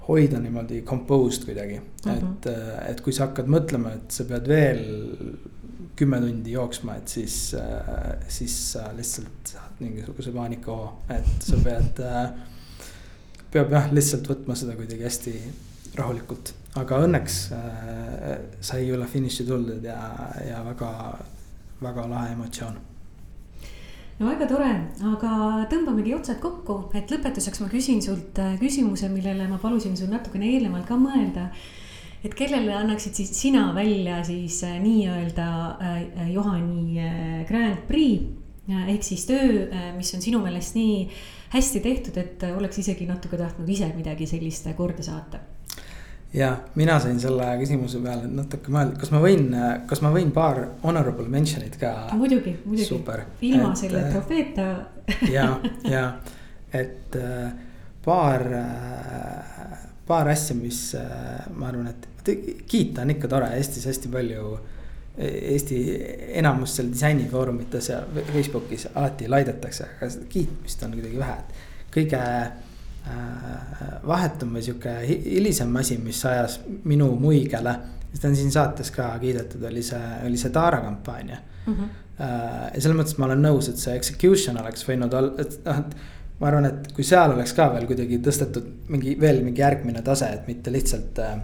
hoida 0.07 0.39
niimoodi 0.39 0.81
composed 0.81 1.45
kuidagi 1.45 1.79
mm, 1.79 2.11
-hmm. 2.11 2.17
et, 2.17 2.45
äh, 2.45 2.91
et 2.91 3.01
kui 3.01 3.13
sa 3.13 3.27
hakkad 3.27 3.47
mõtlema, 3.47 3.93
et 3.95 4.11
sa 4.11 4.25
pead 4.27 4.47
veel 4.47 4.81
kümme 5.95 6.19
tundi 6.19 6.51
jooksma, 6.51 6.95
et 6.95 7.07
siis 7.07 7.53
äh,, 7.53 8.17
siis 8.27 8.55
sa 8.71 8.89
lihtsalt 8.97 9.53
saad 9.53 9.79
mingisuguse 9.79 10.31
paanikahoo, 10.31 11.03
et 11.09 11.43
sa 11.43 11.59
pead 11.63 11.99
äh,. 11.99 12.31
peab 13.51 13.71
jah, 13.71 13.91
lihtsalt 13.93 14.27
võtma 14.27 14.55
seda 14.55 14.75
kuidagi 14.75 15.03
hästi 15.03 15.35
rahulikult 15.95 16.53
aga 16.75 17.03
õnneks 17.05 17.35
sai 18.61 18.89
üle 18.89 19.05
finiši 19.07 19.45
tuldud 19.45 19.83
ja, 19.85 19.99
ja 20.47 20.63
väga, 20.65 20.89
väga 21.81 22.07
lahe 22.09 22.33
emotsioon 22.33 22.79
no 24.20 24.30
väga 24.30 24.47
tore, 24.49 24.72
aga 25.09 25.32
tõmbamegi 25.72 26.14
otsad 26.18 26.39
kokku, 26.43 26.78
et 26.97 27.11
lõpetuseks 27.14 27.64
ma 27.64 27.70
küsin 27.72 28.03
sult 28.05 28.39
äh, 28.41 28.55
küsimuse, 28.61 29.09
millele 29.14 29.47
ma 29.49 29.59
palusin 29.61 29.97
sul 29.99 30.11
natukene 30.14 30.51
eelnevalt 30.53 30.88
ka 30.89 30.99
mõelda. 30.99 31.49
et 32.24 32.36
kellele 32.39 32.72
annaksid 32.72 33.18
siis 33.20 33.34
sina 33.36 33.74
välja 33.76 34.22
siis 34.24 34.61
äh, 34.64 34.78
nii-öelda 34.80 35.47
äh, 35.82 36.30
Johani 36.32 36.99
Grand 37.49 37.88
Prix? 37.88 38.39
Ehk 38.64 39.03
siis 39.03 39.26
töö, 39.28 39.66
mis 39.97 40.14
on 40.16 40.22
sinu 40.24 40.39
meelest 40.39 40.78
nii 40.78 41.09
hästi 41.51 41.82
tehtud, 41.84 42.16
et 42.22 42.45
oleks 42.55 42.80
isegi 42.80 43.03
natuke 43.09 43.36
tahtnud 43.36 43.68
ise 43.68 43.89
midagi 43.91 44.24
sellist 44.30 44.70
korda 44.78 45.03
saata 45.03 45.41
ja 46.34 46.57
mina 46.75 46.99
sain 46.99 47.19
selle 47.21 47.45
küsimuse 47.61 47.99
peale 48.01 48.27
natuke 48.29 48.73
mõelda, 48.73 48.97
kas 49.01 49.11
ma 49.13 49.21
võin, 49.21 49.51
kas 49.89 50.01
ma 50.03 50.11
võin 50.13 50.31
paar 50.34 50.63
honorable 50.84 51.27
mention'it 51.29 51.77
ka? 51.81 51.93
muidugi, 52.17 52.55
muidugi. 52.65 53.19
ilma 53.45 53.69
et, 53.69 53.81
selle 53.84 54.01
äh, 54.01 54.09
trofeeta 54.13 54.67
ja, 55.29 55.47
ja 55.95 56.03
et 56.73 57.17
äh, 57.19 57.51
paar, 58.05 58.47
äh, 58.59 59.86
paar 60.07 60.31
asja, 60.34 60.57
mis 60.57 60.81
ma 61.53 61.69
arvan, 61.69 61.93
et 61.93 62.34
kiita 62.69 63.03
on 63.03 63.13
ikka 63.13 63.29
tore, 63.29 63.53
Eestis 63.57 63.89
hästi 63.89 64.11
palju. 64.11 64.53
Eesti 65.13 65.75
enamus 66.39 66.71
seal 66.73 66.88
disainifoorumites 66.89 67.89
ja 67.91 67.99
Facebookis 68.31 68.88
alati 68.95 69.27
laidetakse, 69.29 69.91
aga 69.99 70.07
kiitmist 70.31 70.81
on 70.88 70.95
kuidagi 70.95 71.19
vähe, 71.19 71.36
et 71.38 71.91
kõige 71.93 72.21
Äh, 72.23 72.62
vahetum 74.08 74.54
või 74.56 74.64
sihuke 74.64 74.93
hilisem 75.04 75.76
asi, 75.76 75.97
mis 75.99 76.22
ajas 76.26 76.60
minu 76.88 77.10
muigele. 77.20 77.76
seda 78.14 78.30
on 78.30 78.36
siin 78.38 78.51
saates 78.51 78.91
ka 78.95 79.10
kiidetud, 79.20 79.64
oli 79.68 79.84
see, 79.84 80.01
oli 80.28 80.38
see 80.38 80.51
Taara 80.56 80.80
kampaania 80.82 81.38
mm. 81.66 81.74
-hmm. 81.74 81.89
ja 82.74 82.82
selles 82.82 82.97
mõttes 82.97 83.18
ma 83.18 83.26
olen 83.26 83.41
nõus, 83.41 83.70
et 83.70 83.78
see 83.82 83.95
execution 83.95 84.60
oleks 84.62 84.88
võinud 84.88 85.14
olla, 85.14 85.34
et 85.41 85.60
noh, 85.66 85.80
et. 85.80 85.95
ma 86.39 86.47
arvan, 86.47 86.66
et 86.66 86.91
kui 86.95 87.04
seal 87.04 87.32
oleks 87.32 87.54
ka 87.54 87.68
veel 87.74 87.86
kuidagi 87.88 88.20
tõstetud 88.24 88.72
mingi 88.88 89.18
veel 89.20 89.43
mingi 89.43 89.62
järgmine 89.62 90.01
tase, 90.01 90.30
et 90.34 90.47
mitte 90.47 90.72
lihtsalt 90.72 91.20
äh, 91.20 91.36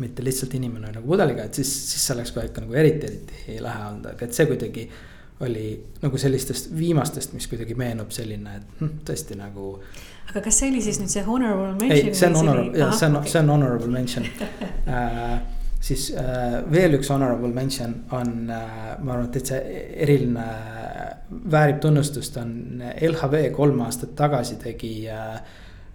mitte 0.00 0.24
lihtsalt 0.24 0.54
inimene 0.54 0.92
nagu 0.94 1.06
pudeliga, 1.06 1.44
et 1.44 1.54
siis, 1.54 1.70
siis 1.92 2.06
see 2.06 2.14
oleks 2.16 2.32
ka 2.32 2.44
ikka 2.46 2.64
nagu 2.64 2.76
eriti, 2.82 3.06
eriti 3.06 3.58
lahe 3.62 3.86
olnud, 3.90 4.06
aga 4.14 4.26
et 4.26 4.36
see 4.36 4.46
kuidagi 4.48 4.86
oli 5.44 5.66
nagu 6.02 6.20
sellistest 6.20 6.70
viimastest, 6.76 7.32
mis 7.36 7.48
kuidagi 7.48 7.76
meenub 7.78 8.12
selline, 8.12 8.56
et 8.60 8.80
hm, 8.80 8.98
tõesti 9.08 9.36
nagu 9.40 9.72
aga 10.30 10.42
kas 10.46 10.60
see 10.62 10.70
oli 10.70 10.82
siis 10.84 11.00
nüüd 11.02 11.12
see 11.12 11.24
honorable 11.26 11.72
mention? 11.74 11.96
ei, 11.96 12.14
see 12.14 12.28
on 12.28 12.36
honorable, 12.42 12.78
jah, 12.78 12.92
see 12.94 13.08
on 13.10 13.16
okay., 13.20 13.32
see 13.32 13.42
on 13.42 13.50
honorable 13.54 13.90
mention 13.90 14.28
äh, 14.96 15.40
siis 15.80 16.10
äh, 16.14 16.60
veel 16.72 16.94
üks 16.98 17.10
honorable 17.10 17.50
mention 17.54 17.94
on 18.16 18.50
äh,, 18.52 18.98
ma 19.00 19.16
arvan, 19.16 19.26
et 19.26 19.38
täitsa 19.38 19.60
eriline 20.06 20.44
äh,, 20.44 21.08
väärib 21.50 21.80
tunnustust, 21.82 22.36
on 22.40 22.82
LHV 23.00 23.48
kolm 23.56 23.80
aastat 23.86 24.14
tagasi 24.18 24.58
tegi 24.62 24.92
äh, 25.08 25.40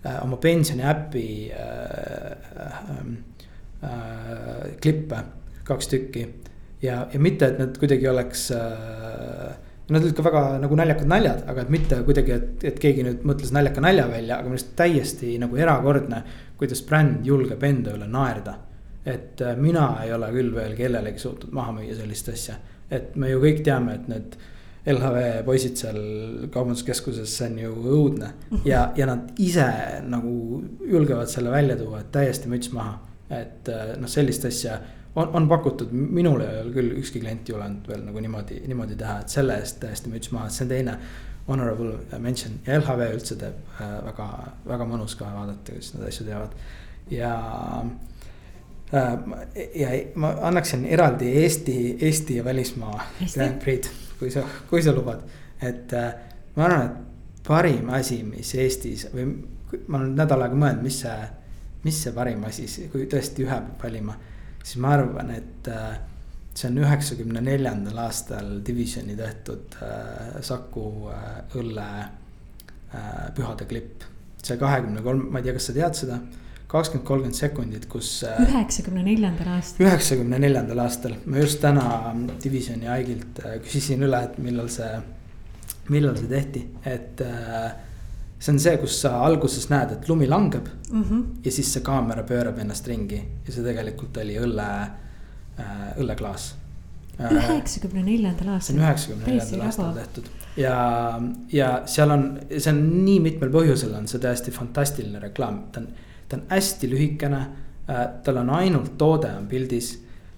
äh, 0.06 0.18
oma 0.24 0.40
pensioni 0.42 0.84
äpi 0.90 1.28
äh, 1.52 2.32
äh, 2.66 2.98
äh, 3.84 4.74
klippe, 4.82 5.24
kaks 5.64 5.88
tükki. 5.94 6.28
ja, 6.82 7.06
ja 7.14 7.20
mitte, 7.20 7.48
et 7.54 7.62
need 7.62 7.78
kuidagi 7.82 8.10
oleks 8.10 8.50
äh, 8.52 9.54
Nad 9.90 10.02
olid 10.02 10.16
ka 10.18 10.24
väga 10.26 10.42
nagu 10.64 10.78
naljakad 10.80 11.10
naljad, 11.10 11.42
aga 11.52 11.62
et 11.62 11.70
mitte 11.74 11.98
kuidagi, 12.08 12.34
et, 12.34 12.64
et 12.72 12.80
keegi 12.82 13.04
nüüd 13.06 13.26
mõtles 13.30 13.52
naljaka 13.54 13.84
nalja 13.86 14.08
välja, 14.10 14.40
aga 14.40 14.50
minu 14.50 14.58
arust 14.58 14.72
täiesti 14.80 15.36
nagu 15.42 15.60
erakordne. 15.62 16.24
kuidas 16.58 16.82
bränd 16.88 17.26
julgeb 17.28 17.64
enda 17.64 17.94
üle 17.94 18.08
naerda. 18.08 18.56
et 19.06 19.42
äh, 19.42 19.56
mina 19.58 20.00
ei 20.04 20.14
ole 20.14 20.32
küll 20.34 20.56
veel 20.56 20.74
kellelegi 20.76 21.20
suutnud 21.20 21.54
maha 21.54 21.76
müüa 21.78 21.96
sellist 21.96 22.30
asja, 22.30 22.56
et 22.90 23.16
me 23.16 23.30
ju 23.30 23.40
kõik 23.40 23.64
teame, 23.64 23.96
et 23.96 24.08
need. 24.08 24.38
LHV 24.86 25.46
poisid 25.46 25.80
seal 25.82 25.96
kaubanduskeskuses, 26.54 27.32
see 27.34 27.48
on 27.48 27.56
ju 27.58 27.72
õudne 27.90 28.28
ja, 28.70 28.92
ja 28.94 29.08
nad 29.10 29.32
ise 29.42 29.66
nagu 30.06 30.60
julgevad 30.86 31.26
selle 31.32 31.50
välja 31.50 31.74
tuua, 31.80 32.04
et 32.04 32.12
täiesti 32.14 32.52
müts 32.52 32.70
maha. 32.74 33.00
et 33.34 33.70
äh, 33.74 33.96
noh, 33.98 34.10
sellist 34.10 34.46
asja 34.46 34.78
on, 35.16 35.30
on 35.34 35.48
pakutud, 35.48 35.92
minul 35.92 36.42
ei 36.44 36.62
ole 36.62 36.74
küll 36.76 36.98
ükski 37.00 37.22
klient 37.24 37.50
julenud 37.50 37.88
veel 37.90 38.04
nagu 38.08 38.24
niimoodi, 38.24 38.60
niimoodi 38.68 38.98
teha, 39.00 39.20
et 39.24 39.32
selle 39.32 39.60
eest 39.62 39.80
täiesti 39.84 40.12
müts 40.12 40.32
maha, 40.36 40.50
et 40.50 40.58
see 40.58 40.68
on 40.68 40.74
teine. 40.76 40.98
Honorable 41.46 42.18
mention 42.18 42.56
ja 42.66 42.80
LHV 42.80 43.08
üldse 43.14 43.36
teeb 43.38 43.78
äh, 43.78 43.90
väga, 44.08 44.26
väga 44.66 44.88
mõnus 44.90 45.14
ka 45.20 45.28
vaadata, 45.30 45.76
kuidas 45.76 45.92
nad 45.94 46.08
asju 46.08 46.26
teevad 46.26 46.56
ja 47.14 47.34
äh,. 48.90 49.12
ja 49.78 49.92
ma 50.18 50.32
annaksin 50.50 50.88
eraldi 50.90 51.30
Eesti, 51.44 51.76
Eesti 52.02 52.40
ja 52.40 52.46
välismaa 52.46 52.98
Grand 53.36 53.62
Prix'd, 53.62 53.92
kui 54.18 54.34
sa, 54.34 54.42
kui 54.70 54.82
sa 54.82 54.96
lubad, 54.96 55.22
et 55.62 55.94
äh, 55.94 56.18
ma 56.56 56.66
arvan, 56.66 56.90
et 56.90 57.46
parim 57.46 57.94
asi, 57.94 58.24
mis 58.26 58.56
Eestis 58.58 59.06
või 59.14 59.30
ma 59.86 60.02
olen 60.02 60.16
nädal 60.18 60.48
aega 60.48 60.58
mõelnud, 60.58 60.90
mis 60.90 61.04
see, 61.06 61.30
mis 61.86 62.02
see 62.08 62.16
parim 62.16 62.42
asi, 62.50 62.66
kui 62.90 63.06
tõesti 63.12 63.46
ühe 63.46 63.54
peab 63.54 63.86
valima 63.86 64.18
siis 64.66 64.82
ma 64.82 64.96
arvan, 64.98 65.32
et 65.36 65.70
äh, 65.70 65.98
see 66.56 66.70
on 66.72 66.80
üheksakümne 66.82 67.44
neljandal 67.44 68.00
aastal 68.06 68.60
Divisioni 68.66 69.18
tehtud 69.20 69.78
äh, 69.84 70.40
Saku 70.46 70.88
äh, 71.14 71.34
õlle 71.60 71.90
pühade 73.36 73.66
klipp. 73.68 74.06
see 74.46 74.56
kahekümne 74.62 75.02
kolm, 75.04 75.26
ma 75.34 75.42
ei 75.42 75.48
tea, 75.48 75.56
kas 75.58 75.66
sa 75.68 75.74
tead 75.76 75.98
seda, 75.98 76.20
kakskümmend, 76.72 77.08
kolmkümmend 77.08 77.36
sekundit, 77.36 77.88
kus. 77.92 78.12
üheksakümne 78.46 79.02
neljandal 79.04 79.50
aastal. 79.56 79.84
üheksakümne 79.84 80.40
neljandal 80.40 80.84
aastal, 80.86 81.18
ma 81.26 81.42
just 81.42 81.60
täna 81.66 82.14
Divisioni 82.44 82.88
haigilt 82.88 83.42
küsisin 83.66 84.06
üle, 84.06 84.22
et 84.30 84.38
millal 84.46 84.70
see, 84.72 84.94
millal 85.92 86.16
see 86.22 86.30
tehti, 86.32 86.64
et 86.88 87.26
see 88.40 88.54
on 88.54 88.60
see, 88.60 88.78
kus 88.78 89.00
sa 89.02 89.16
alguses 89.26 89.70
näed, 89.72 89.96
et 89.96 90.10
lumi 90.10 90.28
langeb 90.28 90.68
mm. 90.92 91.04
-hmm. 91.04 91.24
ja 91.46 91.52
siis 91.52 91.74
see 91.74 91.84
kaamera 91.84 92.24
pöörab 92.24 92.60
ennast 92.60 92.88
ringi 92.88 93.22
ja 93.48 93.52
see 93.52 93.64
tegelikult 93.64 94.18
oli 94.18 94.38
õlle 94.40 94.70
äh,, 95.60 95.98
õlleklaas. 95.98 96.54
Üheksakümne 97.16 98.02
neljandal 98.04 98.58
aastal. 98.58 98.76
üheksakümne 98.76 99.28
neljandal 99.28 99.62
aastal 99.70 99.94
tehtud 99.96 100.28
ja, 100.58 101.22
ja 101.52 101.70
seal 101.86 102.12
on, 102.12 102.26
see 102.58 102.72
on 102.72 102.82
nii 103.06 103.20
mitmel 103.24 103.52
põhjusel 103.54 103.94
on 103.98 104.08
see 104.08 104.22
tõesti 104.24 104.54
fantastiline 104.56 105.20
reklaam, 105.20 105.66
ta 105.72 105.84
on, 105.84 105.88
ta 106.30 106.40
on 106.40 106.48
hästi 106.50 106.90
lühikene 106.92 107.42
äh,. 107.90 108.08
tal 108.24 108.42
on 108.44 108.50
ainult 108.50 108.98
toode 108.98 109.32
on 109.38 109.48
pildis 109.52 109.96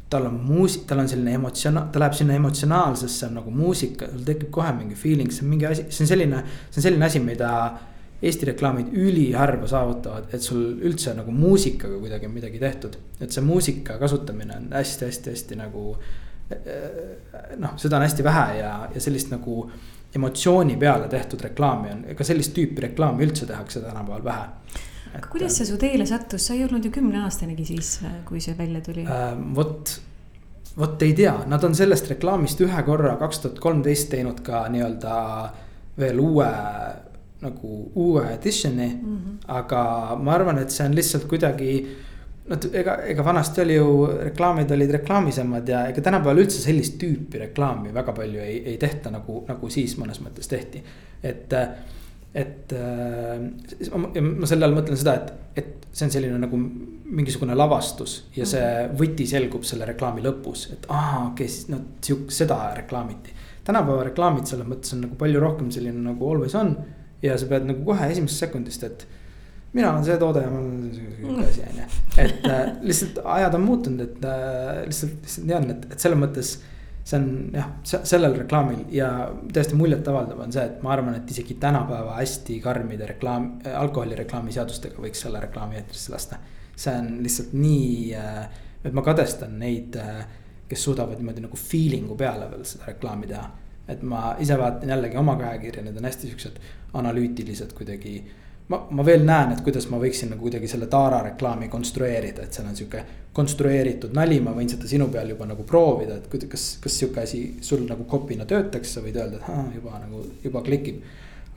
tal 0.09 0.29
on 0.29 0.39
muusik, 0.39 0.85
tal 0.88 1.01
on 1.03 1.09
selline 1.09 1.34
emotsionaal, 1.35 1.89
ta 1.91 1.99
läheb 1.99 2.15
sinna 2.15 2.38
emotsionaalsesse 2.39 3.27
nagu 3.34 3.51
muusika, 3.51 4.07
sul 4.11 4.23
tekib 4.27 4.49
kohe 4.55 4.71
mingi 4.77 4.95
feeling, 4.95 5.31
see 5.34 5.43
on 5.43 5.51
mingi 5.51 5.67
asi, 5.67 5.88
see 5.89 6.05
on 6.05 6.11
selline. 6.13 6.43
see 6.69 6.79
on 6.81 6.88
selline 6.89 7.07
asi, 7.09 7.23
mida 7.23 7.51
Eesti 8.17 8.47
reklaamid 8.49 8.95
üliharva 8.97 9.67
saavutavad, 9.69 10.31
et 10.34 10.41
sul 10.41 10.79
üldse 10.81 11.11
nagu 11.13 11.29
muusikaga 11.29 11.99
kuidagi 12.01 12.25
on 12.25 12.31
midagi 12.34 12.59
tehtud. 12.59 12.97
et 13.21 13.31
see 13.31 13.43
muusika 13.45 13.99
kasutamine 14.01 14.55
on 14.55 14.71
hästi-hästi-hästi 14.73 15.59
nagu 15.59 15.91
noh, 17.57 17.75
seda 17.77 17.99
on 17.99 18.07
hästi 18.07 18.23
vähe 18.23 18.57
ja, 18.59 18.73
ja 18.93 19.01
sellist 19.03 19.29
nagu 19.31 19.69
emotsiooni 20.15 20.77
peale 20.79 21.07
tehtud 21.11 21.41
reklaami 21.43 21.91
on, 21.91 22.03
ega 22.13 22.23
sellist 22.25 22.55
tüüpi 22.55 22.88
reklaami 22.88 23.25
üldse 23.27 23.45
tehakse 23.45 23.84
tänapäeval 23.84 24.23
vähe 24.23 24.45
aga 25.13 25.27
kuidas 25.31 25.57
see 25.59 25.69
su 25.69 25.77
teele 25.81 26.05
sattus, 26.09 26.47
sa 26.47 26.55
ei 26.55 26.65
olnud 26.65 26.85
ju 26.85 26.91
kümneaastanegi 26.91 27.65
siis, 27.65 27.97
kui 28.27 28.41
see 28.43 28.57
välja 28.57 28.81
tuli 28.85 29.05
äh,? 29.05 29.27
vot, 29.55 29.93
vot 30.77 31.07
ei 31.07 31.13
tea, 31.17 31.35
nad 31.47 31.63
on 31.63 31.75
sellest 31.77 32.11
reklaamist 32.13 32.61
ühe 32.65 32.84
korra 32.88 33.15
kaks 33.21 33.43
tuhat 33.45 33.61
kolmteist 33.63 34.11
teinud 34.13 34.41
ka 34.45 34.65
nii-öelda 34.73 35.17
veel 35.97 36.19
uue 36.21 36.49
nagu 37.41 37.91
uue 37.95 38.25
edition'i 38.34 38.88
mm. 38.88 39.17
-hmm. 39.17 39.39
aga 39.47 39.81
ma 40.19 40.34
arvan, 40.34 40.59
et 40.59 40.73
see 40.73 40.85
on 40.85 40.95
lihtsalt 40.95 41.27
kuidagi 41.29 41.73
no 42.47 42.57
ega, 42.73 42.95
ega 43.11 43.25
vanasti 43.25 43.61
oli 43.61 43.75
ju 43.75 43.89
reklaamid 44.29 44.71
olid 44.71 44.91
reklaamisemad 44.97 45.69
ja 45.69 45.84
ega 45.91 46.01
tänapäeval 46.01 46.43
üldse 46.43 46.61
sellist 46.63 46.97
tüüpi 47.01 47.43
reklaami 47.43 47.93
väga 47.93 48.13
palju 48.13 48.41
ei, 48.41 48.57
ei 48.71 48.77
tehta 48.81 49.11
nagu, 49.13 49.43
nagu 49.47 49.69
siis 49.69 49.97
mõnes 49.99 50.21
mõttes 50.23 50.49
tehti. 50.49 50.84
et 51.23 51.53
äh, 51.53 51.67
et 52.34 52.74
äh, 52.76 53.40
ma 54.22 54.49
selle 54.49 54.68
all 54.68 54.76
mõtlen 54.76 54.99
seda, 54.99 55.16
et, 55.16 55.32
et 55.64 55.88
see 55.98 56.06
on 56.08 56.14
selline 56.14 56.38
nagu 56.41 56.60
mingisugune 56.60 57.56
lavastus 57.58 58.20
ja 58.36 58.45
see 58.45 58.64
mhm. 58.64 58.95
võti 58.99 59.28
selgub 59.30 59.66
selle 59.68 59.88
reklaami 59.90 60.24
lõpus, 60.26 60.68
et 60.76 60.88
aa, 60.94 61.28
okei 61.32 61.48
okay,, 61.48 61.66
noh, 61.74 61.84
sihuke, 62.04 62.34
seda 62.36 62.60
reklaamiti. 62.78 63.34
tänapäeva 63.68 64.06
reklaamid 64.10 64.49
selles 64.49 64.68
mõttes 64.68 64.94
on 64.95 65.06
nagu 65.08 65.20
palju 65.20 65.41
rohkem 65.44 65.72
selline 65.74 66.04
nagu 66.04 66.32
always 66.32 66.56
on 66.60 66.76
ja 67.24 67.38
sa 67.40 67.49
pead 67.49 67.66
nagu 67.68 67.86
kohe 67.88 68.12
esimesest 68.12 68.45
sekundist, 68.45 68.84
et 68.84 69.08
mina 69.74 69.91
olen 69.91 70.06
see 70.06 70.18
toode 70.22 70.44
ja 70.44 70.52
mul 70.52 70.68
on 70.68 70.91
sihuke 70.94 71.48
asi 71.48 71.64
on 71.66 71.82
ju. 71.82 71.88
et 72.24 72.49
äh, 72.52 72.64
lihtsalt 72.82 73.22
ajad 73.38 73.58
on 73.58 73.66
muutunud, 73.66 74.04
et 74.04 74.26
äh, 74.26 74.84
lihtsalt, 74.86 75.22
lihtsalt 75.24 75.49
nii 75.49 75.58
on, 75.58 75.70
et, 75.74 75.88
et 75.95 76.04
selles 76.04 76.22
mõttes 76.22 76.58
see 77.07 77.19
on 77.19 77.27
jah, 77.55 77.69
sellel 77.84 78.35
reklaamil 78.35 78.81
ja 78.91 79.09
täiesti 79.53 79.77
muljetavaldav 79.79 80.41
on 80.43 80.51
see, 80.51 80.65
et 80.67 80.81
ma 80.84 80.91
arvan, 80.95 81.15
et 81.15 81.29
isegi 81.31 81.55
tänapäeva 81.61 82.17
hästi 82.17 82.59
karmide 82.63 83.07
reklaam, 83.13 83.53
alkoholireklaami 83.84 84.55
seadustega 84.55 84.99
võiks 85.03 85.21
selle 85.23 85.39
reklaami 85.43 85.79
eetrisse 85.79 86.11
lasta. 86.11 86.39
see 86.77 86.93
on 86.93 87.07
lihtsalt 87.25 87.53
nii, 87.57 87.93
äh, 88.13 88.59
et 88.85 88.93
ma 88.93 89.01
kadestan 89.01 89.55
neid, 89.59 89.95
äh, 89.95 90.25
kes 90.67 90.84
suudavad 90.84 91.17
niimoodi 91.17 91.45
nagu 91.45 91.57
feeling'u 91.57 92.17
peale 92.19 92.51
veel 92.51 92.65
seda 92.67 92.91
reklaami 92.91 93.31
teha. 93.31 93.47
et 93.88 94.03
ma 94.03 94.35
ise 94.43 94.57
vaatan 94.59 94.89
jällegi 94.89 95.17
oma 95.17 95.38
käekirja, 95.39 95.84
need 95.84 95.97
on 95.97 96.05
hästi 96.09 96.27
siuksed 96.27 96.59
analüütilised 96.93 97.71
kuidagi 97.73 98.17
ma, 98.68 98.80
ma 98.91 99.06
veel 99.06 99.23
näen, 99.26 99.53
et 99.56 99.61
kuidas 99.65 99.88
ma 99.91 99.99
võiksin 100.02 100.34
nagu 100.34 100.44
kuidagi 100.44 100.69
selle 100.72 100.89
Taara 100.91 101.22
reklaami 101.30 101.69
konstrueerida, 101.72 102.45
et 102.45 102.57
seal 102.57 102.68
on 102.68 102.76
sihuke 102.77 103.03
konstrueeritud 103.38 104.15
nali, 104.18 104.39
ma 104.44 104.53
võin 104.56 104.69
seda 104.72 104.89
sinu 104.89 105.07
peal 105.14 105.31
juba 105.34 105.48
nagu 105.49 105.64
proovida, 105.68 106.18
et 106.18 106.49
kas, 106.52 106.68
kas 106.84 106.99
sihuke 106.99 107.23
asi 107.23 107.41
sul 107.61 107.85
nagu 107.88 108.07
copy'na 108.10 108.48
töötaks, 108.49 108.98
sa 108.98 109.06
võid 109.06 109.19
öelda, 109.19 109.41
et 109.41 109.49
aa, 109.53 109.65
juba 109.76 110.02
nagu, 110.03 110.26
juba 110.44 110.65
klikib. 110.65 111.02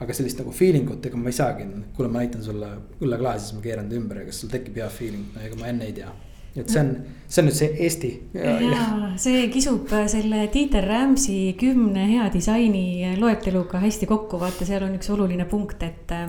aga 0.01 0.13
sellist 0.17 0.39
nagu 0.41 0.49
feeling 0.49 0.89
ut, 0.89 1.03
ega 1.05 1.17
ma 1.17 1.29
ei 1.29 1.35
saagi, 1.37 1.67
kuule, 1.93 2.07
ma 2.09 2.23
näitan 2.23 2.41
sulle 2.41 2.71
õlleklaasi, 3.05 3.43
siis 3.45 3.53
ma 3.53 3.61
keeran 3.61 3.89
ta 3.89 3.99
ümber 3.99 4.23
ja 4.23 4.25
kas 4.31 4.39
sul 4.41 4.49
tekib 4.49 4.79
hea 4.81 4.89
feeling, 4.89 5.27
no 5.35 5.43
ega 5.45 5.59
ma 5.59 5.69
enne 5.69 5.85
ei 5.85 5.93
tea 5.93 6.09
et 6.55 6.67
see 6.67 6.81
on, 6.81 6.89
see 7.31 7.39
on 7.39 7.47
nüüd 7.47 7.55
see 7.55 7.67
Eesti. 7.85 8.09
ja 8.35 8.87
see 9.21 9.45
kisub 9.53 9.91
selle 10.11 10.41
Dieter 10.51 10.83
Rams'i 10.83 11.53
kümne 11.59 12.03
hea 12.09 12.25
disaini 12.33 13.13
loeteluga 13.19 13.79
hästi 13.79 14.09
kokku, 14.09 14.39
vaata, 14.41 14.67
seal 14.67 14.83
on 14.83 14.97
üks 14.97 15.07
oluline 15.13 15.45
punkt, 15.47 15.83
et 15.87 16.11
äh, 16.11 16.25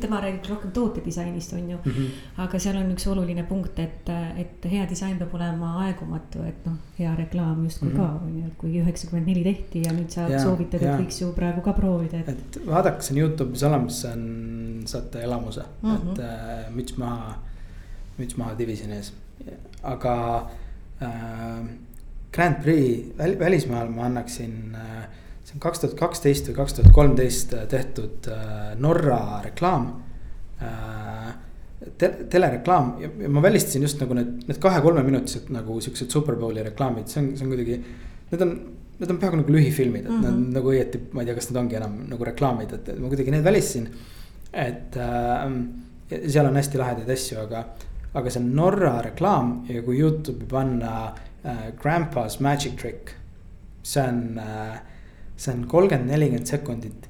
tema 0.00 0.20
räägib 0.22 0.46
rohkem 0.52 0.70
tootedisainist, 0.76 1.56
on 1.58 1.70
ju 1.72 1.78
mm. 1.78 1.96
-hmm. 1.96 2.42
aga 2.44 2.58
seal 2.62 2.78
on 2.78 2.92
üks 2.94 3.06
oluline 3.10 3.42
punkt, 3.48 3.78
et, 3.82 4.12
et 4.38 4.70
hea 4.70 4.86
disain 4.90 5.18
peab 5.18 5.34
olema 5.34 5.72
aegumatu, 5.88 6.44
et 6.46 6.62
noh, 6.66 6.78
hea 6.98 7.16
reklaam 7.18 7.64
justkui 7.64 7.88
mm 7.88 7.94
-hmm. 7.94 8.20
ka 8.20 8.26
on 8.26 8.38
ju, 8.38 8.46
et 8.46 8.54
kui 8.58 8.78
üheksakümmend 8.82 9.26
neli 9.26 9.42
tehti 9.44 9.82
ja 9.82 9.92
nüüd 9.92 10.10
sa 10.10 10.28
ja, 10.28 10.42
soovitad, 10.42 10.82
et 10.82 10.88
ja. 10.88 10.98
võiks 10.98 11.20
ju 11.20 11.32
praegu 11.32 11.60
ka 11.60 11.72
proovida 11.72 12.18
et.... 12.20 12.28
et 12.28 12.60
vaadake, 12.66 13.02
see 13.02 13.16
on 13.16 13.22
Youtube'is 13.22 13.66
olemas, 13.66 14.00
see 14.00 14.12
on, 14.12 14.82
saate 14.86 15.22
elamuse 15.22 15.62
mm, 15.82 15.90
-hmm. 15.90 16.12
et 16.12 16.18
äh, 16.18 16.74
müts 16.74 16.96
maha, 16.96 17.38
müts 18.18 18.36
maha 18.36 18.58
Divisioni 18.58 18.94
ees 18.94 19.12
aga 19.82 20.16
äh, 21.02 21.64
Grand 22.34 22.62
Prix 22.62 23.18
väl, 23.18 23.38
välismaal 23.38 23.90
ma 23.94 24.08
annaksin 24.08 24.74
äh,, 24.74 25.04
see 25.44 25.56
on 25.56 25.62
kaks 25.62 25.82
tuhat 25.82 25.98
kaksteist 25.98 26.48
või 26.50 26.58
kaks 26.62 26.78
tuhat 26.78 26.94
kolmteist 26.96 27.54
tehtud 27.70 28.28
äh, 28.32 28.72
Norra 28.80 29.42
reklaam 29.44 29.90
äh, 30.62 31.34
te,. 31.98 32.10
telereklaam 32.30 32.94
ja, 33.02 33.10
ja 33.20 33.30
ma 33.30 33.42
välistasin 33.44 33.84
just 33.84 34.00
nagu 34.02 34.16
need, 34.16 34.46
need 34.48 34.60
kahe-kolmeminutised 34.62 35.52
nagu 35.54 35.78
siuksed 35.84 36.10
Superbowli 36.14 36.64
reklaamid, 36.70 37.10
see 37.12 37.20
on, 37.22 37.30
see 37.36 37.46
on 37.46 37.54
kuidagi. 37.54 37.78
Need 38.32 38.44
on, 38.44 38.52
need 38.98 39.10
on 39.12 39.20
peaaegu 39.20 39.40
nagu 39.42 39.54
lühifilmid, 39.54 40.06
et 40.06 40.10
mm 40.10 40.18
-hmm. 40.18 40.24
nad 40.24 40.34
mhm. 40.34 40.52
nagu 40.58 40.72
õieti, 40.72 41.00
ma 41.12 41.22
ei 41.22 41.28
tea, 41.28 41.38
kas 41.38 41.50
need 41.50 41.60
ongi 41.60 41.78
enam 41.80 41.96
nagu 42.10 42.28
reklaamid, 42.30 42.72
et 42.72 42.92
ma 42.98 43.10
kuidagi 43.12 43.34
need 43.34 43.44
välistasin. 43.44 43.88
et 44.52 44.96
äh, 44.96 46.28
seal 46.28 46.46
on 46.46 46.56
hästi 46.56 46.78
lahedaid 46.78 47.10
asju, 47.10 47.38
aga 47.40 47.64
aga 48.14 48.30
see 48.30 48.42
on 48.42 48.50
Norra 48.56 48.94
reklaam 49.04 49.54
ja 49.68 49.82
kui 49.82 49.98
Youtube'i 50.00 50.46
panna 50.50 50.94
äh, 51.44 51.70
Grandpa's 51.80 52.38
magic 52.40 52.78
trick. 52.80 53.14
see 53.82 54.00
on 54.02 54.38
äh,, 54.38 54.78
see 55.36 55.52
on 55.52 55.66
kolmkümmend, 55.68 56.10
nelikümmend 56.10 56.46
sekundit. 56.46 57.08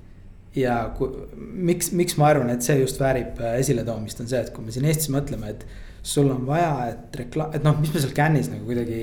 ja 0.55 0.90
kui, 0.97 1.10
miks, 1.36 1.93
miks 1.93 2.16
ma 2.16 2.31
arvan, 2.32 2.51
et 2.51 2.62
see 2.62 2.78
just 2.81 3.01
väärib 3.01 3.40
äh, 3.43 3.59
esiletoomist, 3.60 4.20
on 4.20 4.31
see, 4.31 4.40
et 4.40 4.52
kui 4.55 4.64
me 4.64 4.74
siin 4.74 4.86
Eestis 4.89 5.10
mõtleme, 5.12 5.51
et 5.51 5.66
sul 6.05 6.31
on 6.31 6.44
vaja, 6.47 6.93
et 6.93 7.16
reklaam, 7.24 7.55
et 7.56 7.64
noh, 7.64 7.76
mis 7.81 7.93
me 7.94 8.02
seal 8.02 8.14
Cannes'is 8.16 8.52
nagu 8.52 8.66
kuidagi 8.68 9.01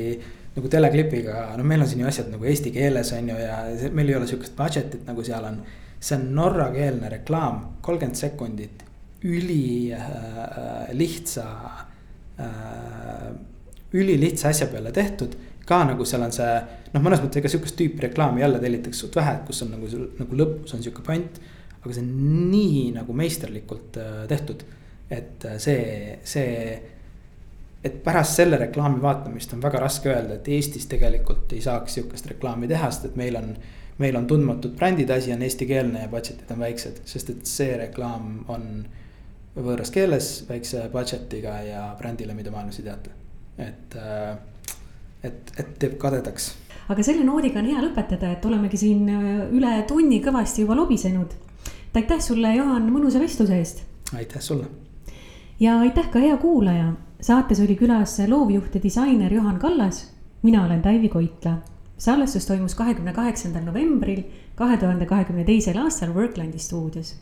nagu 0.55 0.67
teleklipiga, 0.71 1.45
no 1.57 1.63
meil 1.63 1.83
on 1.83 1.87
siin 1.87 2.03
ju 2.03 2.09
asjad 2.09 2.31
nagu 2.31 2.47
eesti 2.47 2.73
keeles 2.75 3.13
on 3.15 3.29
ju 3.31 3.37
ja 3.39 3.61
meil 3.95 4.11
ei 4.11 4.17
ole 4.17 4.27
sihukest 4.27 4.57
budget'it 4.57 5.05
nagu 5.07 5.23
seal 5.23 5.47
on. 5.47 5.61
see 6.01 6.17
on 6.17 6.31
norrakeelne 6.33 7.11
reklaam, 7.13 7.59
kolmkümmend 7.85 8.17
sekundit, 8.17 8.83
üli 9.21 9.93
äh, 9.93 10.89
lihtsa 10.97 11.45
äh, 12.41 13.31
ülilihtsa 13.93 14.49
asja 14.49 14.67
peale 14.71 14.91
tehtud. 14.91 15.35
ka 15.65 15.83
nagu 15.87 16.05
seal 16.05 16.23
on 16.25 16.33
see 16.35 16.53
noh, 16.91 17.03
mõnes 17.03 17.21
mõttes 17.23 17.39
ega 17.39 17.49
sihukest 17.51 17.77
tüüpi 17.79 18.07
reklaami 18.07 18.41
jälle 18.41 18.59
tellitakse 18.59 19.05
suht 19.05 19.15
vähe, 19.15 19.37
kus 19.47 19.61
on 19.63 19.75
nagu, 19.75 19.89
nagu 20.19 20.39
lõpus 20.39 20.75
on 20.75 20.83
sihuke 20.83 21.03
pant. 21.05 21.41
aga 21.81 21.93
see 21.93 22.03
on 22.03 22.15
nii 22.51 22.87
nagu 22.97 23.13
meisterlikult 23.17 23.99
äh, 24.01 24.23
tehtud, 24.29 24.65
et 25.09 25.45
äh, 25.47 25.59
see, 25.61 26.17
see 26.23 26.49
et 27.83 28.01
pärast 28.05 28.37
selle 28.37 28.59
reklaami 28.61 29.01
vaatamist 29.01 29.53
on 29.55 29.61
väga 29.63 29.79
raske 29.81 30.11
öelda, 30.11 30.37
et 30.37 30.49
Eestis 30.53 30.85
tegelikult 30.89 31.53
ei 31.55 31.61
saaks 31.65 31.97
sihukest 31.97 32.29
reklaami 32.29 32.69
teha, 32.69 32.91
sest 32.91 33.11
et 33.11 33.21
meil 33.21 33.39
on. 33.39 33.55
meil 34.01 34.15
on 34.17 34.25
tundmatud 34.25 34.71
brändid, 34.73 35.11
asi 35.13 35.29
on 35.33 35.41
eestikeelne 35.45 35.99
ja 36.01 36.07
budget'id 36.09 36.49
on 36.49 36.61
väiksed, 36.63 37.03
sest 37.05 37.27
et 37.29 37.45
see 37.45 37.75
reklaam 37.77 38.39
on 38.49 38.63
võõras 39.55 39.91
keeles, 39.91 40.31
väikse 40.47 40.85
budget'iga 40.91 41.57
ja 41.65 41.83
brändile, 41.99 42.35
mida 42.35 42.51
maailmas 42.51 42.79
ei 42.79 42.85
teata. 42.85 43.09
et, 43.57 43.95
äh, 43.95 44.37
et, 45.23 45.51
et 45.59 45.73
teeb 45.79 45.97
kadedaks. 45.99 46.53
aga 46.89 47.03
selle 47.03 47.23
noodiga 47.23 47.59
on 47.59 47.65
hea 47.65 47.81
lõpetada, 47.83 48.31
et 48.31 48.45
olemegi 48.45 48.77
siin 48.77 49.09
äh, 49.09 49.49
üle 49.51 49.73
tunni 49.87 50.21
kõvasti 50.23 50.63
juba 50.63 50.75
lobisenud. 50.75 51.33
aitäh 51.93 52.21
sulle, 52.21 52.55
Juhan, 52.55 52.87
mõnusa 52.91 53.19
vestluse 53.19 53.57
eest. 53.57 53.83
aitäh 54.15 54.41
sulle. 54.41 54.67
ja 55.59 55.79
aitäh 55.79 56.09
ka 56.11 56.19
hea 56.19 56.37
kuulaja. 56.37 56.93
saates 57.21 57.59
oli 57.59 57.75
külas 57.75 58.19
loovjuht 58.27 58.75
ja 58.75 58.83
disainer 58.83 59.33
Juhan 59.33 59.59
Kallas. 59.59 60.07
mina 60.43 60.65
olen 60.65 60.81
Taivi 60.81 61.09
Koitla. 61.09 61.57
salvestus 61.97 62.45
toimus 62.45 62.75
kahekümne 62.75 63.13
kaheksandal 63.13 63.63
novembril 63.63 64.23
kahe 64.55 64.77
tuhande 64.77 65.05
kahekümne 65.05 65.43
teisel 65.43 65.77
aastal 65.77 66.13
Worklandi 66.13 66.59
stuudios 66.59 67.15